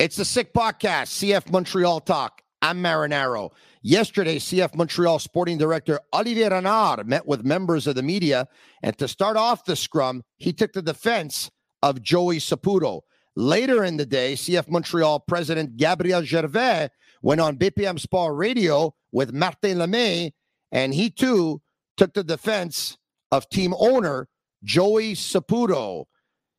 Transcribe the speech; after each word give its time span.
It's 0.00 0.16
the 0.16 0.24
Sick 0.24 0.52
Podcast, 0.52 1.22
CF 1.22 1.52
Montreal 1.52 2.00
Talk. 2.00 2.42
I'm 2.60 2.82
Marinaro. 2.82 3.52
Yesterday, 3.80 4.40
CF 4.40 4.74
Montreal 4.74 5.20
sporting 5.20 5.56
director 5.56 6.00
Olivier 6.12 6.48
Renard 6.48 7.06
met 7.06 7.28
with 7.28 7.44
members 7.44 7.86
of 7.86 7.94
the 7.94 8.02
media. 8.02 8.48
And 8.82 8.98
to 8.98 9.06
start 9.06 9.36
off 9.36 9.64
the 9.64 9.76
scrum, 9.76 10.24
he 10.36 10.52
took 10.52 10.72
the 10.72 10.82
defense 10.82 11.48
of 11.80 12.02
Joey 12.02 12.38
Saputo. 12.38 13.02
Later 13.36 13.84
in 13.84 13.96
the 13.96 14.04
day, 14.04 14.32
CF 14.32 14.68
Montreal 14.68 15.20
president 15.20 15.76
Gabriel 15.76 16.22
Gervais 16.22 16.88
went 17.22 17.40
on 17.40 17.56
BPM 17.56 18.00
Sport 18.00 18.34
Radio 18.34 18.96
with 19.12 19.32
Martin 19.32 19.78
Lemay, 19.78 20.32
and 20.72 20.92
he 20.92 21.08
too 21.08 21.62
took 21.96 22.14
the 22.14 22.24
defense 22.24 22.98
of 23.30 23.48
team 23.48 23.72
owner 23.78 24.26
Joey 24.64 25.14
Saputo. 25.14 26.06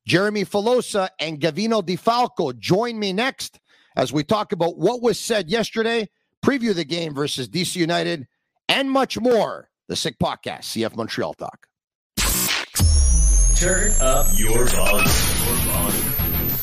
Jeremy 0.05 0.45
Filosa, 0.45 1.09
and 1.19 1.39
Gavino 1.39 1.85
De 1.85 1.95
Falco 1.95 2.51
join 2.53 2.99
me 2.99 3.11
next 3.13 3.59
as 3.95 4.11
we 4.11 4.23
talk 4.23 4.51
about 4.51 4.77
what 4.77 5.01
was 5.01 5.19
said 5.19 5.49
yesterday, 5.49 6.09
preview 6.45 6.75
the 6.75 6.85
game 6.85 7.13
versus 7.13 7.47
DC 7.47 7.77
United, 7.77 8.27
and 8.67 8.91
much 8.91 9.19
more. 9.19 9.69
The 9.87 9.95
Sick 9.95 10.17
Podcast, 10.17 10.63
CF 10.63 10.95
Montreal 10.95 11.35
Talk. 11.35 11.67
Turn 13.55 13.91
up 14.01 14.27
your 14.33 14.65
volume. 14.65 15.05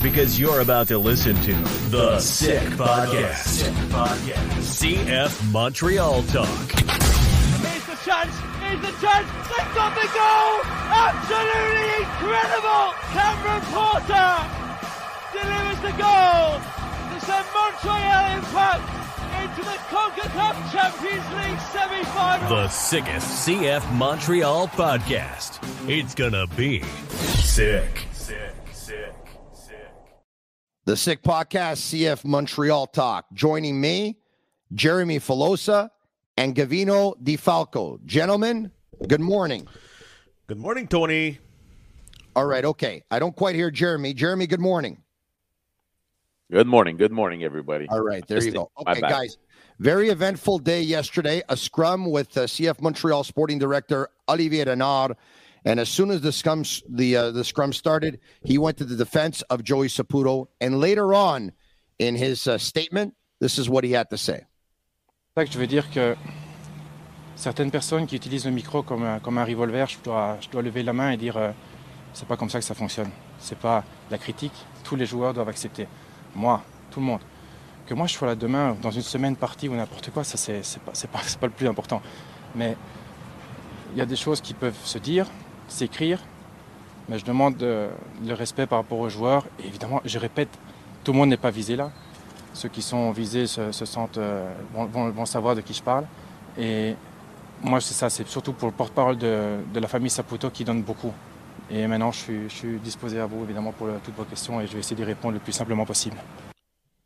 Because 0.02 0.40
you're 0.40 0.60
about 0.60 0.88
to 0.88 0.98
listen 0.98 1.36
to 1.42 1.52
The 1.90 2.18
Sick 2.18 2.62
Podcast. 2.70 3.62
CF 4.58 5.52
Montreal 5.52 6.22
Talk. 6.24 6.72
Here's 6.72 7.86
the 7.86 7.96
chance. 8.04 8.61
Here's 8.72 8.84
the 8.86 9.06
chance. 9.06 9.28
They've 9.52 9.74
got 9.74 9.92
the 9.94 10.08
goal. 10.16 10.64
Absolutely 10.88 11.92
incredible. 12.08 12.96
Cameron 13.12 13.60
Porter 13.68 14.32
delivers 15.36 15.80
the 15.84 15.92
goal 16.00 16.56
to 17.12 17.20
send 17.20 17.46
Montreal 17.52 18.24
Impact 18.32 18.84
into 19.42 19.62
the 19.62 19.76
CONCACAF 19.92 20.72
Champions 20.72 21.28
League 21.36 21.60
semi-final. 21.70 22.48
The 22.48 22.68
sickest 22.68 23.46
CF 23.46 23.92
Montreal 23.92 24.68
podcast. 24.68 25.58
It's 25.86 26.14
gonna 26.14 26.46
be 26.56 26.80
sick. 27.10 28.06
Sick, 28.12 28.54
sick, 28.72 29.14
sick. 29.52 29.84
The 30.86 30.96
Sick 30.96 31.22
Podcast, 31.22 31.92
CF 31.92 32.24
Montreal 32.24 32.86
Talk. 32.86 33.26
Joining 33.34 33.78
me, 33.78 34.16
Jeremy 34.72 35.20
Filosa 35.20 35.90
and 36.36 36.54
Gavino 36.54 37.14
De 37.22 37.36
Falco. 37.36 37.98
Gentlemen, 38.04 38.70
good 39.06 39.20
morning. 39.20 39.66
Good 40.46 40.58
morning, 40.58 40.86
Tony. 40.88 41.38
All 42.34 42.46
right, 42.46 42.64
okay. 42.64 43.04
I 43.10 43.18
don't 43.18 43.36
quite 43.36 43.54
hear 43.54 43.70
Jeremy. 43.70 44.14
Jeremy, 44.14 44.46
good 44.46 44.60
morning. 44.60 44.98
Good 46.50 46.66
morning. 46.66 46.96
Good 46.96 47.12
morning, 47.12 47.44
everybody. 47.44 47.88
All 47.88 48.00
right, 48.00 48.26
there 48.26 48.38
Just 48.38 48.48
you 48.48 48.52
go. 48.52 48.70
Okay, 48.86 49.00
guys. 49.00 49.38
Very 49.78 50.10
eventful 50.10 50.58
day 50.58 50.82
yesterday. 50.82 51.42
A 51.48 51.56
scrum 51.56 52.10
with 52.10 52.36
uh, 52.36 52.42
CF 52.42 52.80
Montreal 52.80 53.24
sporting 53.24 53.58
director 53.58 54.08
Olivier 54.28 54.64
Renard. 54.64 55.16
And 55.64 55.80
as 55.80 55.88
soon 55.88 56.10
as 56.10 56.20
the 56.20 56.32
scrum 56.32 56.64
the 56.88 57.16
uh, 57.16 57.30
the 57.30 57.44
scrum 57.44 57.72
started, 57.72 58.20
he 58.44 58.58
went 58.58 58.76
to 58.78 58.84
the 58.84 58.96
defense 58.96 59.42
of 59.42 59.64
Joey 59.64 59.88
Saputo. 59.88 60.48
And 60.60 60.78
later 60.78 61.14
on, 61.14 61.52
in 61.98 62.16
his 62.16 62.46
uh, 62.46 62.58
statement, 62.58 63.14
this 63.40 63.58
is 63.58 63.68
what 63.68 63.84
he 63.84 63.92
had 63.92 64.10
to 64.10 64.18
say. 64.18 64.44
C'est 65.34 65.40
ça 65.40 65.46
que 65.46 65.52
je 65.54 65.58
veux 65.58 65.66
dire 65.66 65.90
que 65.90 66.14
certaines 67.36 67.70
personnes 67.70 68.06
qui 68.06 68.16
utilisent 68.16 68.44
le 68.44 68.50
micro 68.50 68.82
comme 68.82 69.02
un, 69.02 69.44
revolver, 69.46 69.88
je 69.88 69.96
dois, 70.04 70.36
lever 70.52 70.82
la 70.82 70.92
main 70.92 71.10
et 71.12 71.16
dire 71.16 71.38
euh, 71.38 71.52
c'est 72.12 72.28
pas 72.28 72.36
comme 72.36 72.50
ça 72.50 72.58
que 72.58 72.66
ça 72.66 72.74
fonctionne. 72.74 73.08
C'est 73.38 73.56
pas 73.56 73.82
la 74.10 74.18
critique. 74.18 74.52
Tous 74.84 74.94
les 74.94 75.06
joueurs 75.06 75.32
doivent 75.32 75.48
accepter. 75.48 75.88
Moi, 76.34 76.62
tout 76.90 77.00
le 77.00 77.06
monde. 77.06 77.22
Que 77.86 77.94
moi 77.94 78.06
je 78.08 78.12
sois 78.12 78.28
là 78.28 78.34
demain, 78.34 78.76
dans 78.82 78.90
une 78.90 79.00
semaine 79.00 79.34
partie 79.34 79.70
ou 79.70 79.74
n'importe 79.74 80.10
quoi, 80.10 80.22
ça 80.22 80.36
c'est 80.36 80.62
c'est 80.62 80.82
pas, 80.82 80.92
c'est 80.92 81.10
pas, 81.10 81.20
c'est 81.24 81.40
pas 81.40 81.46
le 81.46 81.54
plus 81.54 81.66
important. 81.66 82.02
Mais 82.54 82.76
il 83.92 83.98
y 83.98 84.02
a 84.02 84.06
des 84.06 84.16
choses 84.16 84.42
qui 84.42 84.52
peuvent 84.52 84.84
se 84.84 84.98
dire, 84.98 85.28
s'écrire, 85.66 86.18
mais 87.08 87.18
je 87.18 87.24
demande 87.24 87.62
euh, 87.62 87.90
le 88.22 88.34
respect 88.34 88.66
par 88.66 88.80
rapport 88.80 88.98
aux 88.98 89.08
joueurs. 89.08 89.46
Et 89.64 89.66
évidemment, 89.66 90.02
je 90.04 90.18
répète, 90.18 90.50
tout 91.04 91.12
le 91.12 91.16
monde 91.16 91.30
n'est 91.30 91.38
pas 91.38 91.50
visé 91.50 91.74
là. 91.74 91.90
Ceux 92.54 92.68
qui 92.68 92.82
sont 92.82 93.10
visés 93.12 93.46
se, 93.46 93.72
se 93.72 93.84
sentent, 93.84 94.18
euh, 94.18 94.52
vont, 94.74 95.10
vont- 95.10 95.26
savoir 95.26 95.54
de 95.54 95.60
qui 95.60 95.72
je 95.74 95.82
parle. 95.82 96.04
Et 96.58 96.94
moi, 97.62 97.80
c'est 97.80 97.94
ça, 97.94 98.10
c'est 98.10 98.26
surtout 98.28 98.52
pour 98.52 98.68
le 98.68 98.74
porte-parole 98.74 99.16
de, 99.16 99.58
de 99.72 99.80
la 99.80 99.88
famille 99.88 100.10
Saputo 100.10 100.50
qui 100.50 100.64
donne 100.64 100.82
beaucoup. 100.82 101.12
Et 101.70 101.86
maintenant, 101.86 102.12
je 102.12 102.18
suis, 102.18 102.42
je 102.48 102.54
suis 102.54 102.78
disposé 102.78 103.18
à 103.20 103.26
vous, 103.26 103.44
évidemment, 103.44 103.72
pour 103.72 103.86
euh, 103.86 103.98
toutes 104.04 104.16
vos 104.16 104.24
questions 104.24 104.60
et 104.60 104.66
je 104.66 104.74
vais 104.74 104.80
essayer 104.80 104.96
d'y 104.96 105.04
répondre 105.04 105.34
le 105.34 105.40
plus 105.40 105.52
simplement 105.52 105.86
possible. 105.86 106.16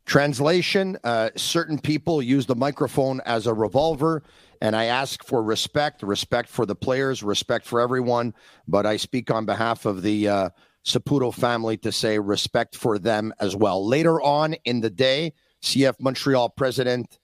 Translation 0.07 0.97
uh, 1.05 1.31
Certain 1.37 1.79
people 1.79 2.23
use 2.23 2.47
the 2.47 2.55
microphone 2.55 3.21
as 3.27 3.47
a 3.47 3.53
revolver, 3.53 4.23
and 4.63 4.77
I 4.77 4.85
ask 4.85 5.25
for 5.25 5.43
respect 5.43 6.03
respect 6.03 6.49
for 6.49 6.65
the 6.65 6.77
players, 6.77 7.25
respect 7.25 7.67
for 7.67 7.81
everyone. 7.81 8.33
But 8.69 8.87
I 8.87 8.99
speak 8.99 9.31
on 9.33 9.47
behalf 9.47 9.85
of 9.85 10.03
the 10.03 10.29
uh, 10.29 10.49
Saputo 10.87 11.35
family 11.35 11.77
to 11.79 11.91
say 11.91 12.19
respect 12.19 12.77
for 12.77 12.99
them 12.99 13.33
as 13.41 13.57
well. 13.57 13.85
Later 13.87 14.21
on 14.23 14.55
in 14.65 14.81
the 14.81 14.91
day, 14.91 15.33
CF 15.63 15.95
Montreal 16.01 16.49
president 16.51 17.19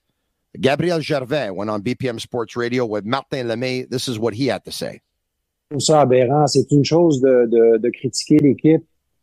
Gabriel 0.60 1.00
Gervais 1.00 1.50
went 1.50 1.70
on 1.70 1.80
BPM 1.80 2.20
Sports 2.20 2.56
Radio 2.56 2.84
with 2.84 3.04
Martin 3.04 3.46
Lemay. 3.46 3.88
This 3.88 4.08
is 4.08 4.18
what 4.18 4.34
he 4.34 4.48
had 4.48 4.64
to 4.64 4.72
say. 4.72 5.00
ça 5.78 6.00
aberrant. 6.02 6.46
C'est 6.48 6.70
une 6.72 6.84
chose 6.84 7.20
de, 7.20 7.90
critiquer 7.90 8.36
l'équipe 8.38 8.82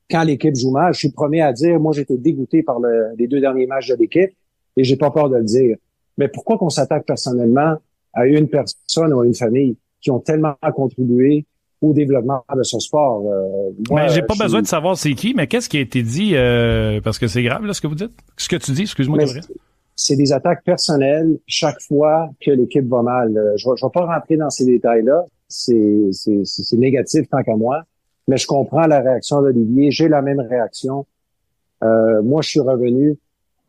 quand 0.09 0.23
l'équipe 0.23 0.55
joue 0.55 0.71
mal. 0.71 0.93
Je 0.93 0.99
suis 0.99 1.11
premier 1.11 1.41
à 1.41 1.51
dire, 1.53 1.79
moi, 1.79 1.91
j'étais 1.93 2.17
dégoûté 2.17 2.63
par 2.63 2.79
le- 2.79 3.13
les 3.17 3.27
deux 3.27 3.39
derniers 3.41 3.67
matchs 3.67 3.89
de 3.89 3.95
l'équipe 3.95 4.31
et 4.77 4.83
j'ai 4.83 4.95
pas 4.95 5.11
peur 5.11 5.29
de 5.29 5.35
le 5.35 5.43
dire. 5.43 5.75
Mais 6.17 6.27
pourquoi 6.29 6.57
qu'on 6.57 6.69
s'attaque 6.69 7.05
personnellement 7.05 7.75
à 8.13 8.25
une 8.25 8.47
personne 8.47 9.13
ou 9.13 9.19
à 9.19 9.25
une 9.25 9.35
famille 9.35 9.77
qui 10.01 10.09
ont 10.11 10.19
tellement 10.19 10.55
contribué 10.75 11.45
au 11.81 11.93
développement 11.93 12.43
de 12.55 12.63
ce 12.63 12.79
sport? 12.79 13.21
Euh, 13.25 13.71
moi, 13.89 14.03
mais 14.03 14.09
j'ai 14.09 14.21
pas 14.21 14.33
besoin 14.33 14.59
suis- 14.59 14.63
de 14.63 14.67
savoir 14.67 14.97
c'est 14.97 15.13
qui, 15.13 15.33
mais 15.33 15.47
qu'est-ce 15.47 15.69
qui 15.69 15.77
a 15.77 15.81
été 15.81 16.03
dit, 16.03 16.31
euh, 16.35 16.99
parce 17.01 17.17
que 17.19 17.27
c'est 17.27 17.43
grave, 17.43 17.65
là, 17.65 17.73
ce 17.73 17.81
que 17.81 17.87
vous 17.87 17.95
dites? 17.95 18.11
Ce 18.37 18.47
que 18.49 18.55
tu 18.57 18.71
dis, 18.71 18.81
excuse-moi, 18.83 19.19
c'est 19.95 20.15
des 20.15 20.31
attaques 20.31 20.63
personnelles 20.63 21.37
chaque 21.45 21.81
fois 21.81 22.29
que 22.41 22.51
l'équipe 22.51 22.87
va 22.87 23.01
mal. 23.01 23.37
Euh, 23.37 23.57
Je 23.57 23.67
ne 23.69 23.73
vais 23.75 23.89
pas 23.93 24.05
rentrer 24.05 24.37
dans 24.37 24.49
ces 24.49 24.65
détails-là. 24.65 25.25
C'est 25.47 26.09
c'est- 26.11 26.45
c'est- 26.45 26.63
c'est 26.63 26.77
négatif 26.77 27.27
tant 27.29 27.41
qu'à 27.43 27.55
moi. 27.55 27.81
Mais 28.27 28.37
je 28.37 28.45
comprends 28.47 28.85
la 28.87 28.99
réaction 29.01 29.41
d'Olivier. 29.41 29.89
J'ai 29.91 30.07
la 30.07 30.21
même 30.21 30.39
réaction. 30.39 31.05
Euh, 31.83 32.21
moi, 32.21 32.41
je 32.41 32.49
suis 32.49 32.59
revenu 32.59 33.17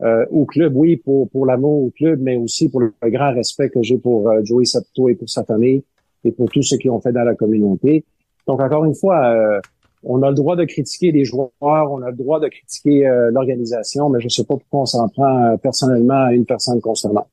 euh, 0.03 0.25
au 0.31 0.47
club, 0.47 0.75
oui, 0.77 0.97
pour, 0.97 1.29
pour 1.29 1.45
l'amour 1.45 1.85
au 1.85 1.91
club, 1.91 2.21
mais 2.23 2.35
aussi 2.37 2.71
pour 2.71 2.81
le 2.81 2.93
grand 3.05 3.35
respect 3.35 3.69
que 3.69 3.83
j'ai 3.83 3.99
pour 3.99 4.31
euh, 4.31 4.41
Joey 4.45 4.65
Saputo 4.65 5.11
et 5.11 5.15
pour 5.15 5.29
sa 5.29 5.45
famille 5.45 5.83
et 6.25 6.33
pour 6.33 6.49
tous 6.51 6.63
ceux 6.63 6.77
qui 6.77 6.91
ont 6.91 7.01
fait 7.01 7.13
dans 7.13 7.25
la 7.25 7.35
communauté. 7.35 8.05
Donc, 8.47 8.61
encore 8.61 8.85
une 8.85 8.95
fois, 8.95 9.27
euh, 9.27 9.61
on 10.03 10.23
a 10.23 10.29
le 10.29 10.35
droit 10.35 10.57
de 10.57 10.65
critiquer 10.65 11.13
les 11.13 11.25
joueurs, 11.25 11.51
on 11.61 12.03
a 12.03 12.11
le 12.11 12.17
droit 12.17 12.41
de 12.41 12.49
critiquer 12.49 13.07
euh, 13.07 13.31
l'organisation, 13.31 14.09
mais 14.09 14.21
je 14.21 14.27
ne 14.27 14.31
sais 14.31 14.45
pas 14.45 14.57
pourquoi 14.57 14.81
on 14.81 14.87
s'en 14.87 15.09
prend 15.09 15.45
euh, 15.45 15.57
personnellement 15.57 16.27
à 16.27 16.33
une 16.33 16.47
personne 16.47 16.81
concernant. 16.81 17.27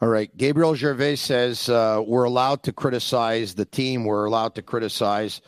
All 0.00 0.08
right. 0.08 0.30
Gabriel 0.36 0.74
Gervais 0.74 1.16
says 1.16 1.68
uh, 1.68 2.00
we're 2.06 2.24
allowed 2.24 2.62
to 2.62 2.72
criticize 2.72 3.54
the 3.54 3.64
team. 3.64 4.04
We're 4.04 4.26
allowed 4.26 4.54
to 4.54 4.62
criticize 4.62 5.40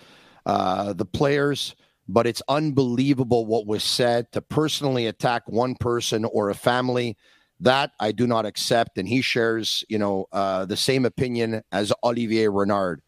uh, 0.46 0.92
the 0.94 1.04
players, 1.04 1.76
but 2.08 2.26
it's 2.26 2.42
unbelievable 2.48 3.46
what 3.46 3.66
was 3.66 3.84
said 3.84 4.32
to 4.32 4.40
personally 4.40 5.06
attack 5.06 5.42
one 5.46 5.76
person 5.76 6.24
or 6.24 6.50
a 6.50 6.54
family. 6.54 7.16
That 7.60 7.92
I 7.98 8.12
do 8.12 8.26
not 8.26 8.44
accept. 8.44 8.98
And 8.98 9.08
he 9.08 9.22
shares, 9.22 9.84
you 9.88 9.98
know, 9.98 10.26
uh, 10.32 10.66
the 10.66 10.76
same 10.76 11.04
opinion 11.04 11.62
as 11.72 11.92
Olivier 12.04 12.48
Renard. 12.48 13.02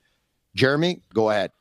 Jeremy, 0.54 1.02
go 1.12 1.30
ahead. 1.30 1.52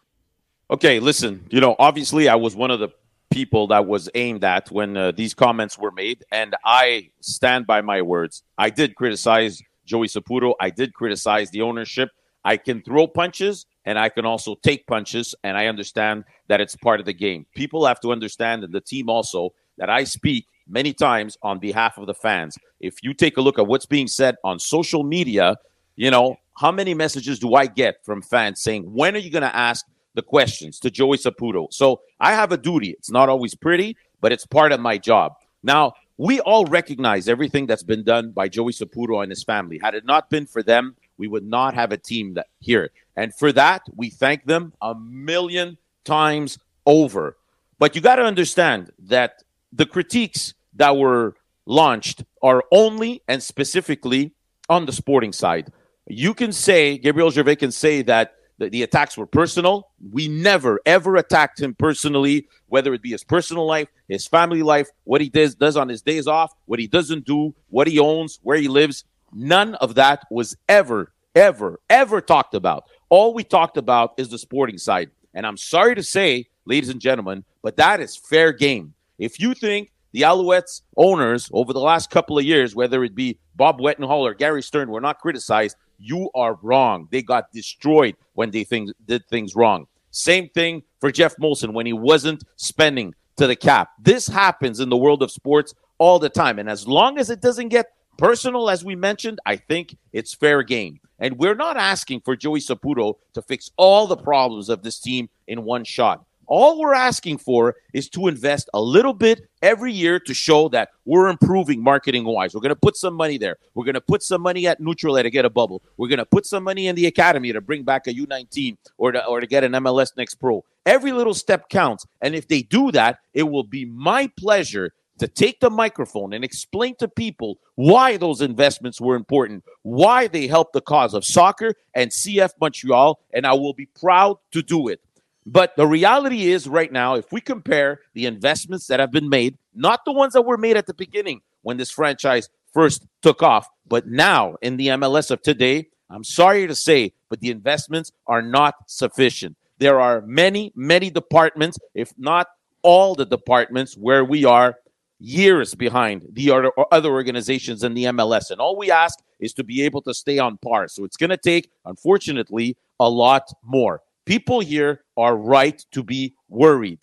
Okay, 0.70 1.00
listen, 1.00 1.46
you 1.50 1.62
know, 1.62 1.76
obviously 1.80 2.28
I 2.28 2.36
was 2.36 2.56
one 2.56 2.72
of 2.72 2.80
the 2.80 2.90
people 3.30 3.68
that 3.68 3.86
was 3.86 4.10
aimed 4.16 4.44
at 4.44 4.70
when 4.72 4.98
uh, 4.98 5.12
these 5.12 5.34
comments 5.34 5.78
were 5.78 5.92
made, 5.92 6.24
and 6.32 6.56
I 6.66 7.10
stand 7.22 7.68
by 7.68 7.82
my 7.82 8.02
words. 8.02 8.44
I 8.58 8.70
did 8.70 8.96
criticize 8.96 9.62
Joey 9.86 10.08
Saputo. 10.08 10.54
I 10.60 10.70
did 10.70 10.94
criticize 10.94 11.52
the 11.52 11.62
ownership. 11.62 12.10
I 12.44 12.58
can 12.58 12.82
throw 12.82 13.08
punches 13.08 13.66
and 13.86 13.98
I 13.98 14.10
can 14.10 14.26
also 14.26 14.56
take 14.56 14.86
punches, 14.86 15.34
and 15.46 15.58
I 15.58 15.68
understand 15.68 16.26
that 16.50 16.60
it's 16.60 16.76
part 16.76 17.00
of 17.00 17.06
the 17.06 17.14
game. 17.14 17.46
People 17.56 17.86
have 17.86 18.02
to 18.02 18.12
understand, 18.12 18.66
and 18.66 18.74
the 18.74 18.82
team 18.82 19.10
also, 19.10 19.54
that 19.78 19.90
I 19.90 20.04
speak 20.04 20.46
many 20.70 20.94
times 20.94 21.38
on 21.42 21.60
behalf 21.60 21.98
of 21.98 22.08
the 22.08 22.14
fans. 22.14 22.58
If 22.80 23.04
you 23.04 23.14
take 23.14 23.38
a 23.38 23.42
look 23.42 23.60
at 23.60 23.68
what's 23.68 23.86
being 23.86 24.08
said 24.08 24.36
on 24.44 24.60
social 24.60 25.04
media, 25.04 25.58
you 25.96 26.12
know, 26.12 26.38
how 26.58 26.72
many 26.72 26.94
messages 26.94 27.40
do 27.40 27.56
I 27.56 27.68
get 27.68 28.04
from 28.04 28.22
fans 28.22 28.62
saying, 28.62 28.84
when 28.92 29.16
are 29.16 29.20
you 29.20 29.30
going 29.30 29.44
to 29.44 29.56
ask 29.56 29.86
the 30.16 30.22
questions 30.22 30.80
to 30.80 30.90
Joey 30.90 31.18
Saputo? 31.18 31.72
So 31.72 32.02
I 32.20 32.34
have 32.34 32.52
a 32.52 32.58
duty. 32.58 32.92
It's 32.92 33.12
not 33.12 33.30
always 33.30 33.56
pretty, 33.56 33.96
but 34.22 34.32
it's 34.32 34.46
part 34.46 34.72
of 34.72 34.80
my 34.80 34.98
job. 34.98 35.34
Now, 35.64 35.94
we 36.18 36.40
all 36.40 36.66
recognize 36.66 37.28
everything 37.28 37.68
that's 37.68 37.84
been 37.84 38.04
done 38.04 38.32
by 38.32 38.48
Joey 38.48 38.74
Saputo 38.74 39.22
and 39.22 39.32
his 39.32 39.44
family. 39.44 39.78
Had 39.78 39.94
it 39.94 40.06
not 40.06 40.30
been 40.32 40.48
for 40.48 40.64
them, 40.64 40.96
we 41.18 41.28
would 41.28 41.46
not 41.46 41.76
have 41.76 41.92
a 41.92 41.98
team 41.98 42.34
that 42.34 42.48
here. 42.60 42.90
And 43.16 43.34
for 43.34 43.52
that, 43.52 43.84
we 43.96 44.10
thank 44.10 44.46
them 44.46 44.74
a 44.82 44.96
million 44.96 45.78
times 46.06 46.58
over. 46.88 47.38
But 47.78 47.96
you 47.96 48.02
got 48.02 48.16
to 48.16 48.24
understand 48.24 48.92
that 49.00 49.44
the 49.72 49.86
critiques 49.86 50.56
that 50.78 50.98
were 50.98 51.36
launched 51.66 52.24
are 52.42 52.64
only 52.72 53.22
and 53.28 53.44
specifically 53.44 54.34
on 54.70 54.86
the 54.86 54.92
sporting 54.92 55.34
side. 55.34 55.72
You 56.08 56.34
can 56.34 56.52
say, 56.52 56.98
Gabriel 56.98 57.30
Gervais 57.30 57.58
can 57.58 57.72
say 57.72 58.02
that 58.04 58.34
the, 58.58 58.70
the, 58.70 58.84
attacks 58.84 59.18
were 59.18 59.28
personal. 59.28 59.90
We 60.12 60.28
never, 60.28 60.80
ever 60.86 61.18
attacked 61.18 61.60
him 61.60 61.76
personally, 61.76 62.48
whether 62.68 62.94
it 62.94 63.02
be 63.02 63.12
his 63.12 63.24
personal 63.24 63.66
life, 63.66 63.88
his 64.08 64.26
family 64.26 64.64
life, 64.64 64.90
what 65.04 65.22
he 65.22 65.30
does, 65.30 65.56
does 65.56 65.78
on 65.78 65.90
his 65.90 66.02
days 66.02 66.28
off, 66.28 66.54
what 66.66 66.80
he 66.80 66.88
doesn't 66.88 67.26
do, 67.26 67.54
what 67.70 67.88
he 67.88 68.00
owns, 68.00 68.40
where 68.42 68.58
he 68.58 68.68
lives. 68.68 69.04
None 69.34 69.76
of 69.76 69.96
that 69.96 70.24
was 70.32 70.56
ever, 70.70 71.12
ever, 71.36 71.80
ever 71.90 72.22
talked 72.22 72.56
about. 72.56 72.86
All 73.10 73.34
we 73.34 73.44
talked 73.44 73.78
about 73.78 74.14
is 74.18 74.30
the 74.30 74.38
sporting 74.38 74.78
side. 74.78 75.12
And 75.34 75.46
I'm 75.46 75.58
sorry 75.58 75.94
to 75.96 76.04
say, 76.04 76.48
ladies 76.66 76.90
and 76.90 77.02
gentlemen, 77.02 77.44
but 77.62 77.76
that 77.78 78.00
is 78.00 78.16
fair 78.16 78.54
game. 78.54 78.94
If 79.20 79.40
you 79.40 79.54
think 79.54 79.92
the 80.12 80.22
Alouettes 80.22 80.82
owners 80.96 81.50
over 81.54 81.74
the 81.74 81.80
last 81.80 82.10
couple 82.10 82.38
of 82.38 82.46
years, 82.46 82.76
whether 82.76 83.04
it 83.04 83.16
be 83.16 83.38
Bob 83.56 83.80
Wetenhall 83.80 84.22
or 84.22 84.34
Gary 84.34 84.64
Stern, 84.64 84.90
were 84.90 85.02
not 85.02 85.20
criticized. 85.20 85.76
You 86.00 86.30
are 86.36 86.58
wrong. 86.62 87.08
They 87.12 87.22
got 87.22 87.52
destroyed 87.52 88.16
when 88.34 88.52
they 88.52 88.64
think, 88.64 88.92
did 89.06 89.28
things 89.28 89.56
wrong. 89.56 89.88
Same 90.12 90.50
thing 90.50 90.84
for 91.00 91.12
Jeff 91.12 91.36
Molson 91.38 91.74
when 91.74 91.86
he 91.86 91.94
wasn't 91.94 92.44
spending 92.56 93.14
to 93.38 93.48
the 93.48 93.56
cap. 93.56 93.90
This 94.00 94.28
happens 94.28 94.80
in 94.80 94.90
the 94.90 94.98
world 94.98 95.22
of 95.22 95.32
sports 95.32 95.74
all 95.98 96.20
the 96.20 96.30
time. 96.30 96.60
And 96.60 96.70
as 96.70 96.88
long 96.88 97.18
as 97.18 97.30
it 97.30 97.42
doesn't 97.42 97.70
get 97.70 97.88
personal, 98.18 98.70
as 98.70 98.84
we 98.84 98.96
mentioned, 98.96 99.40
I 99.46 99.56
think 99.56 99.96
it's 100.14 100.34
fair 100.34 100.64
game. 100.64 101.00
And 101.20 101.38
we're 101.38 101.56
not 101.56 101.78
asking 101.78 102.22
for 102.22 102.36
Joey 102.36 102.60
Saputo 102.60 103.16
to 103.34 103.42
fix 103.42 103.72
all 103.78 104.08
the 104.08 104.18
problems 104.18 104.70
of 104.70 104.84
this 104.84 105.00
team 105.00 105.30
in 105.48 105.64
one 105.64 105.84
shot. 105.84 106.24
All 106.48 106.80
we're 106.80 106.94
asking 106.94 107.40
for 107.40 107.76
is 107.94 108.10
to 108.10 108.28
invest 108.28 108.70
a 108.74 108.82
little 108.82 109.14
bit 109.14 109.50
every 109.62 109.92
year 109.92 110.18
to 110.22 110.34
show 110.34 110.70
that 110.70 110.90
we're 111.04 111.28
improving 111.28 111.84
marketing 111.84 112.24
wise. 112.24 112.56
We're 112.56 112.62
going 112.62 112.70
to 112.70 112.76
put 112.76 112.96
some 112.96 113.14
money 113.14 113.38
there. 113.38 113.58
We're 113.74 113.84
going 113.84 113.96
to 113.96 114.02
put 114.02 114.24
some 114.24 114.42
money 114.42 114.66
at 114.66 114.80
Nutrilait 114.80 115.24
to 115.24 115.30
get 115.30 115.44
a 115.44 115.50
bubble. 115.50 115.84
We're 115.98 116.08
going 116.08 116.20
to 116.20 116.26
put 116.26 116.46
some 116.46 116.64
money 116.64 116.88
in 116.88 116.96
the 116.96 117.06
academy 117.06 117.52
to 117.52 117.60
bring 117.60 117.84
back 117.84 118.08
a 118.08 118.14
U19 118.14 118.78
or 118.98 119.12
to, 119.12 119.26
or 119.26 119.42
to 119.42 119.48
get 119.48 119.66
an 119.66 119.74
MLS 119.74 120.16
Next 120.16 120.36
Pro. 120.36 120.64
Every 120.86 121.12
little 121.12 121.34
step 121.34 121.68
counts. 121.68 122.06
And 122.22 122.34
if 122.34 122.48
they 122.48 122.62
do 122.62 122.92
that, 122.94 123.20
it 123.34 123.44
will 123.44 123.64
be 123.64 123.84
my 123.84 124.32
pleasure 124.38 124.94
to 125.20 125.28
take 125.28 125.60
the 125.60 125.70
microphone 125.70 126.32
and 126.32 126.44
explain 126.44 126.96
to 126.96 127.08
people 127.08 127.60
why 127.76 128.18
those 128.18 128.42
investments 128.42 129.02
were 129.02 129.16
important, 129.16 129.64
why 129.82 130.28
they 130.28 130.48
helped 130.48 130.74
the 130.74 130.82
cause 130.82 131.14
of 131.14 131.26
soccer 131.26 131.74
and 131.94 132.12
CF 132.12 132.52
Montreal, 132.62 133.20
and 133.34 133.46
I 133.46 133.54
will 133.54 133.74
be 133.74 133.88
proud 133.88 134.38
to 134.52 134.62
do 134.62 134.88
it. 134.88 135.02
But 135.50 135.78
the 135.78 135.88
reality 135.88 136.52
is, 136.52 136.68
right 136.68 136.92
now, 136.92 137.16
if 137.16 137.32
we 137.32 137.40
compare 137.40 138.02
the 138.14 138.26
investments 138.26 138.88
that 138.88 139.00
have 139.00 139.12
been 139.12 139.30
made, 139.30 139.58
not 139.74 140.04
the 140.04 140.12
ones 140.12 140.34
that 140.34 140.42
were 140.42 140.58
made 140.58 140.76
at 140.76 140.88
the 140.88 140.94
beginning 140.94 141.42
when 141.62 141.78
this 141.78 141.90
franchise 141.90 142.50
first 142.74 143.06
took 143.22 143.42
off, 143.42 143.66
but 143.88 144.08
now 144.08 144.58
in 144.62 144.76
the 144.76 144.88
MLS 144.88 145.32
of 145.32 145.42
today, 145.42 145.88
I'm 146.10 146.26
sorry 146.26 146.68
to 146.68 146.76
say, 146.76 147.14
but 147.30 147.40
the 147.40 147.50
investments 147.50 148.12
are 148.28 148.42
not 148.42 148.76
sufficient. 148.88 149.56
There 149.78 150.02
are 150.02 150.20
many, 150.22 150.74
many 150.76 151.10
departments, 151.10 151.78
if 151.94 152.14
not 152.18 152.48
all 152.82 153.16
the 153.16 153.26
departments, 153.26 153.96
where 153.96 154.26
we 154.26 154.44
are 154.44 154.76
years 155.20 155.76
behind 155.76 156.26
the 156.34 156.52
other, 156.52 156.72
other 156.92 157.12
organizations 157.12 157.86
in 157.86 157.94
the 157.94 158.04
MLS. 158.06 158.52
And 158.52 158.60
all 158.60 158.78
we 158.78 158.92
ask 158.92 159.18
is 159.40 159.54
to 159.54 159.64
be 159.64 159.84
able 159.84 160.02
to 160.02 160.14
stay 160.14 160.40
on 160.40 160.58
par. 160.58 160.90
So 160.90 161.06
it's 161.06 161.18
going 161.18 161.30
to 161.30 161.38
take, 161.38 161.70
unfortunately, 161.86 162.76
a 163.00 163.10
lot 163.10 163.44
more. 163.64 164.02
People 164.28 164.60
here 164.60 165.06
are 165.16 165.38
right 165.38 165.82
to 165.94 166.04
be 166.04 166.36
worried. 166.50 167.00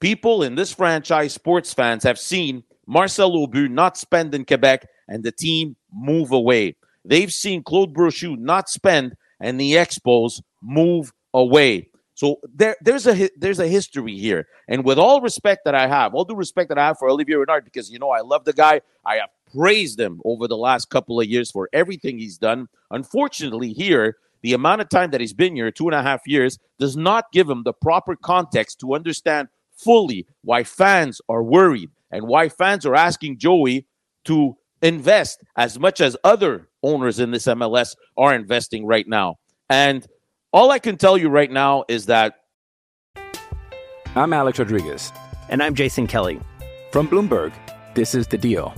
People 0.00 0.42
in 0.42 0.56
this 0.56 0.72
franchise, 0.72 1.32
sports 1.32 1.72
fans, 1.72 2.02
have 2.02 2.18
seen 2.18 2.64
Marcel 2.88 3.30
Aubut 3.30 3.70
not 3.70 3.96
spend 3.96 4.34
in 4.34 4.44
Quebec 4.44 4.88
and 5.06 5.22
the 5.22 5.30
team 5.30 5.76
move 5.92 6.32
away. 6.32 6.74
They've 7.04 7.32
seen 7.32 7.62
Claude 7.62 7.94
Brochu 7.94 8.36
not 8.36 8.68
spend 8.68 9.14
and 9.38 9.60
the 9.60 9.74
Expos 9.74 10.42
move 10.60 11.12
away. 11.32 11.90
So 12.14 12.40
there, 12.52 12.76
there's 12.80 13.06
a 13.06 13.30
there's 13.36 13.60
a 13.60 13.68
history 13.68 14.16
here, 14.16 14.48
and 14.68 14.84
with 14.84 14.98
all 14.98 15.20
respect 15.20 15.64
that 15.66 15.76
I 15.76 15.86
have, 15.86 16.12
all 16.12 16.24
due 16.24 16.34
respect 16.34 16.70
that 16.70 16.78
I 16.78 16.86
have 16.86 16.98
for 16.98 17.08
Olivier 17.08 17.36
Renard, 17.36 17.64
because 17.64 17.88
you 17.90 18.00
know 18.00 18.10
I 18.10 18.20
love 18.20 18.44
the 18.44 18.52
guy. 18.52 18.80
I 19.04 19.16
have 19.16 19.30
praised 19.52 19.98
him 19.98 20.20
over 20.24 20.48
the 20.48 20.56
last 20.56 20.90
couple 20.90 21.20
of 21.20 21.26
years 21.26 21.52
for 21.52 21.68
everything 21.72 22.18
he's 22.18 22.38
done. 22.38 22.68
Unfortunately, 22.90 23.72
here 23.72 24.16
the 24.44 24.52
amount 24.52 24.82
of 24.82 24.90
time 24.90 25.10
that 25.10 25.22
he's 25.22 25.32
been 25.32 25.56
here, 25.56 25.70
two 25.70 25.88
and 25.88 25.94
a 25.94 26.02
half 26.02 26.20
years, 26.26 26.58
does 26.78 26.98
not 26.98 27.32
give 27.32 27.48
him 27.48 27.62
the 27.62 27.72
proper 27.72 28.14
context 28.14 28.78
to 28.78 28.94
understand 28.94 29.48
fully 29.74 30.26
why 30.42 30.62
fans 30.62 31.18
are 31.30 31.42
worried 31.42 31.88
and 32.10 32.26
why 32.26 32.50
fans 32.50 32.84
are 32.84 32.94
asking 32.94 33.38
Joey 33.38 33.86
to 34.26 34.54
invest 34.82 35.42
as 35.56 35.78
much 35.78 36.02
as 36.02 36.14
other 36.24 36.68
owners 36.82 37.20
in 37.20 37.30
this 37.30 37.46
MLS 37.46 37.96
are 38.18 38.34
investing 38.34 38.84
right 38.84 39.08
now. 39.08 39.38
And 39.70 40.06
all 40.52 40.70
I 40.70 40.78
can 40.78 40.98
tell 40.98 41.16
you 41.16 41.30
right 41.30 41.50
now 41.50 41.84
is 41.88 42.04
that. 42.04 42.34
I'm 44.14 44.34
Alex 44.34 44.58
Rodriguez. 44.58 45.10
And 45.48 45.62
I'm 45.62 45.74
Jason 45.74 46.06
Kelly. 46.06 46.38
From 46.92 47.08
Bloomberg, 47.08 47.54
this 47.94 48.14
is 48.14 48.26
The 48.26 48.36
Deal. 48.36 48.74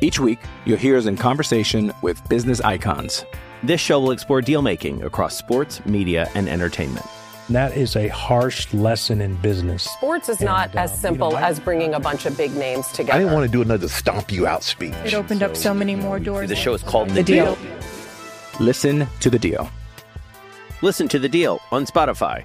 Each 0.00 0.18
week, 0.18 0.38
you'll 0.64 0.78
hear 0.78 0.96
us 0.96 1.04
in 1.04 1.18
conversation 1.18 1.92
with 2.00 2.26
business 2.30 2.62
icons. 2.62 3.26
This 3.64 3.80
show 3.80 3.98
will 3.98 4.10
explore 4.10 4.42
deal 4.42 4.60
making 4.60 5.02
across 5.04 5.38
sports, 5.38 5.82
media, 5.86 6.28
and 6.34 6.50
entertainment. 6.50 7.06
That 7.48 7.74
is 7.74 7.96
a 7.96 8.08
harsh 8.08 8.74
lesson 8.74 9.22
in 9.22 9.36
business. 9.36 9.84
Sports 9.84 10.28
is 10.28 10.36
and, 10.36 10.44
not 10.44 10.76
uh, 10.76 10.80
as 10.80 11.00
simple 11.00 11.28
you 11.28 11.34
know, 11.36 11.40
I, 11.40 11.48
as 11.48 11.60
bringing 11.60 11.94
a 11.94 12.00
bunch 12.00 12.26
of 12.26 12.36
big 12.36 12.54
names 12.54 12.86
together. 12.88 13.14
I 13.14 13.18
didn't 13.20 13.32
want 13.32 13.46
to 13.46 13.50
do 13.50 13.62
another 13.62 13.88
stomp 13.88 14.30
you 14.30 14.46
out 14.46 14.62
speech. 14.62 14.92
It 15.06 15.14
opened 15.14 15.40
so, 15.40 15.46
up 15.46 15.56
so 15.56 15.72
many 15.72 15.96
more 15.96 16.18
doors. 16.18 16.50
The 16.50 16.56
show 16.56 16.74
is 16.74 16.82
called 16.82 17.08
The, 17.08 17.14
the 17.14 17.22
deal. 17.22 17.54
deal. 17.54 17.76
Listen 18.60 19.06
to 19.20 19.30
the 19.30 19.38
deal. 19.38 19.70
Listen 20.82 21.08
to 21.08 21.18
the 21.18 21.28
deal 21.30 21.58
on 21.72 21.86
Spotify. 21.86 22.44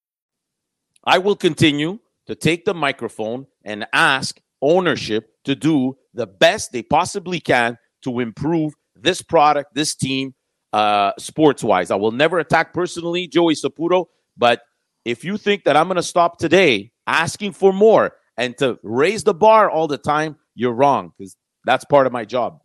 I 1.03 1.17
will 1.17 1.35
continue 1.35 1.99
to 2.27 2.35
take 2.35 2.65
the 2.65 2.73
microphone 2.73 3.47
and 3.63 3.87
ask 3.93 4.39
ownership 4.61 5.29
to 5.45 5.55
do 5.55 5.97
the 6.13 6.27
best 6.27 6.71
they 6.71 6.83
possibly 6.83 7.39
can 7.39 7.77
to 8.03 8.19
improve 8.19 8.73
this 8.95 9.21
product, 9.21 9.73
this 9.73 9.95
team, 9.95 10.35
uh, 10.73 11.11
sports 11.17 11.63
wise. 11.63 11.91
I 11.91 11.95
will 11.95 12.11
never 12.11 12.39
attack 12.39 12.73
personally 12.73 13.27
Joey 13.27 13.55
Saputo, 13.55 14.05
but 14.37 14.61
if 15.05 15.23
you 15.23 15.37
think 15.37 15.63
that 15.63 15.75
I'm 15.75 15.87
going 15.87 15.95
to 15.95 16.03
stop 16.03 16.37
today 16.37 16.91
asking 17.07 17.53
for 17.53 17.73
more 17.73 18.13
and 18.37 18.57
to 18.59 18.79
raise 18.83 19.23
the 19.23 19.33
bar 19.33 19.69
all 19.69 19.87
the 19.87 19.97
time, 19.97 20.37
you're 20.55 20.73
wrong 20.73 21.11
because 21.17 21.35
that's 21.65 21.85
part 21.85 22.05
of 22.07 22.13
my 22.13 22.25
job. 22.25 22.59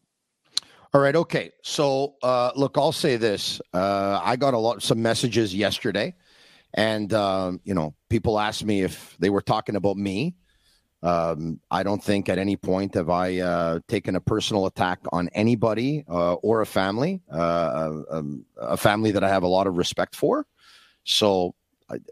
All 0.93 1.01
right. 1.01 1.17
Okay. 1.17 1.51
So, 1.63 2.15
uh, 2.23 2.53
look, 2.55 2.79
I'll 2.79 2.93
say 2.93 3.17
this. 3.17 3.61
Uh, 3.73 4.21
I 4.23 4.37
got 4.37 4.55
a 4.55 4.59
lot, 4.59 4.83
some 4.83 5.03
messages 5.03 5.55
yesterday, 5.55 6.15
and 6.77 7.13
um, 7.15 7.61
you 7.65 7.75
know, 7.75 7.95
people 8.09 8.39
asked 8.39 8.65
me 8.65 8.83
if 8.83 9.17
they 9.19 9.31
were 9.31 9.41
talking 9.41 9.77
about 9.77 9.97
me. 9.97 10.37
Um, 11.03 11.61
I 11.71 11.83
don't 11.83 12.03
think 12.03 12.29
at 12.29 12.39
any 12.39 12.57
point 12.57 12.95
have 12.95 13.11
I 13.11 13.39
uh, 13.39 13.81
taken 13.89 14.17
a 14.17 14.21
personal 14.21 14.67
attack 14.67 15.01
on 15.13 15.29
anybody 15.35 16.05
uh, 16.09 16.35
or 16.35 16.63
a 16.63 16.67
family, 16.67 17.23
uh, 17.33 17.93
um, 18.11 18.45
a 18.57 18.77
family 18.77 19.13
that 19.13 19.23
I 19.23 19.29
have 19.29 19.43
a 19.43 19.49
lot 19.49 19.67
of 19.67 19.77
respect 19.77 20.17
for. 20.17 20.47
So, 21.05 21.55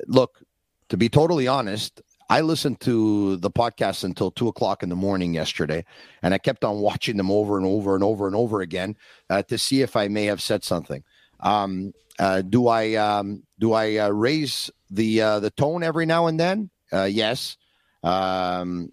look, 0.06 0.42
to 0.90 0.96
be 0.96 1.08
totally 1.08 1.48
honest, 1.48 2.02
I 2.30 2.40
listened 2.40 2.80
to 2.80 3.36
the 3.36 3.50
podcast 3.50 4.04
until 4.04 4.30
two 4.30 4.48
o'clock 4.48 4.82
in 4.82 4.88
the 4.88 4.96
morning 4.96 5.34
yesterday, 5.34 5.84
and 6.22 6.32
I 6.32 6.38
kept 6.38 6.64
on 6.64 6.78
watching 6.78 7.16
them 7.16 7.30
over 7.30 7.56
and 7.56 7.66
over 7.66 7.94
and 7.94 8.04
over 8.04 8.26
and 8.26 8.36
over 8.36 8.60
again 8.60 8.96
uh, 9.28 9.42
to 9.44 9.58
see 9.58 9.82
if 9.82 9.96
I 9.96 10.08
may 10.08 10.26
have 10.26 10.40
said 10.40 10.64
something. 10.64 11.04
Um, 11.40 11.92
uh, 12.18 12.42
do 12.42 12.68
I 12.68 12.94
um, 12.94 13.42
do 13.58 13.72
I 13.72 13.96
uh, 13.96 14.08
raise 14.10 14.70
the 14.90 15.20
uh, 15.20 15.40
the 15.40 15.50
tone 15.50 15.82
every 15.82 16.06
now 16.06 16.26
and 16.26 16.38
then? 16.38 16.70
Uh, 16.92 17.04
yes. 17.04 17.56
Um, 18.02 18.92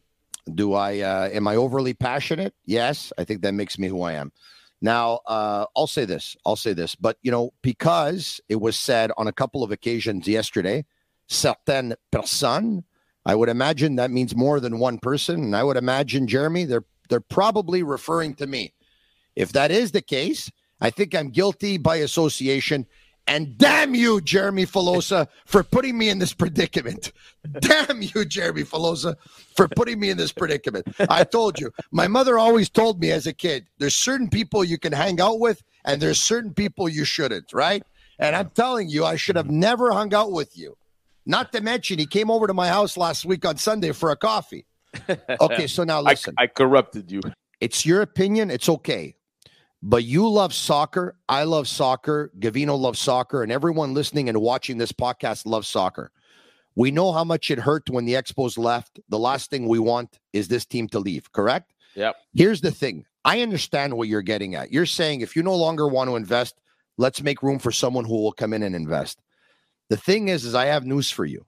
do 0.54 0.74
I 0.74 1.00
uh, 1.00 1.30
am 1.30 1.48
I 1.48 1.56
overly 1.56 1.94
passionate? 1.94 2.54
Yes. 2.66 3.14
I 3.18 3.24
think 3.24 3.42
that 3.42 3.54
makes 3.54 3.78
me 3.78 3.88
who 3.88 4.02
I 4.02 4.14
am. 4.14 4.32
Now, 4.82 5.20
uh, 5.28 5.66
I'll 5.76 5.88
say 5.88 6.06
this. 6.06 6.36
I'll 6.46 6.56
say 6.56 6.74
this, 6.74 6.96
but 6.96 7.18
you 7.22 7.32
know, 7.32 7.54
because 7.62 8.42
it 8.50 8.60
was 8.60 8.80
said 8.80 9.12
on 9.16 9.28
a 9.28 9.32
couple 9.32 9.64
of 9.64 9.72
occasions 9.72 10.28
yesterday, 10.28 10.86
certaines 11.28 11.96
personnes. 12.12 12.84
I 13.24 13.36
would 13.36 13.50
imagine 13.50 13.98
that 13.98 14.10
means 14.10 14.36
more 14.36 14.60
than 14.60 14.80
one 14.80 14.98
person, 14.98 15.44
and 15.44 15.56
I 15.56 15.64
would 15.64 15.78
imagine 15.78 16.28
Jeremy, 16.28 16.66
they're 16.66 16.86
they're 17.10 17.20
probably 17.20 17.84
referring 17.84 18.34
to 18.36 18.48
me. 18.48 18.74
If 19.36 19.52
that 19.52 19.70
is 19.70 19.92
the 19.92 20.02
case, 20.02 20.50
I 20.82 20.90
think 20.90 21.16
I'm 21.16 21.30
guilty 21.30 21.78
by 21.78 21.98
association. 21.98 22.88
And 23.28 23.58
damn 23.58 23.94
you, 23.94 24.20
Jeremy 24.20 24.66
Filosa, 24.66 25.28
for 25.46 25.64
putting 25.64 25.98
me 25.98 26.10
in 26.10 26.20
this 26.20 26.34
predicament. 26.34 27.12
Damn 27.60 28.02
you, 28.02 28.26
Jeremy 28.26 28.64
Filosa, 28.64 29.16
for 29.56 29.68
putting 29.68 30.00
me 30.00 30.10
in 30.10 30.18
this 30.18 30.32
predicament. 30.32 30.88
I 31.10 31.24
told 31.24 31.60
you, 31.60 31.72
my 31.92 32.08
mother 32.08 32.38
always 32.40 32.68
told 32.68 33.00
me 33.00 33.12
as 33.12 33.28
a 33.28 33.34
kid, 33.34 33.68
there's 33.78 33.96
certain 33.96 34.28
people 34.28 34.64
you 34.64 34.78
can 34.78 34.92
hang 34.92 35.22
out 35.22 35.40
with, 35.40 35.64
and 35.86 36.02
there's 36.02 36.20
certain 36.20 36.54
people 36.54 36.90
you 36.90 37.06
shouldn't, 37.06 37.54
right? 37.54 37.84
And 38.20 38.36
I'm 38.36 38.50
telling 38.50 38.90
you, 38.90 39.06
I 39.06 39.16
should 39.16 39.36
have 39.36 39.50
never 39.50 39.92
hung 39.92 40.14
out 40.14 40.32
with 40.32 40.58
you. 40.58 40.76
Not 41.26 41.52
to 41.54 41.62
mention, 41.62 42.00
he 42.00 42.06
came 42.08 42.32
over 42.32 42.48
to 42.48 42.54
my 42.54 42.68
house 42.68 42.98
last 42.98 43.24
week 43.26 43.46
on 43.46 43.58
Sunday 43.58 43.92
for 43.92 44.12
a 44.12 44.18
coffee. 44.18 44.66
Okay, 45.40 45.68
so 45.68 45.84
now 45.84 46.02
listen. 46.02 46.34
I, 46.38 46.44
I 46.44 46.48
corrupted 46.48 47.12
you. 47.12 47.22
It's 47.60 47.86
your 47.86 48.02
opinion. 48.02 48.52
It's 48.52 48.68
okay. 48.68 49.16
But 49.84 50.04
you 50.04 50.30
love 50.30 50.54
soccer. 50.54 51.16
I 51.28 51.44
love 51.44 51.68
soccer. 51.68 52.32
Gavino 52.40 52.80
loves 52.80 53.00
soccer. 53.00 53.42
And 53.42 53.52
everyone 53.52 53.94
listening 53.94 54.30
and 54.30 54.40
watching 54.40 54.78
this 54.78 54.92
podcast 54.92 55.46
loves 55.46 55.68
soccer. 55.68 56.12
We 56.76 56.92
know 56.92 57.12
how 57.12 57.24
much 57.24 57.52
it 57.52 57.60
hurt 57.60 57.90
when 57.90 58.06
the 58.06 58.14
Expos 58.14 58.58
left. 58.58 59.00
The 59.10 59.20
last 59.20 59.50
thing 59.50 59.68
we 59.68 59.80
want 59.80 60.20
is 60.34 60.48
this 60.48 60.66
team 60.66 60.88
to 60.90 61.00
leave, 61.00 61.32
correct? 61.32 61.74
Yep. 61.96 62.16
Here's 62.34 62.62
the 62.62 62.72
thing 62.72 63.06
I 63.26 63.42
understand 63.42 63.96
what 63.96 64.08
you're 64.08 64.22
getting 64.22 64.56
at. 64.56 64.72
You're 64.72 64.86
saying 64.86 65.22
if 65.22 65.36
you 65.36 65.44
no 65.44 65.56
longer 65.56 65.88
want 65.88 66.10
to 66.10 66.16
invest, 66.16 66.56
let's 66.98 67.22
make 67.22 67.44
room 67.44 67.60
for 67.60 67.72
someone 67.72 68.06
who 68.06 68.22
will 68.22 68.32
come 68.32 68.54
in 68.54 68.64
and 68.64 68.76
invest. 68.76 69.20
The 69.90 69.98
thing 69.98 70.30
is, 70.30 70.46
is 70.46 70.56
I 70.56 70.66
have 70.66 70.86
news 70.86 71.12
for 71.12 71.26
you. 71.26 71.46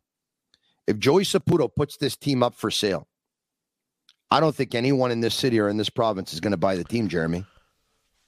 If 0.86 1.00
Joey 1.00 1.24
Saputo 1.24 1.74
puts 1.74 1.96
this 1.96 2.18
team 2.18 2.44
up 2.44 2.56
for 2.56 2.70
sale, 2.70 3.08
I 4.30 4.40
don't 4.40 4.54
think 4.54 4.76
anyone 4.76 5.12
in 5.12 5.22
this 5.22 5.36
city 5.36 5.60
or 5.60 5.70
in 5.70 5.78
this 5.78 5.90
province 5.90 6.34
is 6.34 6.42
going 6.42 6.52
to 6.52 6.58
buy 6.58 6.76
the 6.76 6.84
team, 6.84 7.08
Jeremy. 7.08 7.46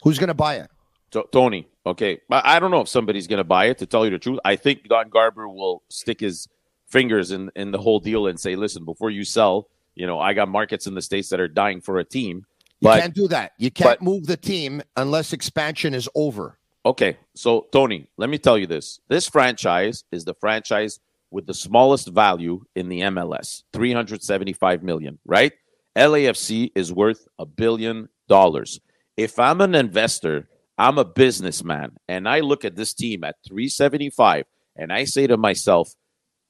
Who's 0.03 0.19
going 0.19 0.27
to 0.27 0.33
buy 0.33 0.55
it? 0.55 0.69
So, 1.11 1.23
Tony, 1.31 1.67
okay. 1.85 2.19
I 2.29 2.55
I 2.55 2.59
don't 2.59 2.71
know 2.71 2.81
if 2.81 2.89
somebody's 2.89 3.27
going 3.27 3.37
to 3.37 3.43
buy 3.45 3.65
it, 3.65 3.77
to 3.79 3.85
tell 3.85 4.05
you 4.05 4.11
the 4.11 4.19
truth. 4.19 4.39
I 4.43 4.55
think 4.55 4.87
Don 4.87 5.09
Garber 5.09 5.47
will 5.47 5.83
stick 5.89 6.19
his 6.19 6.47
fingers 6.87 7.31
in, 7.31 7.51
in 7.55 7.71
the 7.71 7.77
whole 7.77 7.99
deal 7.99 8.27
and 8.27 8.39
say, 8.39 8.55
listen, 8.55 8.85
before 8.85 9.09
you 9.09 9.23
sell, 9.23 9.69
you 9.95 10.05
know, 10.05 10.19
I 10.19 10.33
got 10.33 10.49
markets 10.49 10.87
in 10.87 10.93
the 10.93 11.01
States 11.01 11.29
that 11.29 11.39
are 11.39 11.47
dying 11.47 11.81
for 11.81 11.99
a 11.99 12.03
team. 12.03 12.45
You 12.81 12.89
can't 12.89 13.15
do 13.15 13.27
that. 13.29 13.53
You 13.57 13.71
can't 13.71 14.01
move 14.01 14.27
the 14.27 14.37
team 14.37 14.81
unless 14.95 15.33
expansion 15.33 15.93
is 15.93 16.09
over. 16.13 16.59
Okay, 16.85 17.17
so 17.33 17.67
Tony, 17.71 18.07
let 18.17 18.29
me 18.29 18.37
tell 18.37 18.57
you 18.57 18.67
this. 18.67 18.99
This 19.07 19.27
franchise 19.27 20.03
is 20.11 20.23
the 20.23 20.35
franchise 20.35 20.99
with 21.31 21.47
the 21.47 21.53
smallest 21.53 22.09
value 22.09 22.63
in 22.75 22.89
the 22.89 23.01
MLS, 23.01 23.63
375 23.73 24.83
million, 24.83 25.17
right? 25.25 25.53
LAFC 25.95 26.71
is 26.75 26.93
worth 26.93 27.27
a 27.39 27.45
billion 27.45 28.09
dollars. 28.27 28.79
If 29.17 29.39
I'm 29.39 29.61
an 29.61 29.75
investor, 29.75 30.49
I'm 30.77 30.97
a 30.97 31.05
businessman, 31.05 31.97
and 32.07 32.27
I 32.27 32.41
look 32.41 32.65
at 32.65 32.75
this 32.75 32.93
team 32.93 33.23
at 33.23 33.35
375 33.47 34.45
and 34.75 34.91
I 34.91 35.05
say 35.05 35.25
to 35.27 35.37
myself, 35.37 35.93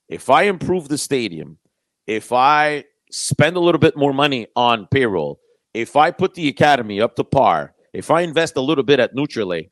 if 0.10 0.30
I 0.30 0.44
improve 0.44 0.88
the 0.88 0.98
stadium, 0.98 1.60
if 2.08 2.32
I 2.32 2.86
spend 3.12 3.56
a 3.56 3.60
little 3.60 3.80
bit 3.80 3.96
more 3.96 4.14
money 4.14 4.48
on 4.56 4.88
payroll, 4.88 5.40
if 5.76 5.96
I 5.96 6.10
put 6.12 6.34
the 6.34 6.48
academy 6.48 7.00
up 7.02 7.16
to 7.18 7.24
par, 7.24 7.74
if 7.94 8.10
I 8.10 8.22
invest 8.22 8.56
a 8.58 8.62
little 8.62 8.84
bit 8.84 9.00
at 9.00 9.16
Nutrilait, 9.16 9.70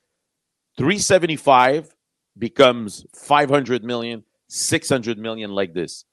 375 0.78 1.90
becomes 2.38 3.06
500 3.16 3.84
million, 3.84 4.24
600 4.50 5.18
million 5.18 5.52
like 5.52 5.74
this. 5.74 6.06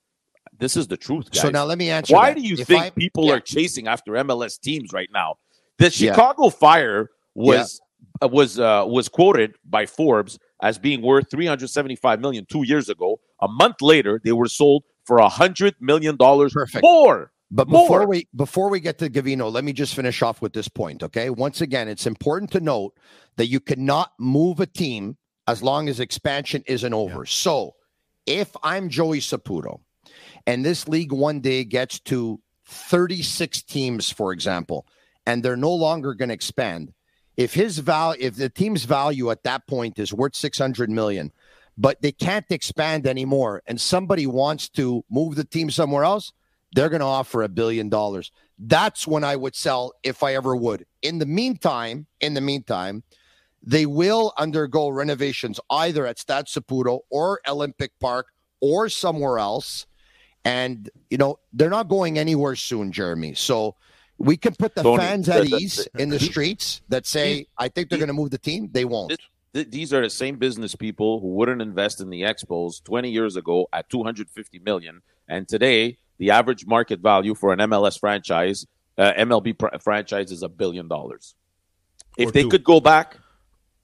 This 0.58 0.76
is 0.76 0.86
the 0.88 0.96
truth, 0.96 1.30
guys. 1.30 1.42
So 1.42 1.50
now 1.50 1.64
let 1.64 1.78
me 1.78 1.90
answer 1.90 2.14
Why 2.14 2.30
that. 2.32 2.40
do 2.40 2.46
you 2.46 2.56
If 2.58 2.66
think 2.66 2.82
I- 2.84 2.90
people 2.90 3.26
yeah. 3.26 3.34
are 3.34 3.40
chasing 3.40 3.86
after 3.88 4.12
MLS 4.12 4.58
teams 4.58 4.92
right 4.92 5.08
now? 5.12 5.36
The 5.80 5.86
Yeah. 5.86 6.12
Chicago 6.12 6.50
Fire 6.50 7.10
was 7.34 7.80
uh, 8.22 8.28
was 8.28 8.60
uh, 8.60 8.84
was 8.86 9.08
quoted 9.08 9.56
by 9.64 9.86
Forbes 9.86 10.38
as 10.62 10.78
being 10.78 11.00
worth 11.00 11.30
375 11.30 12.20
million 12.20 12.46
two 12.46 12.64
years 12.64 12.88
ago. 12.88 13.18
A 13.40 13.48
month 13.48 13.80
later, 13.80 14.20
they 14.22 14.32
were 14.32 14.46
sold 14.48 14.84
for 15.04 15.18
a 15.18 15.28
hundred 15.28 15.74
million 15.80 16.16
dollars 16.16 16.54
more. 16.82 17.32
But 17.50 17.68
More. 17.68 17.82
before 17.82 18.06
we 18.06 18.28
before 18.36 18.68
we 18.68 18.78
get 18.78 18.98
to 18.98 19.10
Gavino, 19.10 19.50
let 19.50 19.64
me 19.64 19.72
just 19.72 19.94
finish 19.94 20.22
off 20.22 20.40
with 20.40 20.52
this 20.52 20.68
point. 20.68 21.02
Okay. 21.02 21.30
Once 21.30 21.60
again, 21.60 21.88
it's 21.88 22.06
important 22.06 22.52
to 22.52 22.60
note 22.60 22.92
that 23.36 23.46
you 23.46 23.58
cannot 23.58 24.12
move 24.20 24.60
a 24.60 24.66
team 24.66 25.16
as 25.48 25.62
long 25.62 25.88
as 25.88 25.98
expansion 25.98 26.62
isn't 26.66 26.94
over. 26.94 27.26
So 27.26 27.74
if 28.26 28.54
I'm 28.62 28.88
Joey 28.88 29.18
Saputo 29.20 29.80
and 30.46 30.64
this 30.64 30.86
league 30.86 31.10
one 31.10 31.40
day 31.40 31.64
gets 31.64 31.98
to 32.00 32.40
36 32.66 33.62
teams, 33.62 34.10
for 34.10 34.32
example, 34.32 34.86
and 35.30 35.44
they're 35.44 35.56
no 35.56 35.72
longer 35.72 36.12
going 36.12 36.30
to 36.30 36.34
expand, 36.34 36.92
if 37.36 37.54
his 37.54 37.78
value, 37.78 38.20
if 38.20 38.34
the 38.34 38.48
team's 38.48 38.82
value 38.82 39.30
at 39.30 39.44
that 39.44 39.64
point 39.68 39.96
is 39.96 40.12
worth 40.12 40.34
600 40.34 40.90
million, 40.90 41.30
but 41.78 42.02
they 42.02 42.10
can't 42.10 42.50
expand 42.50 43.06
anymore, 43.06 43.62
and 43.68 43.80
somebody 43.80 44.26
wants 44.26 44.68
to 44.70 45.04
move 45.08 45.36
the 45.36 45.44
team 45.44 45.70
somewhere 45.70 46.02
else, 46.02 46.32
they're 46.72 46.88
going 46.88 46.98
to 46.98 47.06
offer 47.06 47.44
a 47.44 47.48
billion 47.48 47.88
dollars. 47.88 48.32
That's 48.58 49.06
when 49.06 49.22
I 49.22 49.36
would 49.36 49.54
sell 49.54 49.92
if 50.02 50.24
I 50.24 50.34
ever 50.34 50.56
would. 50.56 50.84
In 51.00 51.20
the 51.20 51.26
meantime, 51.26 52.08
in 52.20 52.34
the 52.34 52.40
meantime, 52.40 53.04
they 53.62 53.86
will 53.86 54.32
undergo 54.36 54.88
renovations 54.88 55.60
either 55.70 56.06
at 56.06 56.18
Stade 56.18 56.46
Saputo 56.46 57.02
or 57.08 57.40
Olympic 57.46 57.92
Park 58.00 58.26
or 58.60 58.88
somewhere 58.88 59.38
else. 59.38 59.86
And, 60.44 60.90
you 61.08 61.18
know, 61.18 61.38
they're 61.52 61.70
not 61.70 61.88
going 61.88 62.18
anywhere 62.18 62.56
soon, 62.56 62.90
Jeremy. 62.90 63.34
So 63.34 63.76
we 64.20 64.36
can 64.36 64.54
put 64.54 64.74
the 64.74 64.82
Tony, 64.82 65.02
fans 65.02 65.28
at 65.28 65.44
the- 65.44 65.50
the- 65.50 65.56
ease 65.56 65.88
the- 65.94 66.02
in 66.02 66.10
the 66.10 66.18
the- 66.18 66.24
streets 66.24 66.82
that 66.90 67.06
say, 67.06 67.46
I 67.58 67.68
think 67.68 67.88
they're 67.88 67.98
going 67.98 68.08
to 68.08 68.12
move 68.14 68.30
the 68.30 68.38
team. 68.38 68.68
They 68.70 68.84
won't. 68.84 69.18
Th- 69.54 69.68
these 69.68 69.92
are 69.92 70.02
the 70.02 70.10
same 70.10 70.36
business 70.36 70.76
people 70.76 71.20
who 71.20 71.28
wouldn't 71.28 71.60
invest 71.62 72.00
in 72.00 72.10
the 72.10 72.22
Expos 72.22 72.82
20 72.84 73.10
years 73.10 73.34
ago 73.36 73.66
at 73.72 73.88
250 73.90 74.58
million, 74.60 75.02
and 75.26 75.48
today 75.48 75.96
the 76.18 76.30
average 76.30 76.66
market 76.66 77.00
value 77.00 77.34
for 77.34 77.52
an 77.52 77.58
MLS 77.60 77.98
franchise, 77.98 78.66
uh, 78.98 79.12
MLB 79.16 79.54
pr- 79.58 79.78
franchise, 79.80 80.30
is 80.30 80.42
a 80.42 80.48
billion 80.48 80.86
dollars. 80.86 81.34
If 82.18 82.28
Or 82.28 82.32
they 82.32 82.42
two. 82.42 82.50
could 82.50 82.64
go 82.64 82.78
back, 82.80 83.16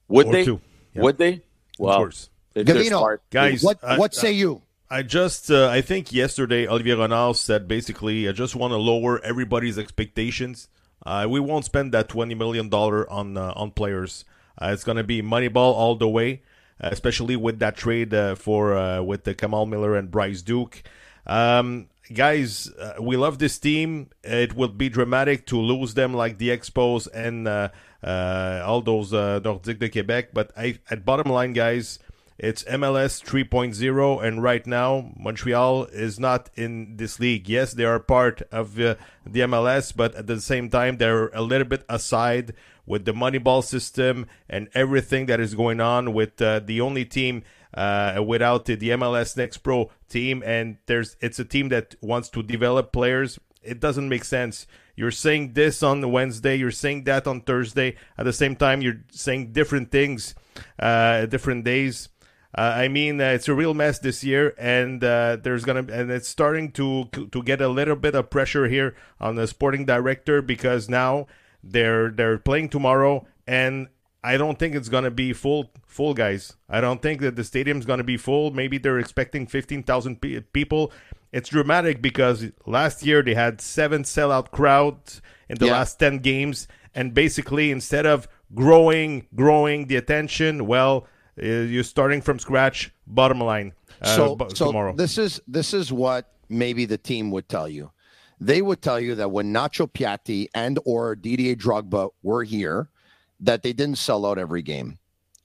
would 0.09 0.27
Or 0.27 0.33
they? 0.33 0.45
Yeah. 0.45 1.03
Would 1.03 1.17
they? 1.19 1.43
Well, 1.79 1.97
course. 1.99 2.29
if 2.55 2.67
they're 2.67 2.77
Gavino, 2.77 2.99
smart, 2.99 3.23
guys 3.31 3.63
would. 3.63 3.79
I- 3.83 3.99
what 3.99 4.15
say 4.15 4.29
I- 4.29 4.33
you 4.33 4.63
i 4.91 5.03
just 5.03 5.51
uh, 5.51 5.69
i 5.69 5.81
think 5.81 6.13
yesterday 6.13 6.67
olivier 6.67 6.95
renard 6.95 7.37
said 7.37 7.67
basically 7.67 8.29
i 8.29 8.33
just 8.33 8.55
want 8.55 8.73
to 8.73 8.77
lower 8.77 9.23
everybody's 9.25 9.79
expectations. 9.79 10.69
Uh, 11.05 11.25
we 11.29 11.39
won't 11.39 11.65
spend 11.65 11.93
that 11.93 12.09
20 12.09 12.35
million 12.35 12.69
dollar 12.69 13.09
on 13.09 13.37
uh, 13.37 13.53
on 13.55 13.71
players. 13.71 14.25
Uh, 14.61 14.71
it's 14.73 14.83
going 14.83 14.97
to 14.97 15.05
be 15.05 15.23
moneyball 15.23 15.73
all 15.75 15.95
the 15.95 16.09
way 16.09 16.43
especially 16.79 17.37
with 17.37 17.59
that 17.59 17.75
trade 17.75 18.13
uh, 18.13 18.35
for 18.35 18.77
uh, 18.77 19.01
with 19.01 19.25
the 19.25 19.35
kamal 19.35 19.65
miller 19.65 19.97
and 19.97 20.11
bryce 20.11 20.43
duke. 20.43 20.83
Um, 21.27 21.89
guys 22.13 22.71
we 23.01 23.17
love 23.17 23.39
this 23.39 23.59
team. 23.59 24.11
It 24.23 24.55
will 24.55 24.69
be 24.69 24.89
dramatic 24.89 25.47
to 25.47 25.59
lose 25.59 25.95
them 25.95 26.13
like 26.13 26.39
the 26.39 26.51
expos 26.51 27.09
and 27.15 27.49
all 27.49 28.83
those 28.83 29.13
nordiques 29.13 29.79
de 29.79 29.89
quebec 29.89 30.35
but 30.35 30.51
I, 30.57 30.79
at 30.91 31.05
bottom 31.05 31.33
line 31.33 31.53
guys 31.53 31.99
it's 32.39 32.65
MLS 32.65 33.23
3.0, 33.25 34.23
and 34.23 34.43
right 34.43 34.67
now 34.67 35.13
Montreal 35.17 35.85
is 35.87 36.21
not 36.21 36.51
in 36.55 36.97
this 36.97 37.19
league. 37.19 37.49
Yes, 37.49 37.73
they 37.73 37.85
are 37.85 37.99
part 37.99 38.43
of 38.53 38.79
uh, 38.79 38.97
the 39.25 39.41
MLS, 39.41 39.95
but 39.97 40.15
at 40.15 40.27
the 40.27 40.41
same 40.41 40.69
time 40.69 40.99
they're 40.99 41.29
a 41.29 41.41
little 41.41 41.67
bit 41.67 41.85
aside 41.89 42.53
with 42.85 43.05
the 43.05 43.13
Moneyball 43.13 43.65
system 43.65 44.27
and 44.49 44.69
everything 44.75 45.27
that 45.27 45.41
is 45.41 45.55
going 45.55 45.81
on 45.81 46.13
with 46.13 46.41
uh, 46.41 46.61
the 46.61 46.81
only 46.81 47.05
team 47.05 47.43
uh, 47.75 48.23
without 48.27 48.65
the, 48.65 48.77
MLS 48.77 49.37
Next 49.37 49.59
Pro 49.59 49.91
team, 50.09 50.43
and 50.45 50.79
there's 50.87 51.17
it's 51.21 51.39
a 51.39 51.45
team 51.45 51.69
that 51.71 51.95
wants 52.01 52.29
to 52.31 52.43
develop 52.43 52.93
players. 52.93 53.39
It 53.63 53.81
doesn't 53.81 54.09
make 54.09 54.25
sense. 54.25 54.67
You're 54.95 55.11
saying 55.11 55.53
this 55.53 55.83
on 55.83 56.11
Wednesday, 56.11 56.57
you're 56.57 56.71
saying 56.71 57.05
that 57.05 57.27
on 57.27 57.43
Thursday. 57.43 57.97
At 58.17 58.25
the 58.25 58.33
same 58.33 58.57
time, 58.57 58.81
you're 58.81 59.03
saying 59.11 59.53
different 59.53 59.91
things, 59.91 60.35
uh, 60.79 61.27
different 61.27 61.65
days. 61.65 62.09
Uh, 62.57 62.73
I 62.75 62.89
mean, 62.89 63.21
uh, 63.21 63.25
it's 63.25 63.49
a 63.49 63.55
real 63.55 63.75
mess 63.75 63.99
this 63.99 64.25
year, 64.25 64.55
and 64.59 65.05
uh, 65.05 65.37
there's 65.43 65.65
gonna 65.65 65.85
and 65.93 66.11
it's 66.11 66.29
starting 66.29 66.73
to 66.73 67.05
to 67.31 67.43
get 67.43 67.61
a 67.61 67.69
little 67.69 67.97
bit 67.97 68.15
of 68.15 68.31
pressure 68.31 68.67
here 68.69 68.97
on 69.21 69.37
the 69.37 69.47
sporting 69.47 69.85
director 69.85 70.41
because 70.41 70.89
now 70.89 71.27
they're 71.63 72.09
they're 72.11 72.39
playing 72.39 72.71
tomorrow, 72.71 73.27
and 73.47 73.89
I 74.25 74.39
don't 74.39 74.59
think 74.59 74.75
it's 74.75 74.89
gonna 74.89 75.11
be 75.11 75.35
full 75.35 75.71
full 75.87 76.15
guys. 76.15 76.57
I 76.69 76.81
don't 76.81 77.03
think 77.03 77.21
that 77.21 77.37
the 77.37 77.45
stadium's 77.45 77.85
gonna 77.85 78.05
be 78.05 78.17
full. 78.17 78.51
Maybe 78.53 78.79
they're 78.79 78.99
expecting 78.99 79.47
fifteen 79.47 79.83
thousand 79.83 80.23
pe- 80.23 80.41
people. 80.41 80.93
It's 81.33 81.51
dramatic 81.51 82.01
because 82.01 82.47
last 82.65 83.05
year 83.05 83.23
they 83.23 83.35
had 83.35 83.61
seven 83.61 84.05
sellout 84.05 84.51
crowds 84.51 85.21
in 85.51 85.59
the 85.59 85.67
Yeah. 85.67 85.73
last 85.73 85.99
ten 85.99 86.21
games, 86.21 86.69
and 86.95 87.13
basically 87.13 87.71
instead 87.71 88.07
of 88.07 88.27
growing 88.55 89.27
growing 89.35 89.89
the 89.89 89.97
attention, 89.97 90.67
well, 90.67 91.07
you're 91.37 91.83
starting 91.85 92.21
from 92.21 92.39
scratch. 92.39 92.93
Bottom 93.07 93.41
line, 93.41 93.73
uh, 94.03 94.17
so, 94.17 94.37
bu- 94.37 94.51
so 94.55 94.67
tomorrow. 94.67 94.95
this 94.95 95.19
is 95.19 95.41
this 95.47 95.73
is 95.75 95.93
what 95.93 96.33
maybe 96.49 96.85
the 96.85 96.99
team 96.99 97.31
would 97.31 97.49
tell 97.49 97.69
you. 97.69 97.91
They 98.41 98.61
would 98.63 98.83
tell 98.83 99.01
you 99.01 99.15
that 99.15 99.31
when 99.31 99.53
Nacho 99.53 99.91
Piatti 99.91 100.49
and 100.55 100.79
or 100.85 101.15
Didier 101.17 101.55
Drogba 101.55 102.11
were 102.23 102.45
here, 102.45 102.89
that 103.41 103.63
they 103.63 103.73
didn't 103.73 103.97
sell 103.99 104.27
out 104.27 104.39
every 104.39 104.63
game. 104.63 104.99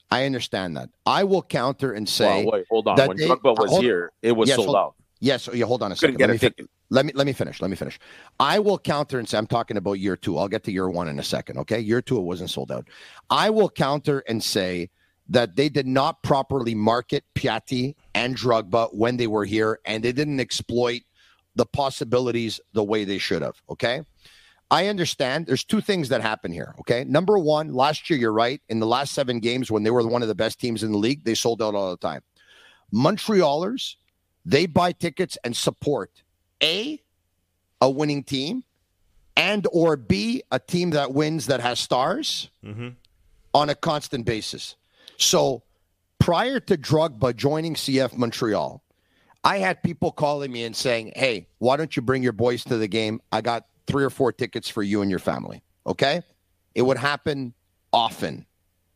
I 0.09 0.25
understand 0.25 0.75
that. 0.75 0.89
I 1.05 1.23
will 1.23 1.41
counter 1.41 1.93
and 1.93 2.07
say, 2.09 2.43
Well, 2.43 2.53
wait, 2.53 2.65
hold 2.69 2.87
on. 2.89 2.97
that 2.97 3.07
When 3.07 3.17
they- 3.17 3.27
Drogba 3.29 3.57
was 3.57 3.69
hold- 3.69 3.83
here, 3.83 4.11
it 4.21 4.33
was 4.33 4.49
Yes, 4.49 4.57
sold 4.57 4.65
hold- 4.67 4.77
out. 4.77 4.95
Yes, 5.21 5.47
yeah, 5.53 5.65
hold 5.65 5.83
on 5.83 5.91
a 5.91 5.95
Couldn't 5.95 6.15
second. 6.15 6.17
get 6.17 6.23
Let 6.23 6.29
a 6.29 6.33
me, 6.33 6.37
fin- 6.39 6.49
ticket. 6.53 6.69
let 6.89 7.05
me 7.05 7.11
let 7.15 7.27
me 7.27 7.33
finish. 7.33 7.61
Let 7.61 7.69
me 7.69 7.77
finish. 7.77 7.99
I 8.39 8.57
will 8.59 8.79
counter 8.79 9.19
and 9.19 9.29
say 9.29 9.37
I'm 9.37 9.45
talking 9.47 9.77
about 9.77 9.93
year 9.93 10.17
two. 10.17 10.37
I'll 10.37 10.47
get 10.49 10.63
to 10.63 10.71
year 10.71 10.89
one 10.89 11.07
in 11.07 11.19
a 11.19 11.23
second. 11.23 11.59
Okay, 11.59 11.79
year 11.79 12.01
two 12.01 12.17
it 12.17 12.21
wasn't 12.23 12.49
sold 12.49 12.71
out. 12.71 12.87
I 13.29 13.51
will 13.51 13.69
counter 13.69 14.23
and 14.27 14.43
say 14.43 14.89
that 15.31 15.55
they 15.55 15.69
did 15.69 15.87
not 15.87 16.21
properly 16.23 16.75
market 16.75 17.23
Piatti 17.35 17.95
and 18.13 18.35
Drogba 18.37 18.93
when 18.93 19.17
they 19.17 19.27
were 19.27 19.45
here, 19.45 19.79
and 19.85 20.03
they 20.03 20.11
didn't 20.11 20.39
exploit 20.39 21.01
the 21.55 21.65
possibilities 21.65 22.59
the 22.73 22.83
way 22.83 23.03
they 23.05 23.17
should 23.17 23.41
have. 23.41 23.61
Okay. 23.69 24.03
I 24.69 24.87
understand 24.87 25.47
there's 25.47 25.65
two 25.65 25.81
things 25.81 26.09
that 26.09 26.21
happen 26.21 26.51
here. 26.51 26.75
Okay. 26.79 27.03
Number 27.03 27.37
one, 27.37 27.73
last 27.73 28.09
year, 28.09 28.17
you're 28.19 28.31
right. 28.31 28.61
In 28.69 28.79
the 28.79 28.85
last 28.87 29.13
seven 29.13 29.39
games, 29.39 29.69
when 29.71 29.83
they 29.83 29.91
were 29.91 30.05
one 30.07 30.21
of 30.21 30.29
the 30.29 30.35
best 30.35 30.59
teams 30.59 30.83
in 30.83 30.91
the 30.93 30.97
league, 30.97 31.25
they 31.25 31.33
sold 31.35 31.61
out 31.61 31.75
all 31.75 31.91
the 31.91 31.97
time. 31.97 32.21
Montrealers, 32.93 33.95
they 34.45 34.65
buy 34.65 34.91
tickets 34.91 35.37
and 35.43 35.55
support 35.55 36.23
A, 36.63 37.01
a 37.81 37.89
winning 37.89 38.23
team, 38.23 38.63
and 39.35 39.65
or 39.71 39.97
B, 39.97 40.43
a 40.51 40.59
team 40.59 40.91
that 40.91 41.13
wins 41.13 41.47
that 41.47 41.61
has 41.61 41.79
stars 41.79 42.49
Mm-hmm. 42.65 42.89
on 43.53 43.69
a 43.69 43.75
constant 43.75 44.25
basis. 44.25 44.75
So 45.21 45.63
prior 46.19 46.59
to 46.61 46.77
Drogba 46.77 47.35
joining 47.35 47.75
CF 47.75 48.17
Montreal, 48.17 48.83
I 49.43 49.59
had 49.59 49.81
people 49.83 50.11
calling 50.11 50.51
me 50.51 50.63
and 50.63 50.75
saying, 50.75 51.13
Hey, 51.15 51.47
why 51.59 51.77
don't 51.77 51.95
you 51.95 52.01
bring 52.01 52.23
your 52.23 52.33
boys 52.33 52.63
to 52.65 52.77
the 52.77 52.87
game? 52.87 53.21
I 53.31 53.41
got 53.41 53.67
three 53.87 54.03
or 54.03 54.09
four 54.09 54.31
tickets 54.31 54.67
for 54.67 54.83
you 54.83 55.01
and 55.01 55.09
your 55.09 55.19
family. 55.19 55.61
Okay. 55.85 56.21
It 56.73 56.81
would 56.83 56.97
happen 56.97 57.53
often, 57.93 58.45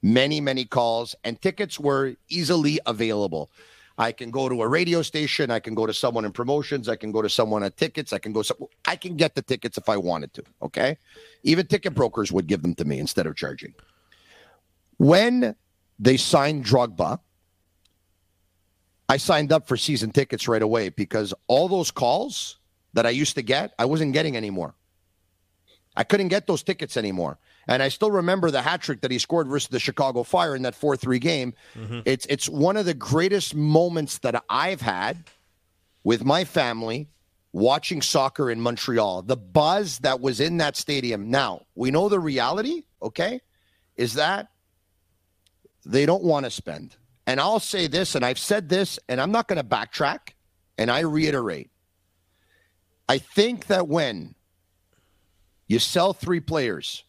many, 0.02 0.40
many 0.42 0.66
calls, 0.66 1.16
and 1.24 1.40
tickets 1.42 1.80
were 1.80 2.16
easily 2.30 2.80
available. 2.86 3.52
I 3.98 4.12
can 4.12 4.32
go 4.32 4.50
to 4.50 4.62
a 4.62 4.68
radio 4.68 5.02
station. 5.02 5.52
I 5.52 5.60
can 5.60 5.74
go 5.74 5.86
to 5.86 5.94
someone 5.94 6.26
in 6.26 6.32
promotions. 6.32 6.90
I 6.90 6.96
can 6.96 7.12
go 7.12 7.22
to 7.22 7.30
someone 7.30 7.64
at 7.64 7.78
tickets. 7.78 8.14
I 8.14 8.18
can 8.18 8.34
go. 8.34 8.42
So, 8.42 8.70
I 8.86 8.96
can 8.96 9.16
get 9.16 9.36
the 9.36 9.42
tickets 9.42 9.78
if 9.78 9.88
I 9.90 9.98
wanted 9.98 10.34
to. 10.34 10.44
Okay, 10.64 10.98
even 11.44 11.68
ticket 11.68 11.94
brokers 11.94 12.32
would 12.32 12.48
give 12.48 12.62
them 12.62 12.76
to 12.76 12.86
me 12.86 13.00
instead 13.00 13.26
of 13.26 13.36
charging. 13.36 13.74
When 14.98 15.56
they 16.00 16.18
signed 16.18 16.66
Drogba, 16.66 17.20
I 19.08 19.18
signed 19.18 19.52
up 19.52 19.68
for 19.68 19.78
season 19.78 20.12
tickets 20.12 20.48
right 20.48 20.62
away 20.62 20.90
because 20.90 21.34
all 21.48 21.68
those 21.68 21.92
calls 21.92 22.58
that 22.94 23.06
I 23.06 23.12
used 23.12 23.36
to 23.36 23.42
get, 23.42 23.74
I 23.78 23.86
wasn't 23.86 24.14
getting 24.14 24.36
anymore. 24.36 24.74
I 25.96 26.04
couldn't 26.04 26.30
get 26.30 26.48
those 26.48 26.64
tickets 26.64 26.98
anymore. 26.98 27.38
And 27.68 27.82
I 27.82 27.90
still 27.90 28.12
remember 28.12 28.52
the 28.52 28.62
hat 28.62 28.82
trick 28.82 29.02
that 29.02 29.12
he 29.12 29.20
scored 29.20 29.48
versus 29.48 29.70
the 29.70 29.80
Chicago 29.80 30.24
Fire 30.24 30.56
in 30.56 30.64
that 30.64 30.76
4 30.76 30.98
3 30.98 31.20
game. 31.20 31.54
Mm-hmm. 31.76 32.02
It's, 32.06 32.26
it's 32.28 32.50
one 32.50 32.78
of 32.78 32.86
the 32.86 32.94
greatest 32.94 33.56
moments 33.56 34.20
that 34.20 34.44
I've 34.50 34.82
had 34.82 35.24
with 36.04 36.24
my 36.24 36.44
family 36.44 37.08
watching 37.54 38.02
soccer 38.02 38.52
in 38.52 38.60
Montreal. 38.60 39.24
The 39.24 39.38
buzz 39.38 40.00
that 40.00 40.20
was 40.20 40.40
in 40.40 40.58
that 40.58 40.76
stadium. 40.76 41.30
Now, 41.30 41.62
we 41.74 41.90
know 41.90 42.10
the 42.10 42.20
reality, 42.20 42.84
okay, 43.02 43.42
is 43.96 44.16
that 44.16 44.50
they 45.86 46.06
don't 46.06 46.24
want 46.24 46.46
to 46.46 46.52
spend. 46.52 46.96
And 47.28 47.40
I'll 47.40 47.60
say 47.60 47.88
this, 47.88 48.16
and 48.16 48.24
I've 48.24 48.40
said 48.40 48.70
this, 48.70 49.00
and 49.10 49.20
I'm 49.20 49.32
not 49.32 49.48
going 49.48 49.58
to 49.58 49.68
backtrack, 49.68 50.34
and 50.78 50.92
I 50.92 51.02
reiterate. 51.02 51.70
I 53.08 53.18
think 53.18 53.68
that 53.68 53.88
when 53.88 54.36
you 55.68 55.80
sell 55.80 56.14
three 56.14 56.40
players 56.40 57.04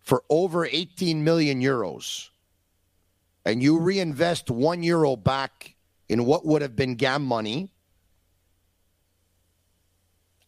for 0.00 0.22
over 0.28 0.66
18 0.66 1.22
million 1.22 1.60
euros 1.60 2.28
and 3.44 3.62
you 3.62 3.78
reinvest 3.78 4.50
one 4.50 4.82
euro 4.82 5.16
back 5.16 5.74
in 6.08 6.24
what 6.24 6.44
would 6.44 6.62
have 6.62 6.74
been 6.74 6.96
GAM 6.96 7.24
money, 7.24 7.70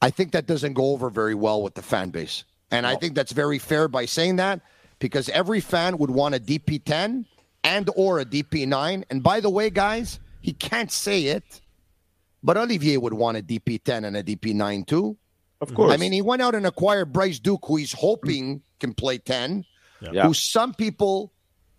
I 0.01 0.11
think 0.11 0.33
that 0.33 0.47
doesn't 0.47 0.73
go 0.73 0.87
over 0.93 1.11
very 1.11 1.35
well 1.35 1.63
with 1.63 1.75
the 1.75 1.83
fan 1.83 2.11
base. 2.11 2.45
And 2.73 2.87
I 2.87 2.97
think 2.97 3.15
that's 3.15 3.33
very 3.33 3.59
fair 3.59 3.87
by 3.87 4.07
saying 4.07 4.37
that 4.37 4.61
because 4.99 5.29
every 5.29 5.61
fan 5.61 5.99
would 5.99 6.11
want 6.11 6.35
a 6.35 6.41
DP10 6.41 7.27
and 7.65 7.89
or 7.97 8.21
a 8.21 8.25
DP9. 8.25 9.05
And 9.11 9.23
by 9.23 9.41
the 9.41 9.51
way, 9.51 9.71
guys, 9.71 10.21
he 10.41 10.53
can't 10.53 10.91
say 10.91 11.25
it, 11.27 11.61
but 12.43 12.57
Olivier 12.57 12.97
would 12.97 13.15
want 13.15 13.37
a 13.39 13.43
DP10 13.43 14.05
and 14.07 14.17
a 14.17 14.23
DP9 14.23 14.87
too. 14.87 15.17
Of 15.61 15.75
course. 15.75 15.93
I 15.93 15.97
mean, 15.97 16.13
he 16.13 16.23
went 16.23 16.43
out 16.43 16.55
and 16.55 16.67
acquired 16.67 17.13
Bryce 17.13 17.39
Duke, 17.39 17.65
who 17.67 17.77
he's 17.77 17.93
hoping 17.93 18.63
can 18.81 18.93
play 18.95 19.19
10, 19.19 19.65
Yeah. 20.13 20.27
who 20.27 20.35
some 20.35 20.75
people 20.75 21.33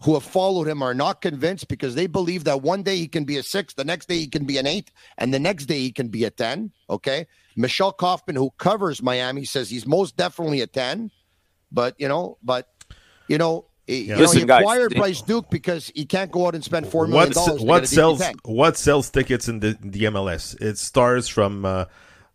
who 0.03 0.13
have 0.13 0.23
followed 0.23 0.67
him 0.67 0.81
are 0.81 0.93
not 0.93 1.21
convinced 1.21 1.67
because 1.67 1.95
they 1.95 2.07
believe 2.07 2.43
that 2.45 2.61
one 2.61 2.83
day 2.83 2.95
he 2.97 3.07
can 3.07 3.25
be 3.25 3.37
a 3.37 3.43
six, 3.43 3.73
the 3.73 3.83
next 3.85 4.07
day 4.07 4.17
he 4.17 4.27
can 4.27 4.45
be 4.45 4.57
an 4.57 4.65
eight, 4.67 4.91
and 5.17 5.33
the 5.33 5.39
next 5.39 5.65
day 5.65 5.79
he 5.79 5.91
can 5.91 6.07
be 6.07 6.23
a 6.23 6.29
10. 6.29 6.71
Okay. 6.89 7.25
Michelle 7.55 7.91
Kaufman, 7.93 8.35
who 8.35 8.51
covers 8.57 9.01
Miami, 9.01 9.45
says 9.45 9.69
he's 9.69 9.85
most 9.85 10.15
definitely 10.17 10.61
a 10.61 10.67
10. 10.67 11.11
But, 11.71 11.95
you 11.99 12.07
know, 12.07 12.37
but, 12.43 12.69
you 13.27 13.37
know, 13.37 13.65
he- 13.87 14.03
you 14.09 14.15
know, 14.15 14.31
he 14.31 14.41
acquired 14.41 14.91
the- 14.91 14.95
Bryce 14.95 15.21
Duke 15.21 15.49
because 15.49 15.91
he 15.93 16.05
can't 16.05 16.31
go 16.31 16.47
out 16.47 16.55
and 16.55 16.63
spend 16.63 16.85
$4 16.85 17.07
million. 17.09 17.33
What 17.33 17.33
to 17.33 17.57
get 17.57 17.67
what 17.67 17.83
a 17.83 17.87
sells 17.87 18.21
what 18.45 18.77
sells 18.77 19.09
tickets 19.09 19.47
in 19.47 19.59
the 19.59 19.77
the 19.81 20.03
MLS? 20.05 20.59
It 20.61 20.77
stars 20.77 21.27
from 21.27 21.65
uh, 21.65 21.85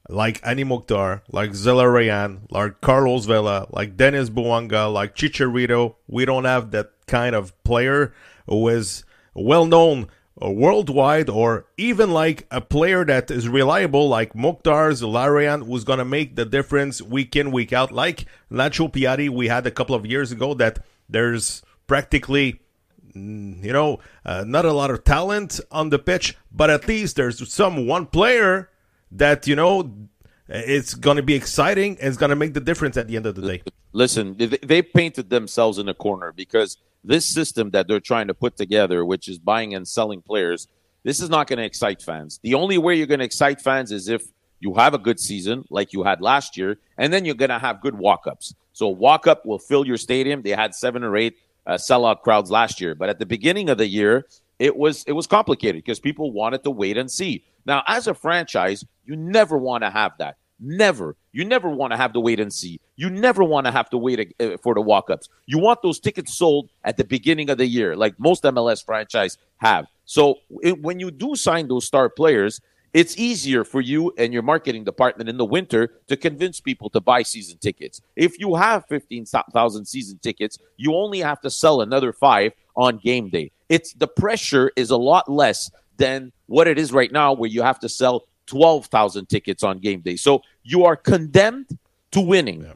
like 0.08 0.42
Hany 0.42 0.64
Mukhtar, 0.64 1.22
like 1.30 1.50
Zelarayán, 1.50 2.40
like 2.50 2.80
Carlos 2.80 3.24
Vela, 3.26 3.66
like 3.70 3.96
Denis 3.96 4.30
Bouanga, 4.30 4.92
like 4.92 5.14
Chicharito. 5.14 5.94
We 6.06 6.24
don't 6.24 6.44
have 6.44 6.70
that 6.72 6.92
kind 7.06 7.34
of 7.34 7.52
player 7.64 8.12
who 8.46 8.68
is 8.68 9.04
well 9.34 9.66
known 9.66 10.08
uh, 10.42 10.50
worldwide, 10.50 11.28
or 11.28 11.66
even 11.76 12.12
like 12.12 12.46
a 12.50 12.60
player 12.60 13.04
that 13.04 13.30
is 13.30 13.48
reliable, 13.48 14.08
like 14.08 14.34
Mukhtar 14.34 14.90
Zelarayán, 14.90 15.66
who's 15.66 15.84
gonna 15.84 16.04
make 16.04 16.36
the 16.36 16.44
difference 16.44 17.02
week 17.02 17.34
in 17.36 17.50
week 17.52 17.72
out. 17.72 17.90
Like 17.90 18.26
Nacho 18.50 18.90
Piatti, 18.92 19.28
we 19.28 19.48
had 19.48 19.66
a 19.66 19.70
couple 19.70 19.94
of 19.96 20.06
years 20.06 20.30
ago. 20.32 20.54
That 20.54 20.78
there's 21.08 21.62
practically 21.86 22.60
mm, 23.14 23.62
you 23.62 23.72
know, 23.72 23.98
uh, 24.24 24.44
not 24.46 24.64
a 24.64 24.72
lot 24.72 24.90
of 24.90 25.04
talent 25.04 25.60
on 25.70 25.90
the 25.90 25.98
pitch, 25.98 26.36
but 26.52 26.70
at 26.70 26.86
least 26.86 27.16
there's 27.16 27.52
some 27.52 27.86
one 27.86 28.06
player 28.06 28.70
that 29.10 29.46
you 29.46 29.56
know 29.56 30.08
it's 30.48 30.94
going 30.94 31.16
to 31.16 31.22
be 31.22 31.34
exciting 31.34 31.96
and 31.98 32.08
it's 32.08 32.16
going 32.16 32.30
to 32.30 32.36
make 32.36 32.54
the 32.54 32.60
difference 32.60 32.96
at 32.96 33.06
the 33.08 33.16
end 33.16 33.26
of 33.26 33.34
the 33.34 33.42
day. 33.42 33.62
Listen, 33.92 34.36
they, 34.36 34.82
painted 34.82 35.30
themselves 35.30 35.78
in 35.78 35.88
a 35.88 35.94
corner 35.94 36.32
because 36.32 36.76
this 37.04 37.26
system 37.26 37.70
that 37.70 37.88
they're 37.88 38.00
trying 38.00 38.28
to 38.28 38.34
put 38.34 38.56
together, 38.56 39.04
which 39.04 39.28
is 39.28 39.38
buying 39.38 39.74
and 39.74 39.86
selling 39.86 40.20
players, 40.22 40.68
this 41.04 41.20
is 41.20 41.30
not 41.30 41.46
going 41.46 41.58
to 41.58 41.64
excite 41.64 42.02
fans. 42.02 42.38
The 42.42 42.54
only 42.54 42.78
way 42.78 42.94
you're 42.94 43.06
going 43.06 43.20
to 43.20 43.24
excite 43.24 43.60
fans 43.60 43.92
is 43.92 44.08
if 44.08 44.22
you 44.60 44.74
have 44.74 44.94
a 44.94 44.98
good 44.98 45.20
season 45.20 45.64
like 45.70 45.92
you 45.92 46.02
had 46.02 46.20
last 46.20 46.56
year, 46.56 46.78
and 46.96 47.12
then 47.12 47.24
you're 47.24 47.34
going 47.34 47.50
to 47.50 47.58
have 47.58 47.80
good 47.80 47.96
walk 47.96 48.26
ups. 48.26 48.54
So, 48.78 48.86
walk 48.86 49.26
up 49.26 49.44
will 49.44 49.58
fill 49.58 49.84
your 49.84 49.96
stadium. 49.96 50.42
They 50.42 50.50
had 50.50 50.72
seven 50.72 51.02
or 51.02 51.16
eight 51.16 51.36
uh, 51.66 51.72
sellout 51.72 52.22
crowds 52.22 52.48
last 52.48 52.80
year. 52.80 52.94
But 52.94 53.08
at 53.08 53.18
the 53.18 53.26
beginning 53.26 53.70
of 53.70 53.76
the 53.76 53.88
year, 53.88 54.28
it 54.60 54.76
was 54.76 55.02
it 55.08 55.14
was 55.14 55.26
complicated 55.26 55.82
because 55.82 55.98
people 55.98 56.30
wanted 56.30 56.62
to 56.62 56.70
wait 56.70 56.96
and 56.96 57.10
see. 57.10 57.42
Now, 57.66 57.82
as 57.88 58.06
a 58.06 58.14
franchise, 58.14 58.84
you 59.04 59.16
never 59.16 59.58
want 59.58 59.82
to 59.82 59.90
have 59.90 60.12
that. 60.20 60.36
Never. 60.60 61.16
You 61.32 61.44
never 61.44 61.68
want 61.68 61.92
to 61.92 61.96
have 61.96 62.12
to 62.12 62.20
wait 62.20 62.38
and 62.38 62.52
see. 62.52 62.78
You 62.94 63.10
never 63.10 63.42
want 63.42 63.66
to 63.66 63.72
have 63.72 63.90
to 63.90 63.98
wait 63.98 64.32
uh, 64.38 64.58
for 64.62 64.74
the 64.74 64.80
walk-ups. 64.80 65.28
You 65.46 65.58
want 65.58 65.82
those 65.82 65.98
tickets 65.98 66.34
sold 66.34 66.70
at 66.84 66.96
the 66.96 67.04
beginning 67.04 67.50
of 67.50 67.58
the 67.58 67.66
year, 67.66 67.96
like 67.96 68.14
most 68.20 68.44
MLS 68.44 68.84
franchise 68.84 69.38
have. 69.56 69.86
So 70.04 70.36
it, 70.62 70.80
when 70.82 71.00
you 71.00 71.10
do 71.10 71.34
sign 71.34 71.66
those 71.66 71.84
star 71.84 72.08
players, 72.08 72.60
it's 72.94 73.16
easier 73.18 73.64
for 73.64 73.80
you 73.80 74.12
and 74.18 74.32
your 74.32 74.42
marketing 74.42 74.84
department 74.84 75.28
in 75.28 75.36
the 75.36 75.44
winter 75.44 75.94
to 76.06 76.16
convince 76.16 76.60
people 76.60 76.90
to 76.90 77.00
buy 77.00 77.22
season 77.22 77.58
tickets. 77.58 78.00
If 78.16 78.38
you 78.38 78.54
have 78.54 78.86
15,000 78.86 79.84
season 79.84 80.18
tickets, 80.18 80.58
you 80.76 80.94
only 80.94 81.20
have 81.20 81.40
to 81.42 81.50
sell 81.50 81.82
another 81.82 82.12
5 82.12 82.52
on 82.76 82.98
game 82.98 83.28
day. 83.28 83.50
It's 83.68 83.92
the 83.92 84.08
pressure 84.08 84.72
is 84.76 84.90
a 84.90 84.96
lot 84.96 85.30
less 85.30 85.70
than 85.98 86.32
what 86.46 86.66
it 86.68 86.78
is 86.78 86.92
right 86.92 87.12
now 87.12 87.32
where 87.32 87.50
you 87.50 87.62
have 87.62 87.78
to 87.80 87.88
sell 87.88 88.26
12,000 88.46 89.28
tickets 89.28 89.62
on 89.62 89.78
game 89.78 90.00
day. 90.00 90.16
So 90.16 90.42
you 90.62 90.84
are 90.84 90.96
condemned 90.96 91.78
to 92.12 92.20
winning. 92.20 92.62
Yeah. 92.62 92.72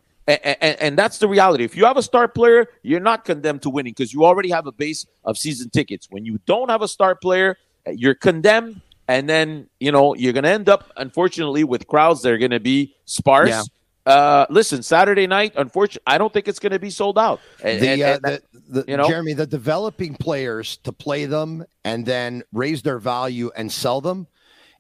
And, 0.81 0.97
that's 0.97 1.19
the 1.19 1.27
reality. 1.27 1.65
If 1.65 1.77
you 1.77 1.85
have 1.85 1.97
a 1.97 2.03
star 2.03 2.29
player, 2.29 2.69
you're 2.83 3.01
not 3.01 3.25
condemned 3.25 3.63
to 3.63 3.71
winning 3.71 3.93
because 3.93 4.13
you 4.13 4.25
already 4.25 4.51
have 4.51 4.67
a 4.67 4.73
base 4.73 5.05
of 5.25 5.37
season 5.37 5.69
tickets. 5.71 6.07
When 6.11 6.25
you 6.25 6.39
don't 6.47 6.71
have 6.71 6.81
a 6.81 6.89
star 6.89 7.17
player, 7.17 7.59
you're 7.87 8.15
condemned. 8.15 8.81
And 9.13 9.29
then, 9.29 9.69
you 9.79 9.93
know, 9.93 10.15
you're 10.15 10.33
going 10.33 10.45
to 10.45 10.51
end 10.51 10.69
up, 10.69 10.91
unfortunately, 10.97 11.65
with 11.65 11.87
crowds 11.87 12.23
that 12.23 12.33
are 12.33 12.39
going 12.39 12.51
to 12.51 12.61
be 12.61 12.95
sparse. 13.05 13.51
Yeah. 13.51 13.63
Uh, 14.05 14.47
listen, 14.51 14.83
Saturday 14.83 15.27
night, 15.27 15.53
unfortunately, 15.57 16.03
I 16.07 16.19
don't 16.19 16.33
think 16.33 16.49
it's 16.49 16.59
going 16.59 16.73
to 16.73 16.79
be 16.79 16.91
sold 16.91 17.19
out. 17.19 17.41
And, 17.63 17.81
the, 17.81 17.89
and, 17.89 18.03
uh, 18.03 18.19
the, 18.23 18.43
the, 18.69 18.85
you 18.89 18.97
know, 18.97 19.09
Jeremy, 19.09 19.35
the 19.35 19.47
developing 19.47 20.15
players 20.15 20.79
to 20.79 20.93
play 20.93 21.27
them 21.27 21.65
and 21.85 22.05
then 22.05 22.43
raise 22.53 22.83
their 22.83 22.99
value 22.99 23.51
and 23.57 23.71
sell 23.71 24.01
them– 24.01 24.27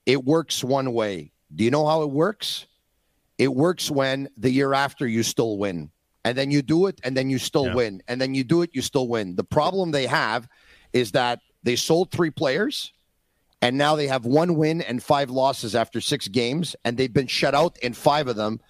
it 0.06 0.24
works 0.24 0.64
one 0.64 0.92
way. 0.92 1.32
Do 1.54 1.64
you 1.64 1.70
know 1.70 1.86
how 1.86 2.02
it 2.02 2.10
works? 2.10 2.66
It 3.38 3.54
works 3.54 3.90
when 3.90 4.28
the 4.36 4.50
year 4.50 4.74
after 4.74 5.06
you 5.06 5.22
still 5.22 5.58
win. 5.58 5.90
And 6.24 6.36
then 6.38 6.50
you 6.50 6.62
do 6.62 6.86
it 6.86 7.00
and 7.04 7.16
then 7.16 7.30
you 7.30 7.38
still 7.38 7.66
yeah. 7.66 7.74
win. 7.74 8.02
And 8.08 8.20
then 8.20 8.34
you 8.34 8.44
do 8.44 8.62
it, 8.62 8.70
you 8.72 8.82
still 8.82 9.08
win. 9.08 9.34
The 9.34 9.44
problem 9.44 9.90
they 9.90 10.06
have 10.06 10.48
is 10.92 11.12
that 11.12 11.40
they 11.62 11.76
sold 11.76 12.10
three 12.10 12.30
players 12.30 12.92
and 13.62 13.78
now 13.78 13.96
they 13.96 14.08
have 14.08 14.26
one 14.26 14.56
win 14.56 14.82
and 14.82 15.02
five 15.02 15.30
losses 15.30 15.74
after 15.74 16.00
six 16.00 16.28
games 16.28 16.76
and 16.84 16.96
they've 16.96 17.12
been 17.12 17.26
shut 17.26 17.54
out 17.54 17.78
in 17.78 17.94
five 17.94 18.28
of 18.28 18.36
them. 18.36 18.60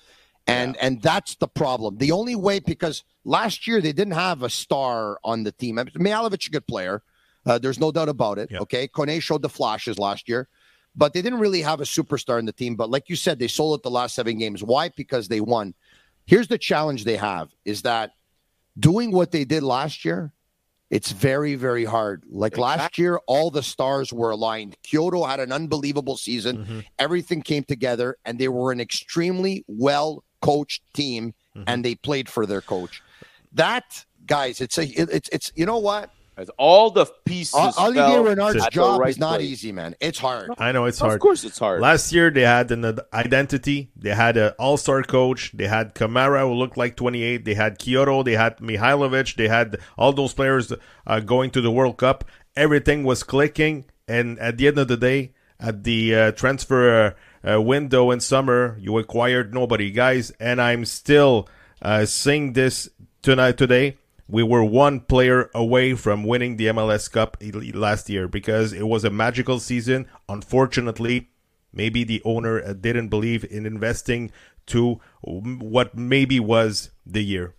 And 0.46 0.76
yeah. 0.76 0.86
and 0.86 1.02
that's 1.02 1.36
the 1.36 1.48
problem. 1.48 1.98
The 1.98 2.12
only 2.12 2.36
way 2.36 2.60
because 2.60 3.02
last 3.24 3.66
year 3.66 3.80
they 3.80 3.92
didn't 3.92 4.14
have 4.14 4.42
a 4.42 4.50
star 4.50 5.18
on 5.24 5.44
the 5.44 5.52
team. 5.52 5.76
Mihailovic, 5.76 6.46
a 6.46 6.50
good 6.50 6.66
player. 6.66 7.02
Uh, 7.44 7.58
there's 7.58 7.80
no 7.80 7.90
doubt 7.90 8.08
about 8.08 8.38
it. 8.38 8.52
Okay. 8.52 8.86
Kone 8.86 9.20
showed 9.20 9.42
the 9.42 9.48
flashes 9.48 9.98
last 9.98 10.28
year 10.28 10.48
but 10.94 11.12
they 11.12 11.22
didn't 11.22 11.38
really 11.38 11.62
have 11.62 11.80
a 11.80 11.84
superstar 11.84 12.38
in 12.38 12.44
the 12.44 12.52
team. 12.52 12.76
But 12.76 12.90
like 12.90 13.08
you 13.08 13.16
said, 13.16 13.38
they 13.38 13.48
sold 13.48 13.78
it 13.78 13.82
the 13.82 13.90
last 13.90 14.14
seven 14.14 14.38
games. 14.38 14.62
Why? 14.62 14.90
Because 14.90 15.28
they 15.28 15.40
won. 15.40 15.74
Here's 16.26 16.48
the 16.48 16.58
challenge 16.58 17.04
they 17.04 17.16
have 17.16 17.54
is 17.64 17.82
that 17.82 18.12
doing 18.78 19.10
what 19.10 19.30
they 19.30 19.44
did 19.44 19.62
last 19.62 20.04
year, 20.04 20.32
it's 20.92 21.10
very, 21.10 21.54
very 21.54 21.86
hard. 21.86 22.22
Like 22.28 22.52
exactly. 22.52 22.62
last 22.62 22.98
year, 22.98 23.18
all 23.26 23.50
the 23.50 23.62
stars 23.62 24.12
were 24.12 24.30
aligned. 24.30 24.76
Quioto 24.84 25.26
had 25.26 25.40
an 25.40 25.50
unbelievable 25.50 26.18
season. 26.18 26.58
Mm-hmm. 26.58 26.80
Everything 26.98 27.40
came 27.40 27.64
together, 27.64 28.18
and 28.26 28.38
they 28.38 28.48
were 28.48 28.72
an 28.72 28.80
extremely 28.80 29.64
well 29.66 30.22
coached 30.42 30.82
team, 30.92 31.32
mm-hmm. 31.56 31.64
and 31.66 31.82
they 31.82 31.94
played 31.94 32.28
for 32.28 32.44
their 32.44 32.60
coach. 32.60 33.02
That, 33.54 34.04
guys, 34.26 34.60
it's 34.60 34.76
a, 34.76 34.84
it's, 34.84 35.30
it's, 35.30 35.50
you 35.54 35.64
know 35.64 35.78
what? 35.78 36.10
As 36.34 36.48
all 36.56 36.90
the 36.90 37.04
pieces. 37.26 37.54
Uh, 37.54 37.72
Olivier 37.78 38.20
Renard's 38.20 38.66
job 38.68 39.00
right 39.00 39.10
is 39.10 39.18
not 39.18 39.36
place. 39.36 39.50
easy, 39.50 39.70
man. 39.70 39.94
It's 40.00 40.18
hard. 40.18 40.50
I 40.56 40.72
know 40.72 40.86
it's 40.86 40.98
hard. 40.98 41.14
Of 41.14 41.20
course, 41.20 41.44
it's 41.44 41.58
hard. 41.58 41.82
Last 41.82 42.10
year 42.10 42.30
they 42.30 42.40
had 42.40 42.70
an 42.70 42.98
identity. 43.12 43.90
They 43.96 44.14
had 44.14 44.38
an 44.38 44.52
all-star 44.58 45.02
coach. 45.02 45.52
They 45.52 45.66
had 45.66 45.94
Kamara 45.94 46.48
who 46.48 46.54
looked 46.54 46.78
like 46.78 46.96
28. 46.96 47.44
They 47.44 47.52
had 47.52 47.78
Quioto. 47.78 48.24
They 48.24 48.32
had 48.32 48.56
Mihailovic. 48.58 49.36
They 49.36 49.48
had 49.48 49.76
all 49.98 50.14
those 50.14 50.32
players 50.32 50.72
uh, 51.06 51.20
going 51.20 51.50
to 51.50 51.60
the 51.60 51.70
World 51.70 51.98
Cup. 51.98 52.24
Everything 52.56 53.04
was 53.04 53.22
clicking, 53.22 53.84
and 54.08 54.38
at 54.38 54.56
the 54.56 54.68
end 54.68 54.78
of 54.78 54.88
the 54.88 54.96
day, 54.96 55.32
at 55.60 55.84
the 55.84 56.14
uh, 56.14 56.32
transfer 56.32 57.14
uh, 57.46 57.60
window 57.60 58.10
in 58.10 58.20
summer, 58.20 58.76
you 58.80 58.96
acquired 58.96 59.52
nobody, 59.52 59.90
guys. 59.90 60.30
And 60.40 60.62
I'm 60.62 60.86
still 60.86 61.48
uh, 61.82 62.06
saying 62.06 62.54
this 62.54 62.88
tonight 63.20 63.58
today 63.58 63.98
we 64.28 64.42
were 64.42 64.64
one 64.64 65.00
player 65.00 65.50
away 65.54 65.94
from 65.94 66.24
winning 66.24 66.56
the 66.56 66.66
MLS 66.66 67.10
Cup 67.10 67.36
last 67.74 68.08
year 68.08 68.28
because 68.28 68.72
it 68.72 68.86
was 68.86 69.04
a 69.04 69.10
magical 69.10 69.58
season. 69.58 70.06
Unfortunately, 70.28 71.30
maybe 71.72 72.04
the 72.04 72.22
owner 72.24 72.62
uh, 72.62 72.72
didn't 72.72 73.08
believe 73.08 73.44
in 73.50 73.66
investing 73.66 74.30
to 74.66 75.00
what 75.22 75.96
maybe 75.96 76.38
was 76.40 76.90
the 77.04 77.22
year. 77.22 77.54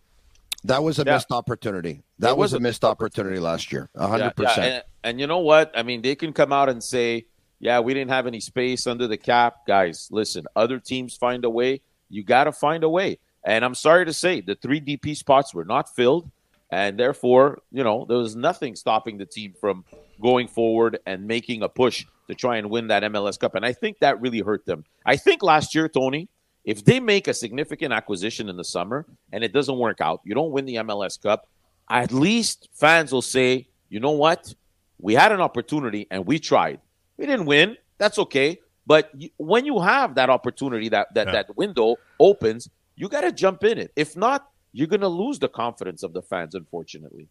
That 0.63 0.81
was 0.81 0.97
a 0.97 1.03
yeah. 1.05 1.15
missed 1.15 1.31
opportunity. 1.31 2.03
That 2.19 2.37
was, 2.37 2.53
was, 2.53 2.53
a 2.53 2.59
missed 2.61 2.85
opportunity 2.85 3.39
last 3.39 3.71
year. 3.71 3.89
100%. 3.97 4.33
Yeah, 4.39 4.55
yeah. 4.55 4.63
And, 4.63 4.83
and 5.03 5.19
you 5.19 5.27
know 5.27 5.39
what? 5.39 5.71
I 5.75 5.83
mean, 5.83 6.01
they 6.01 6.15
can 6.15 6.31
come 6.31 6.53
out 6.53 6.69
and 6.69 6.81
say, 6.81 7.25
yeah, 7.59 7.81
we 7.81 7.93
didn't 7.93 8.11
have 8.11 8.27
any 8.27 8.39
space 8.39 8.87
under 8.87 9.07
the 9.07 9.17
cap. 9.17 9.67
Guys, 9.67 10.07
listen, 10.11 10.45
other 10.55 10.79
teams 10.79 11.15
find 11.15 11.43
a 11.43 11.49
way. 11.49 11.81
You 12.09 12.23
got 12.23 12.45
to 12.45 12.53
find 12.53 12.83
a 12.83 12.89
way. 12.89 13.19
And 13.43 13.65
I'm 13.65 13.75
sorry 13.75 14.05
to 14.05 14.13
say, 14.13 14.39
the 14.39 14.55
three 14.55 14.79
DP 14.79 15.17
spots 15.17 15.53
were 15.53 15.65
not 15.65 15.93
filled. 15.93 16.31
And 16.73 16.99
therefore, 16.99 17.59
you 17.71 17.83
know, 17.83 18.05
there 18.09 18.17
was 18.17 18.35
nothing 18.35 18.75
stopping 18.75 19.19
the 19.19 19.27
team 19.27 19.53
from 19.61 19.85
going 20.19 20.47
forward 20.47 20.97
and 21.05 21.27
making 21.27 21.61
a 21.61 21.69
push 21.69 22.03
to 22.27 22.33
try 22.33 22.57
and 22.57 22.71
win 22.71 22.87
that 22.87 23.03
MLS 23.03 23.39
Cup. 23.39 23.53
And 23.53 23.63
I 23.63 23.73
think 23.73 23.99
that 23.99 24.19
really 24.19 24.39
hurt 24.39 24.65
them. 24.65 24.83
I 25.05 25.15
think 25.15 25.43
last 25.43 25.75
year, 25.75 25.87
Tony, 25.87 26.29
if 26.65 26.83
they 26.83 26.99
make 26.99 27.27
a 27.27 27.33
significant 27.33 27.93
acquisition 27.93 28.49
in 28.49 28.57
the 28.57 28.63
summer 28.63 29.05
and 29.31 29.43
it 29.43 29.53
doesn't 29.53 29.77
work 29.77 30.01
out, 30.01 30.21
you 30.25 30.33
don't 30.33 30.51
win 30.51 30.65
the 30.65 30.75
MLS 30.77 31.21
Cup, 31.21 31.47
at 31.91 32.11
least 32.11 32.69
fans 32.73 33.11
will 33.11 33.21
say, 33.21 33.67
you 33.89 33.99
know 33.99 34.11
what? 34.11 34.51
We 34.97 35.13
had 35.13 35.31
an 35.31 35.41
opportunity 35.41 36.07
and 36.09 36.25
we 36.25 36.39
tried. 36.39 36.79
We 37.17 37.27
didn't 37.27 37.45
win. 37.45 37.77
That's 37.99 38.17
okay. 38.17 38.59
But 38.87 39.13
when 39.37 39.65
you 39.65 39.79
have 39.79 40.15
that 40.15 40.31
opportunity, 40.31 40.89
that 40.89 41.13
that, 41.13 41.27
yeah. 41.27 41.33
that 41.33 41.55
window 41.55 41.97
opens, 42.19 42.67
you 42.95 43.09
got 43.09 43.21
to 43.21 43.31
jump 43.31 43.63
in 43.63 43.77
it. 43.77 43.91
If 43.95 44.17
not, 44.17 44.49
you're 44.73 44.87
going 44.87 45.01
to 45.01 45.07
lose 45.07 45.39
the 45.39 45.47
confidence 45.47 46.03
of 46.03 46.13
the 46.13 46.21
fans, 46.21 46.55
unfortunately. 46.55 47.29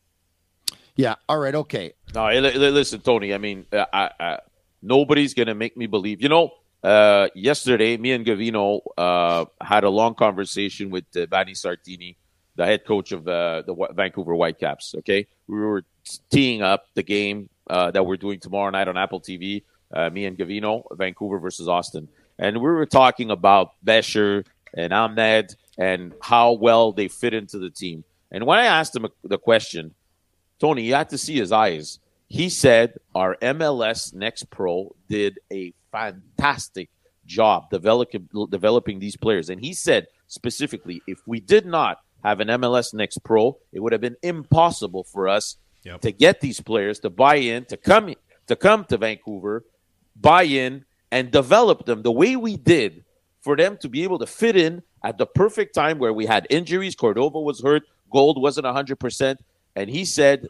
Yeah. 0.96 1.16
All 1.28 1.38
right. 1.38 1.54
Okay. 1.54 1.92
No, 2.14 2.30
listen, 2.30 3.00
Tony. 3.00 3.34
I 3.34 3.38
mean, 3.38 3.66
uh, 3.72 3.84
I, 3.92 4.10
I, 4.18 4.38
nobody's 4.80 5.34
going 5.34 5.48
to 5.48 5.54
make 5.54 5.76
me 5.76 5.86
believe. 5.86 6.22
You 6.22 6.28
know, 6.28 6.52
uh, 6.82 7.28
yesterday, 7.34 7.96
me 7.96 8.12
and 8.12 8.24
Gavino 8.24 8.80
uh, 8.96 9.46
had 9.60 9.84
a 9.84 9.90
long 9.90 10.14
conversation 10.14 10.90
with 10.90 11.04
uh, 11.16 11.26
Vanni 11.26 11.52
Sartini, 11.52 12.16
the 12.56 12.66
head 12.66 12.84
coach 12.84 13.12
of 13.12 13.26
uh, 13.26 13.62
the 13.62 13.88
Vancouver 13.94 14.34
Whitecaps. 14.34 14.94
Okay, 14.98 15.26
we 15.46 15.58
were 15.58 15.84
teeing 16.30 16.62
up 16.62 16.86
the 16.94 17.02
game 17.02 17.48
uh, 17.68 17.90
that 17.90 18.04
we're 18.04 18.16
doing 18.16 18.40
tomorrow 18.40 18.70
night 18.70 18.88
on 18.88 18.96
Apple 18.96 19.20
TV. 19.20 19.64
Uh, 19.92 20.10
me 20.10 20.24
and 20.26 20.38
Gavino, 20.38 20.84
Vancouver 20.92 21.38
versus 21.38 21.68
Austin, 21.68 22.08
and 22.38 22.56
we 22.56 22.62
were 22.62 22.86
talking 22.86 23.30
about 23.30 23.72
Becher 23.82 24.44
and 24.74 24.92
Ahmed 24.92 25.54
and 25.82 26.14
how 26.20 26.52
well 26.52 26.92
they 26.92 27.08
fit 27.08 27.34
into 27.34 27.58
the 27.58 27.68
team. 27.68 28.04
And 28.30 28.46
when 28.46 28.60
I 28.60 28.66
asked 28.66 28.94
him 28.94 29.06
the 29.24 29.36
question, 29.36 29.94
Tony, 30.60 30.82
you 30.84 30.94
had 30.94 31.08
to 31.08 31.18
see 31.18 31.34
his 31.34 31.50
eyes. 31.50 31.98
He 32.28 32.50
said 32.50 32.94
our 33.16 33.36
MLS 33.42 34.14
Next 34.14 34.48
Pro 34.48 34.94
did 35.08 35.40
a 35.52 35.74
fantastic 35.90 36.88
job 37.26 37.68
developing 37.70 38.28
developing 38.48 39.00
these 39.00 39.16
players. 39.16 39.50
And 39.50 39.60
he 39.60 39.74
said 39.74 40.06
specifically, 40.28 41.02
if 41.08 41.18
we 41.26 41.40
did 41.40 41.66
not 41.66 41.98
have 42.22 42.38
an 42.38 42.48
MLS 42.48 42.94
Next 42.94 43.18
Pro, 43.24 43.58
it 43.72 43.80
would 43.80 43.92
have 43.92 44.00
been 44.00 44.16
impossible 44.22 45.02
for 45.02 45.28
us 45.28 45.56
yep. 45.82 46.00
to 46.02 46.12
get 46.12 46.40
these 46.40 46.60
players 46.60 47.00
to 47.00 47.10
buy 47.10 47.36
in, 47.36 47.64
to 47.66 47.76
come 47.76 48.14
to 48.46 48.54
come 48.54 48.84
to 48.84 48.96
Vancouver, 48.96 49.64
buy 50.14 50.44
in, 50.44 50.84
and 51.10 51.32
develop 51.32 51.86
them 51.86 52.02
the 52.02 52.12
way 52.12 52.36
we 52.36 52.56
did 52.56 53.04
for 53.40 53.56
them 53.56 53.76
to 53.78 53.88
be 53.88 54.04
able 54.04 54.20
to 54.20 54.28
fit 54.28 54.54
in 54.56 54.82
at 55.04 55.18
the 55.18 55.26
perfect 55.26 55.74
time 55.74 55.98
where 55.98 56.12
we 56.12 56.26
had 56.26 56.46
injuries. 56.50 56.94
Cordova 56.94 57.40
was 57.40 57.60
hurt, 57.60 57.82
Gauld 58.12 58.38
wasn't 58.38 58.66
100%. 58.66 59.36
And 59.74 59.90
he 59.90 60.04
said, 60.04 60.48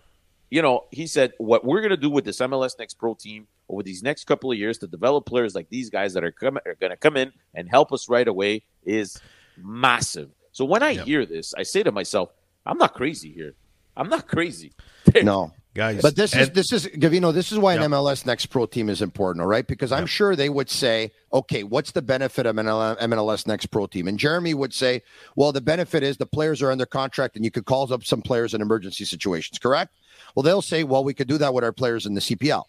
you 0.51 0.63
know, 0.63 0.85
he 0.91 1.07
said, 1.07 1.33
what 1.39 1.65
we're 1.65 1.81
going 1.81 1.91
to 1.91 1.97
do 1.97 2.11
with 2.11 2.25
this 2.25 2.39
MLS 2.39 2.79
Next 2.79 2.95
Pro 2.95 3.15
team 3.15 3.47
over 3.69 3.83
these 3.83 4.03
next 4.03 4.25
couple 4.25 4.53
of 4.53 4.59
years 4.59 4.79
to 4.79 4.87
develop 4.87 5.25
players 5.25 5.55
like 5.55 5.69
these 5.71 5.89
guys 5.89 6.13
that 6.15 6.25
are, 6.25 6.33
come, 6.33 6.59
are 6.67 6.75
going 6.75 6.91
to 6.91 6.97
come 6.97 7.17
in 7.17 7.33
and 7.55 7.69
help 7.69 7.93
us 7.93 8.09
right 8.09 8.29
away 8.29 8.63
is 8.85 9.21
massive. 9.57 10.31
So 10.51 10.65
when 10.65 10.83
I 10.83 10.91
yep. 10.91 11.07
hear 11.07 11.25
this, 11.25 11.55
I 11.57 11.63
say 11.63 11.83
to 11.83 11.93
myself, 11.93 12.31
I'm 12.67 12.79
not 12.79 12.95
crazy 12.95 13.33
here. 13.33 13.55
I'm 13.97 14.09
not 14.09 14.29
crazy. 14.29 14.73
no 15.23 15.53
guys. 15.75 16.03
But 16.03 16.17
this 16.17 16.33
and, 16.33 16.43
is 16.43 16.51
this 16.51 16.73
is 16.73 16.87
Gavino. 16.87 17.33
This 17.33 17.53
is 17.53 17.59
why 17.59 17.75
yeah. 17.75 17.85
an 17.85 17.91
MLS 17.91 18.27
Next 18.27 18.47
Pro 18.47 18.67
team 18.67 18.89
is 18.89 19.03
important, 19.03 19.43
all 19.43 19.49
right? 19.49 19.67
Because 19.67 19.93
I'm 19.93 20.03
yeah. 20.03 20.07
sure 20.07 20.37
they 20.37 20.49
would 20.49 20.71
say, 20.71 21.13
okay, 21.33 21.63
what's 21.63 21.93
the 21.93 22.03
benefit 22.03 22.47
of 22.47 22.59
an 22.59 22.67
MLS 22.67 23.47
Next 23.47 23.67
Pro 23.67 23.87
team? 23.87 24.09
And 24.09 24.19
Jeremy 24.19 24.55
would 24.55 24.75
say, 24.75 25.03
well, 25.37 25.53
the 25.53 25.61
benefit 25.61 26.03
is 26.03 26.17
the 26.17 26.27
players 26.27 26.63
are 26.63 26.71
under 26.71 26.87
contract, 26.87 27.37
and 27.37 27.45
you 27.45 27.51
could 27.51 27.65
call 27.65 27.93
up 27.93 28.05
some 28.05 28.23
players 28.23 28.55
in 28.55 28.61
emergency 28.61 29.05
situations. 29.05 29.59
Correct? 29.59 29.93
Well, 30.35 30.43
they'll 30.43 30.63
say, 30.63 30.85
well, 30.85 31.05
we 31.05 31.15
could 31.15 31.29
do 31.29 31.39
that 31.39 31.53
with 31.55 31.65
our 31.65 31.73
players 31.73 32.07
in 32.07 32.15
the 32.15 32.21
CPL. 32.21 32.65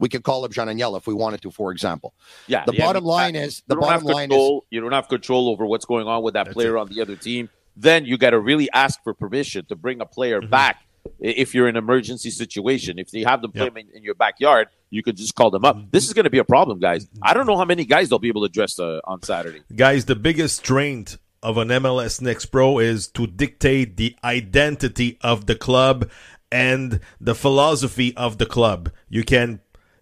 We 0.00 0.08
could 0.08 0.22
call 0.22 0.44
up 0.44 0.52
Jean 0.52 0.68
Agnel 0.68 0.96
if 0.96 1.06
we 1.06 1.14
wanted 1.14 1.42
to, 1.42 1.50
for 1.50 1.72
example. 1.72 2.14
Yeah. 2.46 2.64
The 2.64 2.74
yeah, 2.74 2.84
bottom 2.84 3.02
I 3.02 3.04
mean, 3.04 3.08
line 3.08 3.36
is 3.36 3.62
the 3.66 3.74
you 3.74 3.80
don't 3.80 3.90
have 3.90 4.02
bottom 4.02 4.14
line 4.14 4.32
is 4.32 4.60
you 4.70 4.80
don't 4.80 4.92
have 4.92 5.08
control 5.08 5.48
over 5.48 5.66
what's 5.66 5.84
going 5.84 6.06
on 6.06 6.22
with 6.22 6.34
that 6.34 6.52
player 6.52 6.78
on 6.78 6.88
the 6.88 7.00
other 7.00 7.16
team. 7.16 7.50
Then 7.76 8.04
you 8.04 8.16
got 8.16 8.30
to 8.30 8.38
really 8.40 8.70
ask 8.72 9.02
for 9.02 9.12
permission 9.12 9.64
to 9.66 9.76
bring 9.76 10.00
a 10.00 10.06
player 10.06 10.40
Mm-hmm. 10.40 10.50
back 10.50 10.76
i- 10.82 10.87
if 11.18 11.54
you're 11.54 11.68
in 11.68 11.76
an 11.76 11.82
emergency 11.82 12.30
situation. 12.30 12.98
If 12.98 13.10
they 13.10 13.22
have 13.22 13.42
them 13.42 13.52
play 13.52 13.66
him 13.66 13.76
in, 13.76 13.88
in 13.94 14.02
your 14.02 14.14
backyard, 14.14 14.68
you 14.90 15.02
can 15.02 15.16
just 15.16 15.34
call 15.34 15.50
them 15.50 15.64
up. 15.64 15.76
Mm-hmm. 15.76 15.88
This 15.90 16.06
is 16.06 16.12
going 16.12 16.24
to 16.24 16.30
be 16.30 16.38
a 16.38 16.44
problem, 16.44 16.78
guys. 16.80 17.08
I 17.22 17.34
don't 17.34 17.46
know 17.46 17.56
how 17.56 17.64
many 17.64 17.84
guys 17.84 18.08
they'll 18.08 18.18
be 18.18 18.28
able 18.28 18.42
to 18.42 18.48
dress 18.48 18.78
uh, 18.78 19.00
on 19.04 19.22
Saturday. 19.22 19.62
Guys, 19.74 20.06
the 20.06 20.16
biggest 20.16 20.56
strength 20.58 21.18
of 21.42 21.56
an 21.56 21.68
MLS 21.68 22.20
Next 22.20 22.46
Pro 22.46 22.78
is 22.78 23.08
to 23.08 23.26
dictate 23.26 23.96
the 23.96 24.16
identity 24.24 25.18
of 25.20 25.46
the 25.46 25.54
club 25.54 26.10
and 26.50 27.00
the 27.20 27.34
philosophy 27.34 28.16
of 28.16 28.38
the 28.38 28.46
club. 28.46 28.90
You 29.08 29.22
can 29.22 29.60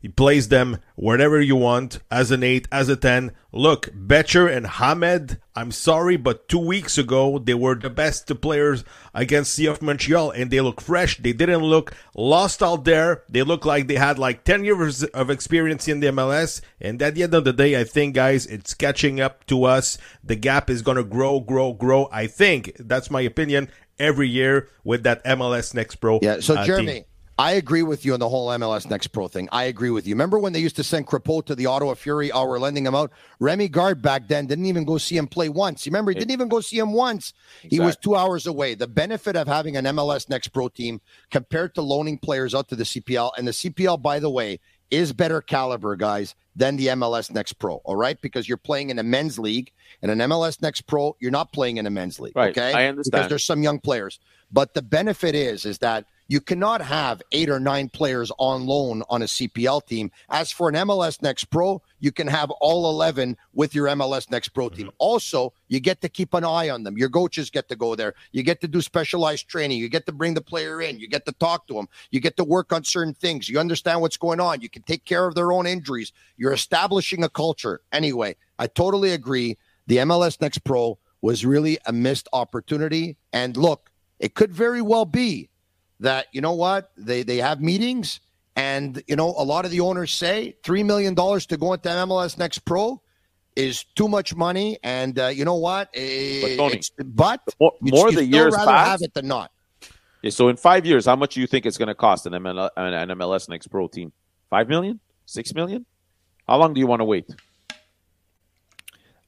place 0.09 0.47
them 0.49 0.79
wherever 0.95 1.41
you 1.41 1.57
want, 1.57 1.99
as 2.11 2.31
an 2.31 2.43
8, 2.43 2.69
as 2.71 2.89
a 2.89 2.97
10. 2.97 3.33
Look, 3.53 3.89
Becher 3.95 4.47
and 4.47 4.67
Hamed, 4.67 5.39
I'm 5.55 5.71
sorry, 5.71 6.17
but 6.17 6.49
two 6.49 6.59
weeks 6.59 6.99
ago, 6.99 7.39
they 7.39 7.55
were 7.55 7.75
the 7.75 7.91
best 7.91 8.29
players 8.41 8.85
against 9.15 9.59
CF 9.59 9.81
Montreal, 9.81 10.31
and 10.31 10.51
they 10.51 10.61
look 10.61 10.81
fresh. 10.81 11.17
They 11.19 11.33
didn't 11.33 11.65
look 11.65 11.95
lost 12.15 12.63
out 12.63 12.85
there. 12.85 13.23
They 13.29 13.43
look 13.43 13.65
like 13.65 13.87
they 13.87 13.97
had 13.97 14.19
like 14.19 14.45
10 14.45 14.65
years 14.65 15.05
of 15.05 15.31
experience 15.31 15.89
in 15.89 16.01
the 16.01 16.09
MLS. 16.09 16.61
And 16.81 17.01
at 17.01 17.15
the 17.15 17.23
end 17.23 17.35
of 17.35 17.45
the 17.45 17.53
day, 17.53 17.81
I 17.81 17.85
think, 17.85 18.15
guys, 18.15 18.47
it's 18.47 18.75
catching 18.75 19.21
up 19.21 19.47
to 19.47 19.65
us. 19.65 19.97
The 20.23 20.37
gap 20.37 20.69
is 20.69 20.83
going 20.83 20.99
to 20.99 21.05
grow, 21.05 21.41
grow, 21.41 21.73
grow. 21.73 22.09
I 22.13 22.27
think, 22.27 22.73
that's 22.79 23.11
my 23.11 23.23
opinion, 23.23 23.69
every 23.99 24.29
year 24.29 24.69
with 24.85 25.03
that 25.05 25.25
MLS 25.25 25.75
Next 25.75 25.97
Pro. 25.97 26.19
Yeah. 26.23 26.41
So 26.41 26.57
uh, 26.57 26.67
Jeremy, 26.67 26.93
team. 26.93 27.05
I 27.39 27.53
agree 27.53 27.83
with 27.83 28.07
you 28.07 28.15
on 28.15 28.21
the 28.21 28.29
whole 28.29 28.49
MLS 28.49 28.89
Next 28.89 29.09
Pro 29.09 29.29
thing. 29.29 29.47
I 29.53 29.65
agree 29.65 29.91
with 29.91 30.07
you. 30.07 30.15
Remember 30.15 30.39
when 30.39 30.55
they 30.55 30.59
used 30.59 30.77
to 30.77 30.85
send 30.85 31.07
Crepeau 31.07 31.45
to 31.45 31.55
the 31.55 31.67
Ottawa 31.67 31.93
Fury? 31.93 32.31
We're 32.35 32.59
lending 32.59 32.87
him 32.87 32.95
out. 32.95 33.13
Remy 33.41 33.69
Garde 33.69 34.01
back 34.01 34.27
then 34.27 34.47
didn't 34.47 34.65
even 34.65 34.85
go 34.85 34.97
see 34.97 35.19
him 35.19 35.27
play 35.27 35.51
once. 35.51 35.85
You 35.85 35.91
remember 35.91 36.13
he 36.13 36.19
didn't 36.19 36.31
even 36.31 36.49
go 36.49 36.61
see 36.61 36.79
him 36.79 36.93
once. 36.93 37.35
He 37.61 37.79
was 37.79 37.97
two 37.97 38.17
hours 38.17 38.47
away. 38.47 38.75
The 38.75 38.87
benefit 38.87 39.37
of 39.37 39.49
having 39.49 39.77
an 39.77 39.85
MLS 39.85 40.31
Next 40.31 40.49
Pro 40.49 40.69
team 40.69 41.01
compared 41.31 41.75
to 41.75 41.83
loaning 41.83 42.17
players 42.17 42.55
out 42.55 42.69
to 42.69 42.77
the 42.77 42.85
CPL, 42.85 43.33
and 43.37 43.47
the 43.47 43.53
CPL, 43.53 44.01
by 44.01 44.19
the 44.19 44.31
way, 44.31 44.59
is 44.91 45.13
better 45.13 45.43
caliber, 45.43 45.95
guys, 45.97 46.35
than 46.55 46.77
the 46.77 46.87
MLS 46.89 47.31
Next 47.31 47.55
Pro. 47.55 47.77
All 47.85 47.97
right, 47.97 48.19
because 48.21 48.49
you're 48.49 48.57
playing 48.57 48.89
in 48.89 48.99
a 48.99 49.03
men's 49.03 49.39
league, 49.39 49.73
and 50.01 50.11
an 50.11 50.19
MLS 50.21 50.63
Next 50.63 50.83
Pro, 50.83 51.17
you're 51.21 51.31
not 51.31 51.53
playing 51.53 51.77
in 51.77 51.87
a 51.87 51.91
men's 51.91 52.19
league. 52.19 52.37
Right. 52.37 52.57
Okay, 52.57 52.73
I 52.73 52.87
understand. 52.87 53.13
because 53.13 53.29
there's 53.29 53.45
some 53.45 53.63
young 53.63 53.79
players. 53.79 54.21
But 54.51 54.73
the 54.75 54.83
benefit 54.83 55.35
is, 55.35 55.67
is 55.67 55.79
that 55.79 56.07
you 56.29 56.41
cannot 56.41 56.83
have 56.83 57.23
eight 57.33 57.49
or 57.49 57.61
nine 57.61 57.89
players 57.89 58.33
on 58.39 58.67
loan 58.67 59.03
on 59.09 59.23
a 59.23 59.27
CPL 59.27 59.87
team. 59.87 60.11
As 60.29 60.51
for 60.51 60.69
an 60.69 60.75
MLS 60.75 61.23
Next 61.23 61.45
Pro, 61.47 61.81
you 62.01 62.11
can 62.11 62.27
have 62.27 62.51
all 62.51 62.91
11 62.91 63.37
with 63.53 63.75
your 63.75 63.87
MLS 63.89 64.31
Next 64.31 64.49
Pro 64.49 64.69
team. 64.69 64.87
Mm-hmm. 64.87 64.97
Also, 64.99 65.53
you 65.69 65.79
get 65.79 66.01
to 66.01 66.09
keep 66.09 66.35
an 66.35 66.45
eye 66.45 66.69
on 66.69 66.83
them. 66.83 66.99
Your 66.99 67.09
coaches 67.09 67.51
get 67.51 67.69
to 67.69 67.77
go 67.77 67.95
there. 67.95 68.15
You 68.33 68.43
get 68.43 68.61
to 68.63 68.69
do 68.69 68.81
specialized 68.81 69.49
training. 69.49 69.79
You 69.79 69.89
get 69.89 70.07
to 70.07 70.13
bring 70.13 70.35
the 70.35 70.41
player 70.41 70.81
in. 70.83 70.99
You 70.99 71.09
get 71.09 71.27
to 71.27 71.33
talk 71.33 71.69
to 71.69 71.75
them. 71.75 71.89
You 72.11 72.21
get 72.21 72.37
to 72.39 72.45
work 72.45 72.73
on 72.73 72.83
certain 72.83 73.15
things. 73.15 73.49
You 73.49 73.61
understand 73.61 74.01
what's 74.01 74.17
going 74.17 74.41
on. 74.41 74.61
You 74.61 74.69
can 74.69 74.83
take 74.83 75.05
care 75.05 75.27
of 75.27 75.35
their 75.35 75.53
own 75.53 75.67
injuries. 75.67 76.13
You're 76.37 76.53
establishing 76.53 77.23
a 77.23 77.29
culture. 77.29 77.81
Anyway, 77.93 78.37
I 78.59 78.67
totally 78.67 79.13
agree. 79.13 79.59
The 79.87 79.99
MLS 79.99 80.41
Next 80.41 80.65
Pro 80.65 80.99
was 81.23 81.47
really 81.47 81.79
a 81.87 81.93
missed 81.93 82.29
opportunity. 82.33 83.17
And 83.33 83.57
look, 83.57 83.91
it 84.19 84.35
could 84.35 84.53
very 84.53 84.83
well 84.83 85.05
be 85.05 85.51
that 86.01 86.27
you 86.33 86.41
know 86.41 86.53
what 86.53 86.91
they 86.97 87.23
they 87.23 87.39
have 87.39 87.61
meetings 87.61 88.21
and 88.55 89.03
you 89.07 89.17
know 89.17 89.35
a 89.39 89.45
lot 89.45 89.65
of 89.65 89.71
the 89.71 89.81
owners 89.81 90.13
say 90.13 90.57
three 90.63 90.83
million 90.83 91.15
dollars 91.15 91.47
to 91.47 91.57
go 91.57 91.73
into 91.73 91.89
MLS 91.89 92.37
Next 92.39 92.61
Pro 92.65 93.01
is 93.55 93.85
too 93.95 94.07
much 94.09 94.35
money 94.35 94.79
and 94.83 95.19
uh, 95.19 95.27
you 95.29 95.45
know 95.45 95.55
what 95.55 95.89
But 95.93 95.99
Tony, 96.57 96.75
It's- 96.77 96.91
but 97.05 97.41
more, 97.61 97.73
more 97.81 98.13
the 98.13 98.25
years 98.25 98.55
rather 98.55 98.71
pass. 98.71 98.87
have 98.89 99.03
it 99.03 99.15
than 99.15 99.27
not 99.29 99.51
Yeah, 100.23 100.31
so 100.31 100.49
in 100.49 100.57
five 100.57 100.85
years, 100.85 101.07
how 101.07 101.17
much 101.17 101.35
do 101.35 101.41
you 101.41 101.47
think 101.47 101.65
it's 101.67 101.79
going 101.79 101.89
to 101.89 101.95
cost 101.95 102.27
an, 102.27 102.33
ML, 102.35 102.69
an 102.77 102.93
an 103.11 103.19
MLS 103.19 103.49
Next 103.49 103.69
Pro 103.69 103.89
team? 103.89 104.13
Five 104.51 104.69
million? 104.69 105.01
Six 105.25 105.55
million? 105.55 105.87
How 106.47 106.57
long 106.59 106.75
do 106.75 106.81
you 106.81 106.87
want 106.87 107.01
to 107.01 107.05
wait? 107.05 107.27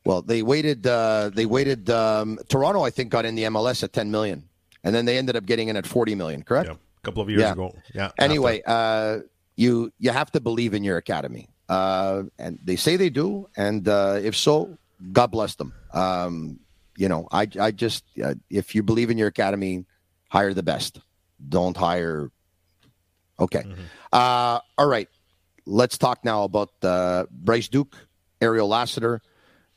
well 0.05 0.23
they 0.23 0.43
waited 0.43 0.87
uh, 0.87 1.31
they 1.35 1.47
waited 1.47 1.91
um, 1.91 2.39
Toronto 2.49 2.83
I 2.83 2.91
think 2.91 3.11
got 3.11 3.25
in 3.25 3.35
the 3.35 3.45
MLS 3.45 3.83
at 3.83 3.93
10 3.93 4.11
million 4.11 4.45
and 4.85 4.95
then 4.95 5.05
they 5.05 5.19
ended 5.19 5.37
up 5.37 5.45
getting 5.47 5.69
in 5.69 5.77
at 5.77 5.87
40 5.87 6.15
million 6.15 6.43
correct 6.43 6.69
a 6.71 6.77
couple 7.03 7.23
of 7.23 7.29
years 7.31 7.41
Yeah. 7.43 7.53
ago. 7.53 7.75
Yeah. 7.95 8.11
anyway, 8.19 8.63
uh, 8.67 9.19
you 9.57 9.93
you 9.99 10.11
have 10.11 10.31
to 10.33 10.41
believe 10.41 10.75
in 10.75 10.85
your 10.85 10.97
academy, 10.99 11.49
uh, 11.69 12.23
and 12.39 12.59
they 12.65 12.77
say 12.77 12.97
they 12.97 13.11
do. 13.11 13.49
And 13.57 13.89
uh, 13.89 14.19
if 14.23 14.37
so, 14.37 14.79
God 15.13 15.31
bless 15.31 15.57
them. 15.57 15.73
Um, 15.93 16.61
you 16.97 17.09
know, 17.09 17.27
I 17.33 17.47
I 17.61 17.71
just 17.73 18.05
uh, 18.23 18.35
if 18.51 18.75
you 18.75 18.83
believe 18.83 19.11
in 19.11 19.19
your 19.19 19.29
academy, 19.29 19.85
hire 20.29 20.55
the 20.55 20.63
best. 20.63 21.01
Don't 21.49 21.77
hire. 21.77 22.31
Okay, 23.41 23.65
uh, 24.13 24.59
all 24.77 24.87
right. 24.89 25.09
Let's 25.67 25.99
talk 25.99 26.25
now 26.25 26.43
about 26.45 26.71
uh, 26.83 27.27
Bryce 27.31 27.69
Duke, 27.69 27.95
Ariel 28.41 28.67
Lassiter, 28.69 29.21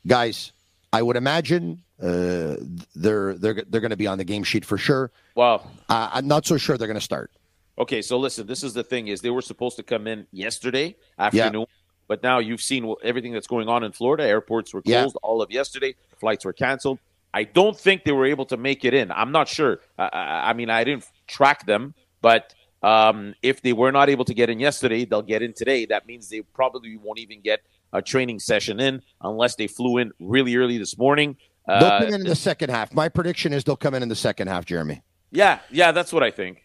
guys. 0.06 0.52
I 0.92 1.00
would 1.02 1.16
imagine 1.16 1.82
uh, 2.02 2.56
they're 3.02 3.34
they're 3.34 3.62
they're 3.68 3.80
going 3.80 3.90
to 3.90 3.96
be 3.96 4.06
on 4.06 4.18
the 4.18 4.24
game 4.24 4.44
sheet 4.44 4.64
for 4.64 4.78
sure. 4.78 5.10
Well, 5.34 5.70
uh, 5.88 6.10
I'm 6.12 6.26
not 6.28 6.46
so 6.46 6.56
sure 6.56 6.78
they're 6.78 6.86
going 6.88 6.98
to 6.98 7.04
start. 7.04 7.30
Okay, 7.78 8.02
so 8.02 8.18
listen, 8.18 8.46
this 8.46 8.62
is 8.62 8.74
the 8.74 8.84
thing: 8.84 9.08
is 9.08 9.20
they 9.20 9.30
were 9.30 9.42
supposed 9.42 9.76
to 9.76 9.82
come 9.82 10.06
in 10.06 10.26
yesterday 10.32 10.96
afternoon, 11.18 11.66
but 12.08 12.22
now 12.22 12.38
you've 12.38 12.62
seen 12.62 12.94
everything 13.02 13.32
that's 13.32 13.46
going 13.46 13.68
on 13.68 13.82
in 13.84 13.92
Florida. 13.92 14.24
Airports 14.24 14.72
were 14.72 14.82
Yeah. 14.84 15.00
closed 15.02 15.16
all 15.22 15.42
of 15.42 15.50
yesterday. 15.50 15.94
Flights 16.18 16.44
were 16.44 16.52
canceled. 16.52 16.98
I 17.34 17.44
don't 17.44 17.78
think 17.78 18.04
they 18.04 18.12
were 18.12 18.26
able 18.26 18.44
to 18.46 18.56
make 18.58 18.84
it 18.84 18.92
in. 18.92 19.10
I'm 19.10 19.32
not 19.32 19.48
sure. 19.48 19.80
I, 19.98 20.04
I, 20.12 20.50
I 20.50 20.52
mean, 20.52 20.68
I 20.68 20.84
didn't 20.84 21.06
track 21.26 21.64
them, 21.64 21.94
but 22.20 22.54
um, 22.82 23.34
if 23.42 23.62
they 23.62 23.72
were 23.72 23.90
not 23.90 24.10
able 24.10 24.26
to 24.26 24.34
get 24.34 24.50
in 24.50 24.60
yesterday, 24.60 25.06
they'll 25.06 25.22
get 25.22 25.40
in 25.40 25.54
today. 25.54 25.86
That 25.86 26.06
means 26.06 26.28
they 26.28 26.42
probably 26.42 26.96
won't 26.98 27.18
even 27.18 27.40
get 27.40 27.60
a 27.94 28.02
training 28.02 28.38
session 28.38 28.80
in 28.80 29.02
unless 29.22 29.54
they 29.54 29.66
flew 29.66 29.96
in 29.98 30.12
really 30.20 30.56
early 30.56 30.76
this 30.78 30.98
morning. 30.98 31.36
They'll 31.66 31.76
Uh, 31.76 31.98
come 32.00 32.08
in 32.08 32.14
in 32.22 32.26
the 32.26 32.34
second 32.36 32.70
half. 32.70 32.92
My 32.92 33.08
prediction 33.08 33.52
is 33.52 33.64
they'll 33.64 33.76
come 33.76 33.94
in 33.94 34.02
in 34.02 34.08
the 34.08 34.16
second 34.16 34.48
half, 34.48 34.64
Jeremy. 34.64 35.02
yeah, 35.30 35.60
yeah, 35.70 35.92
that's 35.92 36.12
what 36.12 36.22
I 36.22 36.30
think. 36.30 36.62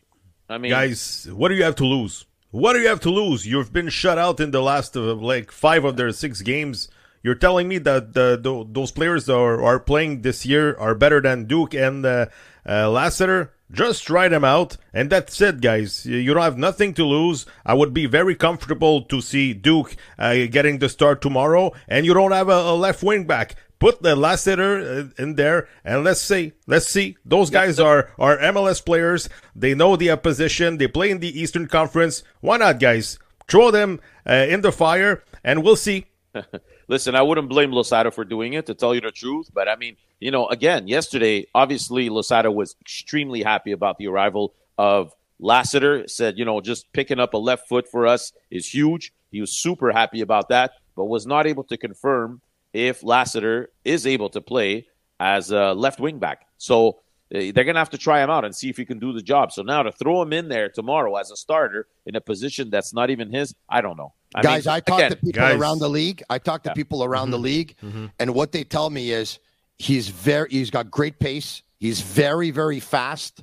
I 0.49 0.57
mean, 0.57 0.71
guys, 0.71 1.27
what 1.31 1.49
do 1.49 1.55
you 1.55 1.63
have 1.63 1.75
to 1.75 1.86
lose? 1.86 2.25
What 2.51 2.73
do 2.73 2.79
you 2.79 2.88
have 2.88 3.01
to 3.01 3.10
lose? 3.10 3.45
You've 3.45 3.73
been 3.73 3.89
shut 3.89 4.17
out 4.17 4.39
in 4.39 4.51
the 4.51 4.62
last 4.62 4.95
uh, 4.95 5.13
like 5.15 5.51
five 5.51 5.83
of 5.86 5.97
their 5.97 6.12
six 6.12 6.41
games. 6.41 6.89
You're 7.21 7.36
telling 7.36 7.67
me 7.67 7.77
that 7.79 8.13
the, 8.13 8.39
the, 8.41 8.65
those 8.71 8.91
players 8.91 9.27
are, 9.29 9.62
are 9.62 9.79
playing 9.79 10.21
this 10.21 10.45
year 10.45 10.75
are 10.77 10.95
better 10.95 11.19
than 11.21 11.45
Duke 11.45 11.73
and 11.73 12.05
uh, 12.05 12.27
uh, 12.67 12.89
Lassiter? 12.89 13.51
Just 13.69 14.05
try 14.05 14.29
them 14.29 14.45
out, 14.45 14.77
and 14.93 15.10
that's 15.10 15.41
it, 15.41 15.60
guys. 15.60 16.05
You 16.05 16.15
you 16.17 16.33
don't 16.33 16.41
have 16.43 16.57
nothing 16.57 16.93
to 16.93 17.03
lose. 17.03 17.45
I 17.65 17.73
would 17.73 17.93
be 17.93 18.05
very 18.05 18.33
comfortable 18.33 19.01
to 19.01 19.19
see 19.19 19.53
Duke 19.53 19.97
uh, 20.17 20.45
getting 20.49 20.79
the 20.79 20.88
start 20.88 21.21
tomorrow, 21.21 21.73
and 21.89 22.05
you 22.05 22.13
don't 22.13 22.31
have 22.31 22.47
a, 22.47 22.53
a 22.71 22.75
left 22.75 23.03
wing 23.03 23.25
back. 23.27 23.55
Put 23.80 24.02
the 24.02 24.16
Lassiter 24.16 24.80
uh, 24.80 25.22
in 25.22 25.36
there, 25.36 25.68
and 25.86 26.04
let's 26.04 26.22
see, 26.22 26.54
let's 26.66 26.88
see. 26.88 27.18
Those 27.24 27.52
guys 27.52 27.80
are 27.80 28.10
are 28.18 28.38
MLS 28.38 28.84
players. 28.84 29.30
They 29.56 29.76
know 29.76 29.96
the 29.96 30.10
opposition. 30.10 30.78
They 30.78 30.88
play 30.88 31.12
in 31.12 31.20
the 31.20 31.40
Eastern 31.40 31.68
Conference. 31.68 32.24
Why 32.42 32.58
not, 32.58 32.80
guys? 32.80 33.20
Throw 33.48 33.70
them 33.70 34.00
uh, 34.28 34.48
in 34.50 34.62
the 34.62 34.72
fire, 34.72 35.24
and 35.44 35.63
we'll 35.63 35.76
see. 35.76 36.06
Listen, 36.88 37.16
I 37.16 37.22
wouldn't 37.22 37.50
blame 37.50 37.72
Losada 37.72 38.12
for 38.12 38.26
doing 38.26 38.54
it, 38.54 38.66
to 38.66 38.74
tell 38.74 38.96
you 38.96 39.02
the 39.02 39.12
truth. 39.12 39.50
But 39.54 39.68
I 39.68 39.76
mean, 39.76 39.96
you 40.20 40.32
know, 40.32 40.48
again, 40.48 40.88
yesterday, 40.88 41.46
obviously, 41.54 42.10
Losada 42.10 42.52
was 42.52 42.76
extremely 42.82 43.44
happy 43.44 43.74
about 43.74 43.98
the 43.98 44.08
arrival 44.08 44.54
of 44.78 45.13
Lassiter. 45.40 46.08
Said, 46.08 46.38
you 46.38 46.46
know, 46.46 46.62
just 46.62 46.92
picking 46.94 47.20
up 47.20 47.34
a 47.34 47.38
left 47.38 47.68
foot 47.68 47.88
for 47.88 48.08
us 48.08 48.34
is 48.50 48.74
huge. 48.74 49.13
He 49.32 49.42
was 49.42 49.52
super 49.52 49.92
happy 49.92 50.22
about 50.22 50.50
that, 50.50 50.72
but 50.96 51.06
was 51.06 51.28
not 51.28 51.46
able 51.46 51.63
to 51.66 51.78
confirm 51.78 52.42
if 52.73 53.03
Lassiter 53.03 53.69
is 53.86 54.06
able 54.06 54.30
to 54.30 54.41
play 54.41 54.88
as 55.19 55.51
a 55.51 55.73
left 55.73 55.99
wing 55.99 56.19
back. 56.19 56.45
So 56.58 56.89
uh, 57.34 57.51
they're 57.53 57.63
going 57.63 57.73
to 57.73 57.80
have 57.80 57.89
to 57.89 57.97
try 57.97 58.23
him 58.23 58.30
out 58.30 58.45
and 58.45 58.56
see 58.56 58.69
if 58.69 58.77
he 58.77 58.86
can 58.86 58.99
do 58.99 59.12
the 59.13 59.21
job. 59.21 59.51
So 59.51 59.62
now 59.63 59.84
to 59.84 59.91
throw 59.91 60.21
him 60.21 60.32
in 60.34 60.47
there 60.47 60.69
tomorrow 60.69 61.15
as 61.15 61.32
a 61.32 61.36
starter 61.36 61.88
in 62.06 62.15
a 62.15 62.21
position 62.21 62.69
that's 62.69 62.93
not 62.93 63.10
even 63.10 63.32
his, 63.32 63.53
I 63.69 63.82
don't 63.82 63.97
know. 63.97 64.13
I 64.36 64.41
guys, 64.41 64.65
mean, 64.65 64.75
I 64.75 64.80
talk 64.82 64.99
again, 64.99 65.12
to 65.12 65.15
people 65.17 65.32
guys. 65.41 65.56
around 65.60 65.80
the 65.80 65.89
league. 65.89 66.21
I 66.30 66.38
talk 66.38 66.63
to 66.63 66.69
Yeah. 66.69 66.73
people 66.73 67.03
around 67.03 67.32
the 67.32 67.39
league, 67.39 67.75
Mhm. 67.84 68.12
and 68.19 68.34
what 68.34 68.51
they 68.51 68.63
tell 68.63 68.89
me 68.89 69.12
is 69.12 69.39
he's 69.80 70.10
very 70.10 70.49
he's 70.49 70.69
got 70.69 70.91
great 70.91 71.17
pace. 71.19 71.62
He's 71.80 72.01
very 72.01 72.51
very 72.51 72.80
fast, 72.82 73.41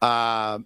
uh, 0.00 0.60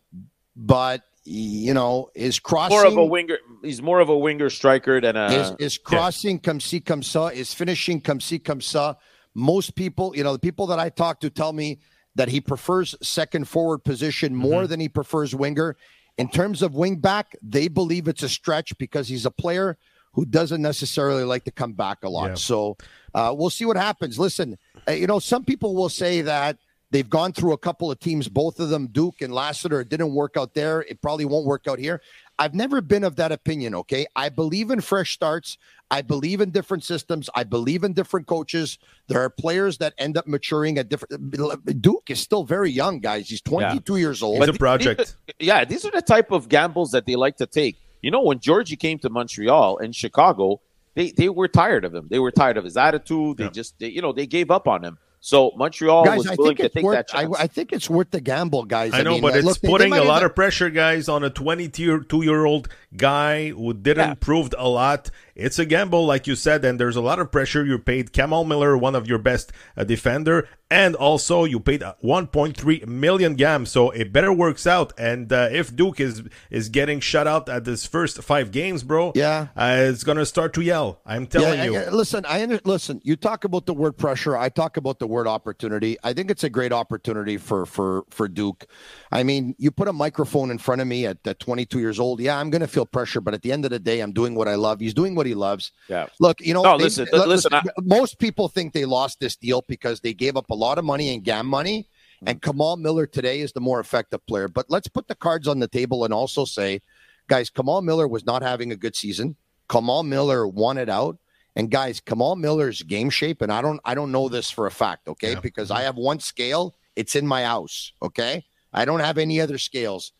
but 0.56 1.02
you 1.24 1.74
know 1.74 2.11
is 2.14 2.38
crossing 2.38 2.76
more 2.76 2.87
of 2.87 2.96
a 2.96 3.04
winger. 3.04 3.38
He's 3.62 3.83
more 3.83 4.00
of 4.00 4.09
a 4.09 4.16
winger 4.16 4.50
striker 4.50 5.00
than 5.00 5.16
a. 5.16 5.26
is, 5.26 5.52
his 5.59 5.78
crossing 5.78 6.38
come 6.38 6.61
see 6.61 6.81
come 6.81 7.02
sa. 7.02 7.28
His 7.28 7.52
finishing 7.54 8.00
come 8.00 8.20
see 8.20 8.38
come 8.38 8.61
sa. 8.61 8.94
Most 9.35 9.76
people, 9.76 10.16
you 10.16 10.24
know, 10.24 10.33
the 10.33 10.38
people 10.38 10.66
that 10.68 10.78
I 10.78 10.88
talk 10.88 11.20
to 11.20 11.31
tell 11.31 11.52
me 11.52 11.78
that 12.14 12.28
he 12.28 12.40
prefers 12.40 12.94
second 13.02 13.46
forward 13.46 13.85
position 13.85 14.35
more 14.35 14.66
than 14.66 14.81
he 14.81 14.88
prefers 14.88 15.35
winger. 15.35 15.76
In 16.16 16.28
terms 16.28 16.62
of 16.62 16.74
wing 16.74 16.96
back, 16.96 17.37
they 17.42 17.68
believe 17.68 18.09
it's 18.09 18.24
a 18.24 18.28
stretch 18.28 18.76
because 18.78 19.07
he's 19.07 19.24
a 19.24 19.31
player 19.31 19.78
who 20.12 20.24
doesn't 20.24 20.61
necessarily 20.61 21.22
like 21.22 21.44
to 21.44 21.52
come 21.52 21.74
back 21.74 21.98
a 22.02 22.09
lot. 22.09 22.31
Yeah. 22.31 22.35
So 22.35 22.76
uh, 23.14 23.33
we'll 23.37 23.50
see 23.50 23.64
what 23.64 23.76
happens. 23.76 24.18
Listen, 24.18 24.59
uh, 24.88 24.92
you 24.92 25.07
know, 25.07 25.20
some 25.20 25.44
people 25.44 25.76
will 25.76 25.88
say 25.88 26.22
that 26.22 26.59
they've 26.90 27.09
gone 27.09 27.33
through 27.33 27.53
a 27.53 27.59
couple 27.59 27.90
of 27.90 27.98
teams, 27.98 28.29
both 28.29 28.61
of 28.61 28.68
them, 28.68 28.88
Duke 28.88 29.22
and 29.22 29.33
Lassiter. 29.33 29.81
It 29.81 29.88
didn't 29.88 30.14
work 30.14 30.37
out 30.37 30.55
there. 30.55 30.83
It 30.83 31.01
probably 31.03 31.24
won't 31.24 31.46
work 31.46 31.66
out 31.68 31.79
here. 31.79 32.01
I've 32.38 32.55
never 32.55 32.81
been 32.81 33.05
of 33.05 33.16
that 33.16 33.33
opinion. 33.33 33.74
Okay. 33.74 34.07
I 34.14 34.29
believe 34.29 34.70
in 34.70 34.81
fresh 34.81 35.12
starts. 35.12 35.59
I 35.90 36.03
believe 36.03 36.40
in 36.40 36.51
different 36.51 36.85
systems. 36.85 37.31
I 37.35 37.44
believe 37.44 37.83
in 37.83 37.94
different 37.94 38.27
coaches. 38.27 38.79
There 39.09 39.20
are 39.20 39.31
players 39.31 39.79
that 39.79 39.94
end 39.98 40.16
up 40.16 40.27
maturing 40.27 40.79
at 40.79 40.88
different. 40.88 41.83
Duke 41.83 42.11
is 42.11 42.20
still 42.20 42.44
very 42.44 42.70
young, 42.70 43.01
guys. 43.01 43.29
He's 43.29 43.40
22 43.40 43.96
years 43.96 44.22
old. 44.22 44.42
It's 44.42 44.55
a 44.55 44.59
project. 44.59 45.16
yeah, 45.38 45.64
these 45.64 45.85
are 45.85 45.90
the 45.90 46.03
type 46.03 46.31
of 46.31 46.48
gambles 46.48 46.92
that 46.92 47.07
they 47.07 47.16
like 47.16 47.37
to 47.38 47.46
take. 47.46 47.77
You 48.03 48.11
know, 48.11 48.22
when 48.22 48.38
Georgie 48.38 48.77
came 48.77 48.98
to 49.01 49.11
Montreal 49.11 49.79
and 49.79 49.96
Chicago, 49.96 50.61
they 50.94 51.11
they 51.11 51.29
were 51.29 51.48
tired 51.48 51.85
of 51.85 51.94
him. 51.94 52.07
They 52.11 52.18
were 52.18 52.31
tired 52.31 52.57
of 52.57 52.64
his 52.64 52.77
attitude. 52.77 53.38
They 53.38 53.48
just, 53.51 53.79
they, 53.79 53.88
you 53.88 54.03
know, 54.03 54.12
they 54.12 54.27
gave 54.27 54.51
up 54.51 54.68
on 54.68 54.85
him. 54.85 54.98
So 55.20 55.52
Montreal 55.57 56.04
guys, 56.04 56.18
was 56.18 56.26
I 56.28 56.35
willing 56.37 56.57
think 56.57 56.59
to 56.59 56.64
it's 56.66 56.74
take 56.76 56.85
worth. 56.85 56.96
that 56.96 57.09
chance. 57.09 57.37
I 57.38 57.46
think 57.48 57.72
it's 57.72 57.90
worth 57.90 58.11
the 58.12 58.20
gamble, 58.20 58.64
guys. 58.64 58.94
I 58.94 59.02
know, 59.02 59.12
mean, 59.12 59.22
but 59.22 59.35
uh, 59.35 59.38
it's 59.38 59.46
look, 59.46 59.59
they- 59.61 59.66
they 59.68 59.72
putting 59.72 59.92
a 59.94 60.04
lot 60.04 60.22
have- 60.22 60.31
of 60.31 60.37
pressure, 60.37 60.70
guys, 60.70 61.09
on 61.09 61.24
a 61.24 61.31
22 61.31 62.04
year 62.22 62.44
old 62.44 62.68
guy 62.96 63.48
who 63.50 63.74
didn't 63.74 64.20
prove 64.20 64.54
a 64.57 64.68
lot. 64.68 65.11
It's 65.38 65.59
a 65.59 65.64
gamble, 65.64 66.05
like 66.05 66.27
you 66.27 66.35
said, 66.35 66.64
and 66.64 66.81
there's 66.81 66.96
a 66.96 67.01
lot 67.01 67.20
of 67.20 67.31
pressure. 67.31 67.64
You 67.64 67.79
paid 67.79 68.12
Kamal 68.12 68.44
Miller, 68.44 68.77
one 68.77 68.96
of 68.96 69.07
your 69.07 69.18
best 69.18 69.53
uh, 69.77 69.85
defender, 69.85 70.48
and 70.68 70.96
also 70.96 71.44
you 71.44 71.61
paid 71.61 71.81
uh, 71.83 71.94
1.3 72.03 72.87
million 72.88 73.35
gam, 73.37 73.64
so 73.64 73.90
it 73.90 74.12
better 74.12 74.33
works 74.33 74.66
out. 74.66 74.92
And 74.98 75.33
uh, 75.33 75.48
if 75.53 75.74
Duke 75.74 76.01
is 76.01 76.22
is 76.51 76.68
getting 76.68 76.98
shut 77.01 77.27
out 77.29 77.48
at 77.48 77.64
this 77.64 77.87
first 77.87 78.20
five 78.22 78.51
games, 78.51 78.83
bro, 78.83 79.12
yeah, 79.14 79.46
uh, 79.57 79.77
it's 79.79 80.03
gonna 80.05 80.27
start 80.27 80.53
to 80.55 80.61
yell. 80.61 81.01
I'm 81.07 81.27
telling 81.29 81.59
Yeah, 81.59 81.64
you. 81.64 81.77
I- 81.77 81.83
I- 81.85 81.90
listen, 81.90 82.24
I 82.27 82.42
under, 82.42 82.61
listen. 82.64 83.01
You 83.05 83.14
talk 83.14 83.44
about 83.44 83.66
the 83.66 83.74
word 83.74 83.96
pressure. 83.96 84.37
I 84.37 84.48
talk 84.48 84.77
about 84.77 84.98
the 84.98 85.07
word 85.07 85.29
opportunity. 85.29 85.96
I 86.03 86.12
think 86.14 86.31
it's 86.33 86.44
a 86.44 86.51
great 86.51 86.72
opportunity 86.72 87.37
for 87.37 87.64
for 87.64 88.05
for 88.11 88.27
Duke. 88.27 88.66
I 89.12 89.22
mean, 89.22 89.55
you 89.59 89.70
put 89.70 89.87
a 89.87 89.92
microphone 89.92 90.51
in 90.51 90.59
front 90.59 90.81
of 90.81 90.87
me 90.88 91.07
at, 91.07 91.18
at 91.27 91.38
22 91.38 91.79
years 91.79 92.01
old. 92.01 92.20
Yeah, 92.20 92.38
I'm 92.38 92.51
going 92.51 92.61
to 92.61 92.66
feel 92.66 92.85
pressure, 92.85 93.20
but 93.20 93.33
at 93.35 93.42
the 93.42 93.53
end 93.53 93.64
of 93.64 93.70
the 93.70 93.79
day, 93.79 94.01
I'm 94.01 94.12
doing 94.12 94.35
what 94.35 94.48
I 94.48 94.57
love. 94.57 94.81
He's 94.81 94.92
doing 94.94 95.14
what 95.14 95.27
he 95.28 95.34
loves. 95.34 95.72
Yeah. 95.88 96.06
Look, 96.20 96.40
you 96.40 96.54
know, 96.54 96.62
No, 96.62 96.76
they- 96.76 96.84
listen, 96.84 97.08
look, 97.12 97.26
listen, 97.26 97.54
I- 97.54 97.62
most 97.80 98.18
people 98.18 98.48
think 98.48 98.72
they 98.72 98.84
lost 98.84 99.20
this 99.20 99.36
deal 99.36 99.64
because 99.68 100.00
they 100.00 100.12
gave 100.12 100.36
up 100.36 100.50
a 100.50 100.54
lot 100.54 100.78
of 100.78 100.84
money 100.84 101.14
in 101.14 101.22
GAM 101.22 101.46
money. 101.46 101.82
Mm-hmm. 102.16 102.28
And 102.28 102.42
Kamal 102.42 102.76
Miller 102.76 103.06
today 103.06 103.40
is 103.40 103.52
the 103.52 103.60
more 103.60 103.78
effective 103.78 104.26
player. 104.26 104.48
But 104.48 104.66
let's 104.68 104.88
put 104.88 105.06
the 105.06 105.14
cards 105.14 105.46
on 105.46 105.60
the 105.60 105.68
table 105.68 106.04
and 106.04 106.12
also 106.12 106.44
say, 106.44 106.80
guys, 107.28 107.48
Kamal 107.48 107.82
Miller 107.82 108.08
was 108.08 108.26
not 108.26 108.42
having 108.42 108.72
a 108.72 108.76
good 108.76 108.96
season. 108.96 109.36
Kamal 109.70 110.02
Miller 110.02 110.48
won 110.48 110.78
it 110.78 110.88
out. 110.88 111.18
And 111.54 111.70
guys, 111.70 112.00
Kamal 112.00 112.36
Miller's 112.36 112.82
game 112.82 113.10
shape, 113.10 113.42
and 113.42 113.52
I 113.52 113.60
don't 113.60 113.80
I 113.84 113.94
don't 113.94 114.12
know 114.12 114.28
this 114.28 114.48
for 114.48 114.66
a 114.66 114.70
fact, 114.70 115.08
okay? 115.08 115.34
Because 115.42 115.70
I 115.70 115.78
mm-hmm. 115.78 115.84
have 115.86 115.96
one 115.96 116.20
scale, 116.20 116.76
it's 116.94 117.16
in 117.16 117.26
my 117.26 117.42
house, 117.42 117.92
okay? 118.00 118.44
I 118.72 118.84
don't 118.84 119.00
have 119.00 119.18
any 119.18 119.40
other 119.40 119.58
scales. 119.58 120.12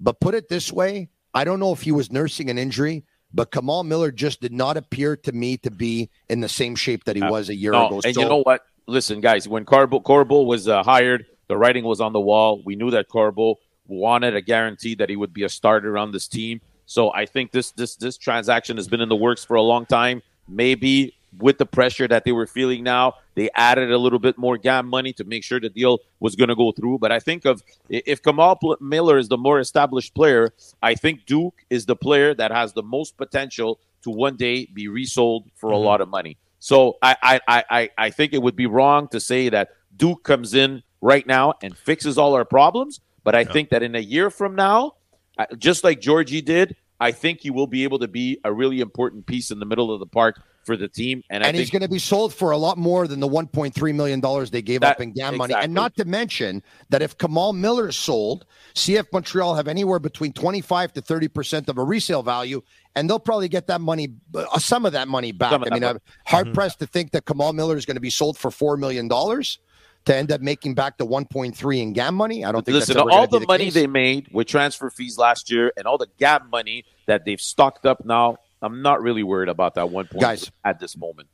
But 0.00 0.20
put 0.20 0.34
it 0.34 0.48
this 0.48 0.72
way, 0.72 1.10
I 1.34 1.44
don't 1.44 1.60
know 1.60 1.72
if 1.72 1.82
he 1.82 1.92
was 1.92 2.10
nursing 2.10 2.48
an 2.48 2.56
injury, 2.56 3.04
but 3.32 3.50
Kamal 3.50 3.84
Miller 3.84 4.10
just 4.10 4.40
did 4.40 4.52
not 4.52 4.76
appear 4.76 5.16
to 5.16 5.32
me 5.32 5.56
to 5.58 5.70
be 5.70 6.10
in 6.28 6.40
the 6.40 6.48
same 6.48 6.74
shape 6.74 7.04
that 7.04 7.16
he 7.16 7.22
was 7.22 7.48
a 7.48 7.54
year 7.54 7.72
No, 7.72 7.86
ago. 7.86 8.00
And 8.04 8.14
So- 8.14 8.20
you 8.22 8.28
know 8.28 8.42
what? 8.42 8.62
Listen, 8.88 9.20
guys, 9.20 9.48
when 9.48 9.64
Carbo, 9.64 9.98
Corbo 9.98 10.42
was 10.42 10.68
uh, 10.68 10.82
hired, 10.84 11.26
the 11.48 11.56
writing 11.56 11.84
was 11.84 12.00
on 12.00 12.12
the 12.12 12.20
wall. 12.20 12.62
We 12.64 12.76
knew 12.76 12.92
that 12.92 13.08
Corbo 13.08 13.56
wanted 13.88 14.36
a 14.36 14.40
guarantee 14.40 14.94
that 14.96 15.10
he 15.10 15.16
would 15.16 15.32
be 15.32 15.42
a 15.42 15.48
starter 15.48 15.98
on 15.98 16.12
this 16.12 16.28
team. 16.28 16.60
So 16.86 17.12
I 17.12 17.26
think 17.26 17.50
this 17.50 17.72
this 17.72 17.96
this 17.96 18.16
transaction 18.16 18.76
has 18.76 18.86
been 18.86 19.00
in 19.00 19.08
the 19.08 19.16
works 19.16 19.44
for 19.44 19.56
a 19.56 19.62
long 19.62 19.86
time. 19.86 20.22
Maybe 20.48 21.14
with 21.38 21.58
the 21.58 21.66
pressure 21.66 22.08
that 22.08 22.24
they 22.24 22.32
were 22.32 22.46
feeling 22.46 22.82
now, 22.82 23.14
they 23.34 23.50
added 23.54 23.90
a 23.92 23.98
little 23.98 24.18
bit 24.18 24.38
more 24.38 24.56
gam 24.56 24.86
money 24.86 25.12
to 25.14 25.24
make 25.24 25.44
sure 25.44 25.60
the 25.60 25.68
deal 25.68 25.98
was 26.20 26.34
going 26.36 26.48
to 26.48 26.54
go 26.56 26.72
through. 26.72 26.98
But 26.98 27.12
I 27.12 27.18
think 27.20 27.44
of 27.44 27.62
if 27.88 28.22
Kamal 28.22 28.58
Miller 28.80 29.18
is 29.18 29.28
the 29.28 29.36
more 29.36 29.60
established 29.60 30.14
player, 30.14 30.52
I 30.82 30.94
think 30.94 31.26
Duke 31.26 31.64
is 31.70 31.86
the 31.86 31.96
player 31.96 32.34
that 32.34 32.50
has 32.52 32.72
the 32.72 32.82
most 32.82 33.16
potential 33.16 33.80
to 34.02 34.10
one 34.10 34.36
day 34.36 34.66
be 34.72 34.88
resold 34.88 35.50
for 35.56 35.70
a 35.70 35.76
lot 35.78 36.00
of 36.00 36.08
money. 36.08 36.36
So 36.58 36.96
I, 37.02 37.16
I, 37.22 37.40
I, 37.48 37.64
I- 37.70 37.90
I 37.98 38.10
think 38.10 38.32
it 38.32 38.42
would 38.42 38.56
be 38.56 38.66
wrong 38.66 39.08
to 39.08 39.20
say 39.20 39.48
that 39.50 39.70
Duke 39.96 40.22
comes 40.24 40.54
in 40.54 40.82
right 41.00 41.26
now 41.26 41.54
and 41.62 41.76
fixes 41.76 42.16
all 42.18 42.34
our 42.34 42.44
problems. 42.44 43.00
But 43.24 43.34
I 43.34 43.44
think 43.44 43.70
that 43.70 43.82
in 43.82 43.94
a 43.94 44.00
year 44.00 44.30
from 44.30 44.54
now, 44.54 44.92
uh, 45.38 45.46
just 45.58 45.84
like 45.84 46.00
Georgie 46.00 46.40
did, 46.40 46.76
I 47.00 47.12
think 47.12 47.40
he 47.40 47.50
will 47.50 47.66
be 47.66 47.84
able 47.84 47.98
to 48.00 48.08
be 48.08 48.38
a 48.44 48.52
really 48.52 48.80
important 48.80 49.26
piece 49.26 49.50
in 49.50 49.58
the 49.58 49.66
middle 49.66 49.92
of 49.92 50.00
the 50.00 50.06
park 50.06 50.40
for 50.64 50.76
the 50.76 50.88
team. 50.88 51.22
And, 51.30 51.44
I 51.44 51.48
and 51.48 51.54
think 51.54 51.60
he's 51.60 51.70
going 51.70 51.82
to 51.82 51.88
be 51.88 52.00
sold 52.00 52.34
for 52.34 52.50
a 52.50 52.56
lot 52.56 52.76
more 52.76 53.06
than 53.06 53.20
the 53.20 53.28
1.3 53.28 53.94
million 53.94 54.18
dollars 54.18 54.50
they 54.50 54.62
gave 54.62 54.82
up 54.82 55.00
in 55.00 55.12
GAM 55.12 55.36
money. 55.36 55.52
exactly. 55.52 55.64
And 55.64 55.74
not 55.74 55.94
to 55.96 56.04
mention 56.04 56.62
that 56.88 57.02
if 57.02 57.16
Kamal 57.18 57.52
Miller 57.52 57.88
is 57.88 57.96
sold, 57.96 58.46
CF 58.74 59.06
Montreal 59.12 59.54
have 59.54 59.68
anywhere 59.68 60.00
between 60.00 60.32
25 60.32 60.94
to 60.94 61.00
30 61.00 61.28
percent 61.28 61.68
of 61.68 61.78
a 61.78 61.84
resale 61.84 62.22
value, 62.22 62.62
and 62.96 63.08
they'll 63.08 63.20
probably 63.20 63.48
get 63.48 63.68
that 63.68 63.80
money, 63.80 64.08
uh, 64.34 64.58
some 64.58 64.84
of 64.84 64.92
that 64.92 65.06
money 65.06 65.30
back. 65.30 65.52
Some 65.52 65.62
of 65.62 65.68
I 65.70 65.74
mean, 65.74 65.82
that 65.82 65.88
I'm 65.88 65.94
money. 65.94 66.02
hard 66.26 66.46
Mhm. 66.48 66.54
pressed 66.54 66.78
to 66.80 66.86
think 66.86 67.12
that 67.12 67.26
Kamal 67.26 67.52
Miller 67.52 67.76
is 67.76 67.86
going 67.86 67.96
to 67.96 68.00
be 68.00 68.10
sold 68.10 68.36
for 68.36 68.50
four 68.50 68.76
million 68.76 69.06
dollars 69.06 69.60
to 70.06 70.16
end 70.16 70.32
up 70.32 70.40
making 70.40 70.74
back 70.74 70.96
the 70.98 71.06
1.3 71.06 71.80
in 71.82 71.92
GAM 71.92 72.14
money. 72.14 72.44
I 72.44 72.52
don't 72.52 72.64
think 72.64 72.74
Listen, 72.74 72.94
that's 72.94 73.02
ever 73.02 73.10
all 73.10 73.26
gonna 73.26 73.40
the 73.40 73.46
money 73.46 73.64
case. 73.64 73.74
they 73.74 73.86
made 73.86 74.28
with 74.32 74.46
transfer 74.46 74.88
fees 74.90 75.18
last 75.18 75.50
year 75.50 75.72
and 75.76 75.86
all 75.86 75.98
the 75.98 76.08
GAM 76.18 76.48
money 76.50 76.84
that 77.06 77.24
they've 77.24 77.40
stocked 77.40 77.84
up 77.86 78.04
now, 78.04 78.38
I'm 78.62 78.82
not 78.82 79.02
really 79.02 79.22
worried 79.22 79.48
about 79.48 79.74
that 79.74 79.90
one 79.90 80.06
point 80.06 80.22
Guys. 80.22 80.50
at 80.64 80.80
this 80.80 80.96
moment. 80.96 81.28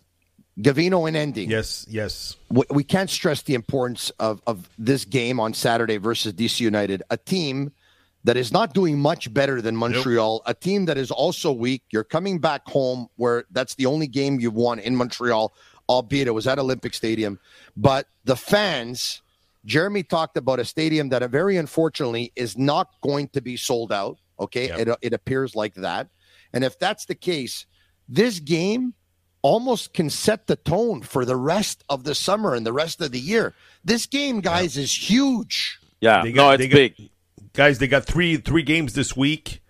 Gavino 0.59 1.09
in 1.09 1.17
ending. 1.17 1.51
Yes, 1.51 1.87
yes. 1.89 2.37
we, 2.51 2.65
we 2.71 2.85
can't 2.85 3.09
stress 3.09 3.43
the 3.43 3.55
importance 3.55 4.11
of, 4.19 4.43
of 4.47 4.69
this 4.79 5.05
game 5.05 5.41
on 5.41 5.55
Saturday 5.55 5.97
versus 5.97 6.33
DC 6.35 6.61
United, 6.61 7.03
a 7.11 7.17
team 7.17 7.73
that 8.25 8.37
is 8.37 8.53
not 8.53 8.73
doing 8.73 8.99
much 8.99 9.33
better 9.33 9.61
than 9.61 9.77
Montreal, 9.77 10.43
a 10.47 10.55
team 10.55 10.85
that 10.87 10.97
is 10.97 11.11
also 11.11 11.53
weak. 11.53 11.83
You're 11.91 12.05
coming 12.05 12.39
back 12.39 12.67
home 12.69 13.09
where 13.17 13.45
that's 13.51 13.75
the 13.75 13.87
only 13.87 14.07
game 14.07 14.41
you've 14.41 14.55
won 14.55 14.79
in 14.79 14.95
Montreal, 14.95 15.53
albeit 15.93 16.27
it 16.27 16.33
was 16.33 16.47
at 16.47 16.59
Olympic 16.59 16.95
Stadium. 16.95 17.39
But 17.77 18.07
the 18.25 18.37
fans, 18.37 19.23
Jeremy 19.65 20.03
talked 20.03 20.37
about 20.37 20.59
a 20.61 20.65
stadium 20.65 21.11
that 21.11 21.29
very 21.31 21.57
unfortunately 21.57 22.33
is 22.35 22.57
not 22.57 22.89
going 23.03 23.29
to 23.29 23.41
be 23.41 23.57
sold 23.57 23.93
out. 23.93 24.19
Okay. 24.41 24.67
It, 24.71 24.89
it 25.03 25.13
appears 25.13 25.55
like 25.55 25.75
that. 25.75 26.09
And 26.53 26.65
if 26.65 26.79
that's 26.79 27.05
the 27.07 27.15
case, 27.15 27.67
this 28.09 28.41
game 28.41 28.95
almost 29.43 29.93
can 29.93 30.09
set 30.11 30.47
the 30.47 30.57
tone 30.57 31.03
for 31.03 31.25
the 31.25 31.37
rest 31.37 31.85
of 31.89 32.05
the 32.05 32.15
summer 32.15 32.55
and 32.55 32.65
the 32.65 32.73
rest 32.73 33.01
of 33.01 33.13
the 33.13 33.19
year. 33.21 33.55
This 33.85 34.07
game, 34.07 34.41
guys, 34.41 34.77
is 34.77 34.93
huge. 35.11 35.79
Yeah, 36.01 36.23
They 36.23 36.31
no, 36.33 36.43
got- 36.43 36.55
it's 36.55 36.63
they 36.63 36.69
got- 36.69 36.97
big. 36.97 37.11
Guys, 37.55 37.79
they 37.79 37.87
got 37.87 38.05
three 38.07 38.39
three 38.39 38.63
games 38.63 38.95
this 38.95 39.15
week. 39.15 39.61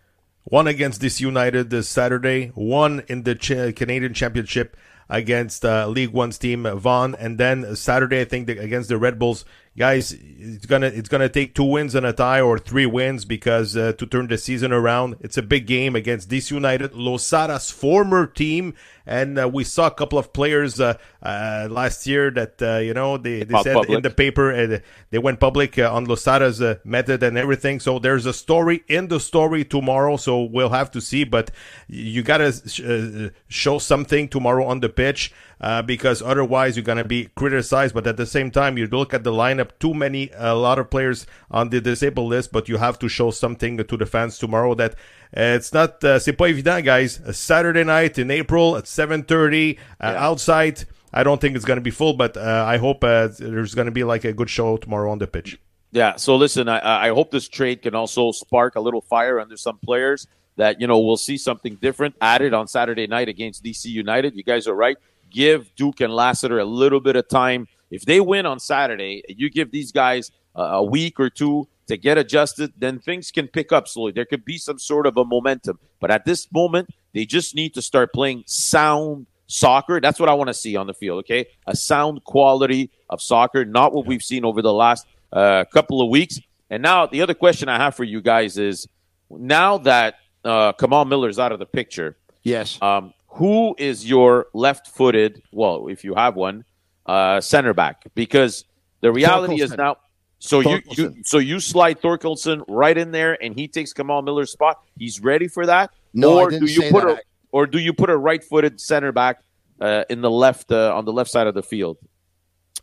One 0.45 0.67
against 0.69 1.01
DC 1.03 1.21
United 1.21 1.71
this 1.71 1.89
Saturday. 1.89 2.49
One 2.55 3.03
in 3.09 3.25
the 3.25 3.35
Ch- 3.35 3.75
Canadian 3.75 4.15
Championship 4.15 4.77
against 5.13 5.63
uh, 5.63 5.87
League 5.87 6.11
One's 6.11 6.39
team 6.39 6.65
Vaughan, 6.65 7.15
and 7.17 7.37
then 7.37 7.77
Saturday 7.77 8.23
I 8.23 8.25
think 8.25 8.49
against 8.49 8.89
the 8.89 8.97
Red 8.97 9.19
Bulls. 9.19 9.45
Guys, 9.77 10.13
it's 10.13 10.67
gonna 10.67 10.87
it's 10.87 11.09
gonna 11.09 11.29
take 11.29 11.55
two 11.55 11.65
wins 11.65 11.95
and 11.95 12.05
a 12.05 12.13
tie 12.13 12.41
or 12.41 12.59
three 12.59 12.87
wins 12.87 13.25
because 13.27 13.77
uh, 13.77 13.93
to 13.93 14.07
turn 14.07 14.27
the 14.27 14.39
season 14.39 14.73
around. 14.73 15.17
It's 15.21 15.37
a 15.37 15.43
big 15.43 15.67
game 15.67 15.95
against 15.95 16.31
DC 16.31 16.51
United, 16.51 16.93
Losada's 16.93 17.71
former 17.71 18.27
team, 18.27 18.75
and 19.07 19.39
uh, 19.39 19.49
we 19.49 19.65
saw 19.65 19.87
a 19.87 19.91
couple 19.91 20.19
of 20.19 20.33
players 20.33 20.81
uh, 20.81 20.97
uh, 21.23 21.69
last 21.71 22.07
year 22.07 22.31
that 22.31 22.63
uh, 22.63 22.79
you 22.79 22.95
know 22.95 23.17
they, 23.17 23.43
they 23.45 23.63
said 23.63 23.75
public. 23.75 23.97
in 23.97 24.03
the 24.03 24.11
paper 24.11 24.53
uh, 24.53 24.79
they 25.11 25.19
went 25.19 25.41
public 25.41 25.79
uh, 25.79 25.93
on 25.93 26.07
Losada's 26.07 26.61
uh, 26.61 26.77
method 26.85 27.23
and 27.23 27.37
everything. 27.37 27.81
So 27.81 27.99
there's 27.99 28.27
a 28.27 28.33
story 28.33 28.85
in 28.89 29.09
the 29.09 29.21
story 29.21 29.65
tomorrow. 29.65 30.17
So 30.17 30.43
we'll 30.43 30.71
have 30.71 30.91
to 30.93 31.01
see, 31.01 31.25
but 31.25 31.51
you 31.89 32.23
gotta 32.23 32.53
sh- 32.53 32.81
uh, 32.81 33.31
show 33.49 33.79
something 33.79 34.29
tomorrow 34.29 34.65
on 34.67 34.81
the 34.81 34.89
pitch. 34.89 35.33
Uh, 35.61 35.81
because 35.81 36.21
otherwise 36.23 36.77
you're 36.77 36.83
gonna 36.83 37.05
be 37.05 37.29
criticized. 37.37 37.95
But 37.95 38.05
at 38.09 38.17
the 38.17 38.27
same 38.27 38.51
time, 38.51 38.77
you 38.77 38.89
look 38.89 39.15
at 39.15 39.23
the 39.23 39.31
lineup, 39.31 39.71
too 39.79 39.95
many, 39.95 40.29
a 40.35 40.57
lot 40.57 40.81
of 40.81 40.91
players 40.91 41.25
on 41.53 41.71
the 41.71 41.81
disabled 41.81 42.31
list. 42.31 42.51
But 42.51 42.69
you 42.69 42.79
have 42.79 42.99
to 42.99 43.09
show 43.09 43.31
something 43.31 43.77
to 43.77 43.97
the 43.97 44.05
fans 44.05 44.39
tomorrow 44.39 44.75
that 44.75 44.97
it's 45.33 45.73
not. 45.73 46.03
Uh, 46.05 46.19
c'est 46.19 46.33
pas 46.33 46.49
évident, 46.49 46.83
guys. 46.83 47.21
A 47.25 47.33
Saturday 47.33 47.85
night 47.85 48.19
in 48.19 48.31
April 48.31 48.77
at 48.77 48.85
7:30 48.85 49.79
uh, 50.01 50.05
outside. 50.05 50.85
I 51.13 51.23
don't 51.23 51.41
think 51.41 51.57
it's 51.57 51.65
going 51.65 51.77
to 51.77 51.83
be 51.83 51.91
full, 51.91 52.15
but 52.15 52.37
uh, 52.37 52.65
I 52.67 52.79
hope 52.79 53.05
uh, 53.05 53.29
there's 53.39 53.75
going 53.75 53.87
to 53.87 53.93
be 53.93 54.05
like 54.05 54.25
a 54.25 54.33
good 54.33 54.49
show 54.49 54.77
tomorrow 54.79 55.11
on 55.11 55.19
the 55.19 55.27
pitch. 55.27 55.59
Yeah. 55.91 56.17
So 56.17 56.37
listen, 56.37 56.69
I, 56.69 57.09
I 57.09 57.09
hope 57.11 57.31
this 57.31 57.49
trade 57.49 57.83
can 57.83 57.95
also 57.95 58.33
spark 58.33 58.77
a 58.77 58.81
little 58.81 59.03
fire 59.03 59.39
under 59.39 59.57
some 59.57 59.79
players 59.79 60.27
that 60.57 60.81
you 60.81 60.87
know 60.87 60.99
we'll 60.99 61.17
see 61.17 61.37
something 61.37 61.77
different 61.77 62.15
added 62.21 62.55
on 62.55 62.67
Saturday 62.67 63.07
night 63.07 63.29
against 63.29 63.63
DC 63.65 63.87
United. 63.87 64.35
You 64.35 64.43
guys 64.43 64.67
are 64.67 64.75
right. 64.75 64.97
Give 65.31 65.75
Duke 65.77 66.01
and 66.01 66.13
Lassiter 66.15 66.59
a 66.59 66.65
little 66.65 67.01
bit 67.01 67.17
of 67.17 67.29
time. 67.29 67.69
If 67.91 68.05
they 68.05 68.21
win 68.21 68.47
on 68.47 68.59
Saturday, 68.59 69.23
you 69.29 69.51
give 69.51 69.71
these 69.71 69.93
guys 69.93 70.31
uh, 70.57 70.63
a 70.63 70.83
week 70.83 71.21
or 71.21 71.31
two 71.31 71.69
to 71.87 71.97
get 71.97 72.19
adjusted, 72.19 72.73
then 72.77 72.99
things 72.99 73.31
can 73.31 73.49
pick 73.49 73.73
up 73.73 73.89
slowly. 73.89 74.13
There 74.13 74.25
could 74.25 74.45
be 74.45 74.59
some 74.59 74.79
sort 74.79 75.07
of 75.07 75.17
a 75.17 75.25
momentum. 75.25 75.79
But 76.01 76.11
at 76.11 76.25
this 76.25 76.51
moment, 76.53 76.91
they 77.13 77.27
just 77.27 77.55
need 77.55 77.75
to 77.75 77.83
start 77.83 78.13
playing 78.13 78.45
sound 78.47 79.27
soccer. 79.47 80.01
That's 80.01 80.19
what 80.19 80.29
I 80.29 80.35
want 80.35 80.49
to 80.49 80.55
see 80.55 80.77
on 80.77 80.87
the 80.87 80.95
field, 80.95 81.21
okay? 81.21 81.47
A 81.67 81.77
sound 81.77 82.25
quality 82.25 82.91
of 83.11 83.21
soccer, 83.21 83.65
not 83.65 83.93
what 83.93 84.07
we've 84.07 84.23
seen 84.23 84.45
over 84.45 84.63
the 84.63 84.73
last 84.73 85.07
uh, 85.33 85.65
couple 85.73 86.01
of 86.01 86.09
weeks. 86.09 86.41
And 86.71 86.83
now 86.83 87.07
the 87.07 87.21
other 87.21 87.35
question 87.35 87.69
I 87.69 87.77
have 87.77 87.95
for 87.95 88.05
you 88.05 88.23
guys 88.23 88.57
is 88.57 88.89
now 89.31 89.79
that 89.79 90.15
uh, 90.45 90.73
Kamal 90.73 91.05
Miller's 91.05 91.39
out 91.39 91.53
of 91.53 91.59
the 91.59 91.67
picture, 91.67 92.17
yes, 92.43 92.79
um, 92.81 93.13
who 93.27 93.75
is 93.79 94.09
your 94.09 94.47
left-footed? 94.55 95.43
Well, 95.53 95.89
if 95.89 96.05
you 96.05 96.15
have 96.15 96.35
one, 96.35 96.65
uh, 97.07 97.41
center 97.41 97.75
back, 97.75 98.05
because 98.15 98.65
the 99.01 99.13
reality 99.13 99.61
is 99.61 99.73
Thorkelson. 99.73 99.77
now. 99.79 99.97
So 100.45 100.59
you, 100.59 100.83
you 100.91 101.15
so 101.23 101.39
you 101.39 101.61
slide 101.61 102.03
Thorkelson 102.03 102.65
right 102.67 102.99
in 102.99 103.13
there, 103.13 103.41
and 103.41 103.55
he 103.55 103.69
takes 103.69 103.93
Kamal 103.93 104.23
Miller's 104.23 104.51
spot. 104.51 104.83
He's 104.99 105.21
ready 105.21 105.47
for 105.47 105.67
that. 105.67 105.93
No, 106.13 106.37
I 106.37 106.43
or 106.43 106.51
didn't 106.51 106.67
do 106.67 106.73
you 106.73 106.81
say 106.81 106.91
put 106.91 107.05
that. 107.05 107.19
a 107.19 107.23
or 107.53 107.67
do 107.69 107.79
you 107.79 107.93
put 107.93 108.11
a 108.11 108.17
right-footed 108.17 108.81
center 108.81 109.13
back 109.13 109.45
uh, 109.81 110.03
in 110.11 110.21
the 110.21 110.31
left 110.31 110.73
uh, 110.73 110.97
on 110.97 111.05
the 111.05 111.13
left 111.13 111.31
side 111.31 111.47
of 111.47 111.55
the 111.55 111.63
field? 111.63 111.97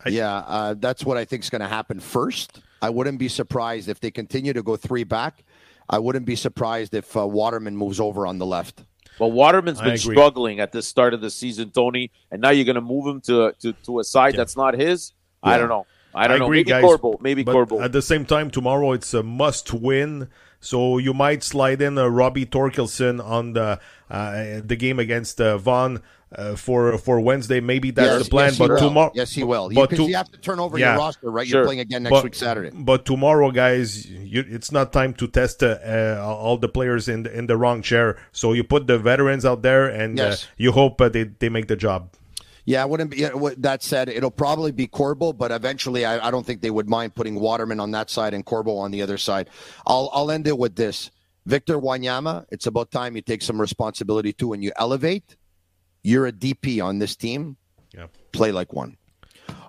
yeah, 0.05 0.37
uh, 0.37 0.75
that's 0.79 1.03
what 1.03 1.17
I 1.17 1.25
think 1.25 1.43
is 1.43 1.49
going 1.49 1.61
to 1.61 1.67
happen 1.67 1.99
first. 1.99 2.61
I 2.81 2.89
wouldn't 2.89 3.19
be 3.19 3.27
surprised 3.27 3.89
if 3.89 3.99
they 3.99 4.09
continue 4.09 4.53
to 4.53 4.63
go 4.63 4.77
three 4.77 5.03
back. 5.03 5.43
I 5.89 5.99
wouldn't 5.99 6.25
be 6.25 6.37
surprised 6.37 6.93
if 6.93 7.17
uh, 7.17 7.27
Waterman 7.27 7.75
moves 7.75 7.99
over 7.99 8.25
on 8.25 8.37
the 8.37 8.45
left. 8.45 8.85
Well, 9.19 9.33
Waterman's 9.33 9.81
been 9.81 9.97
struggling 9.97 10.61
at 10.61 10.71
the 10.71 10.81
start 10.81 11.13
of 11.13 11.19
the 11.19 11.29
season, 11.29 11.71
Tony, 11.71 12.09
and 12.31 12.41
now 12.41 12.51
you're 12.51 12.63
going 12.63 12.75
to 12.75 12.81
move 12.81 13.05
him 13.05 13.19
to 13.21 13.51
to, 13.59 13.73
to 13.73 13.99
a 13.99 14.05
side 14.05 14.35
that's 14.35 14.55
not 14.55 14.75
his. 14.75 15.11
I 15.43 15.57
don't 15.57 15.67
know. 15.67 15.85
I 16.15 16.27
don't 16.27 16.39
know. 16.39 16.45
agree, 16.45 16.59
maybe 16.59 16.69
guys. 16.69 16.83
Corbo. 16.83 17.17
Maybe 17.21 17.43
but 17.43 17.51
Corbo. 17.53 17.81
At 17.81 17.91
the 17.91 18.01
same 18.01 18.25
time, 18.25 18.49
tomorrow 18.49 18.91
it's 18.93 19.13
a 19.13 19.23
must-win. 19.23 20.29
So 20.61 20.97
you 20.97 21.13
might 21.13 21.41
slide 21.43 21.81
in 21.81 21.97
a 21.97 22.09
Robbie 22.09 22.45
Torkelson 22.45 23.23
on 23.23 23.53
the 23.53 23.79
uh, 24.09 24.59
the 24.63 24.75
game 24.75 24.99
against 24.99 25.39
uh, 25.39 25.57
Vaughan 25.57 26.01
uh, 26.35 26.55
for 26.57 26.97
for 26.97 27.21
Wednesday. 27.21 27.61
Maybe 27.61 27.91
that's 27.91 28.07
Yes, 28.09 28.23
the 28.25 28.29
plan. 28.29 28.49
yes, 28.49 28.57
but 28.57 28.77
tomorrow, 28.77 29.11
Yes, 29.15 29.31
he 29.31 29.43
will. 29.45 29.69
But 29.69 29.89
Because 29.89 30.05
to- 30.05 30.09
you 30.11 30.17
have 30.17 30.29
to 30.31 30.37
turn 30.37 30.59
over 30.59 30.77
Yeah. 30.77 30.93
your 30.95 30.97
roster, 30.99 31.31
right? 31.31 31.47
You're 31.47 31.63
playing 31.63 31.79
again 31.79 32.03
next 32.03 32.11
But- 32.11 32.23
week 32.25 32.35
Saturday. 32.35 32.71
But 32.73 33.05
tomorrow, 33.05 33.51
guys, 33.51 34.05
you, 34.09 34.43
it's 34.49 34.69
not 34.71 34.91
time 34.91 35.13
to 35.13 35.27
test 35.27 35.63
uh, 35.63 35.77
uh, 35.85 36.21
all 36.25 36.57
the 36.57 36.67
players 36.67 37.07
in 37.07 37.23
the, 37.23 37.31
in 37.37 37.47
the 37.47 37.55
wrong 37.55 37.81
chair. 37.81 38.17
So 38.33 38.51
you 38.51 38.65
put 38.65 38.85
the 38.87 38.97
veterans 38.99 39.45
out 39.45 39.61
there, 39.61 39.87
and 39.87 40.17
Yes. 40.17 40.43
uh, 40.43 40.47
you 40.57 40.73
hope 40.73 40.99
uh, 40.99 41.07
they 41.07 41.23
they 41.23 41.47
make 41.47 41.67
the 41.69 41.77
job. 41.77 42.09
Yeah, 42.69 42.83
it 42.83 42.89
wouldn't 42.89 43.09
be. 43.09 43.27
That 43.57 43.81
said, 43.81 44.09
it'll 44.09 44.29
probably 44.29 44.71
be 44.71 44.85
Corbo, 44.85 45.33
but 45.33 45.49
eventually, 45.49 46.05
I, 46.05 46.27
I 46.27 46.29
don't 46.29 46.45
think 46.45 46.61
they 46.61 46.69
would 46.69 46.87
mind 46.87 47.15
putting 47.15 47.39
Waterman 47.39 47.79
on 47.79 47.89
that 47.93 48.11
side 48.11 48.35
and 48.35 48.45
Corbo 48.45 48.77
on 48.77 48.91
the 48.91 49.01
other 49.01 49.17
side. 49.17 49.49
I'll 49.87 50.11
I'll 50.13 50.29
end 50.29 50.45
it 50.45 50.55
with 50.55 50.75
this: 50.75 51.09
Victor 51.47 51.79
Wanyama. 51.79 52.45
It's 52.51 52.67
about 52.67 52.91
time 52.91 53.15
you 53.15 53.23
take 53.23 53.41
some 53.41 53.59
responsibility 53.59 54.33
too, 54.33 54.53
and 54.53 54.63
you 54.63 54.71
elevate. 54.75 55.35
You're 56.03 56.27
a 56.27 56.31
DP 56.31 56.79
on 56.85 56.99
this 56.99 57.15
team. 57.15 57.57
Yeah. 57.91 58.05
Play 58.33 58.51
like 58.51 58.71
one. 58.71 58.97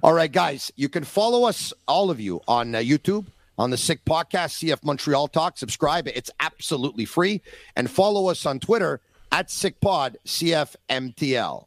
All 0.03 0.12
right, 0.12 0.30
guys, 0.30 0.70
you 0.76 0.90
can 0.90 1.05
follow 1.05 1.44
us, 1.48 1.72
all 1.88 2.11
of 2.11 2.20
you, 2.20 2.42
on 2.46 2.74
uh, 2.74 2.80
YouTube. 2.80 3.24
On 3.57 3.70
the 3.70 3.78
Sick 3.78 4.05
Podcast, 4.05 4.62
CF 4.62 4.84
Montreal 4.84 5.28
Talk. 5.28 5.57
Subscribe. 5.57 6.07
It's 6.07 6.30
absolutely 6.38 7.07
free. 7.07 7.40
And 7.76 7.90
follow 7.90 8.28
us 8.28 8.44
on 8.44 8.59
Twitter 8.61 9.01
at 9.32 9.48
SickPod 9.48 10.16
CFMTL. 10.26 11.66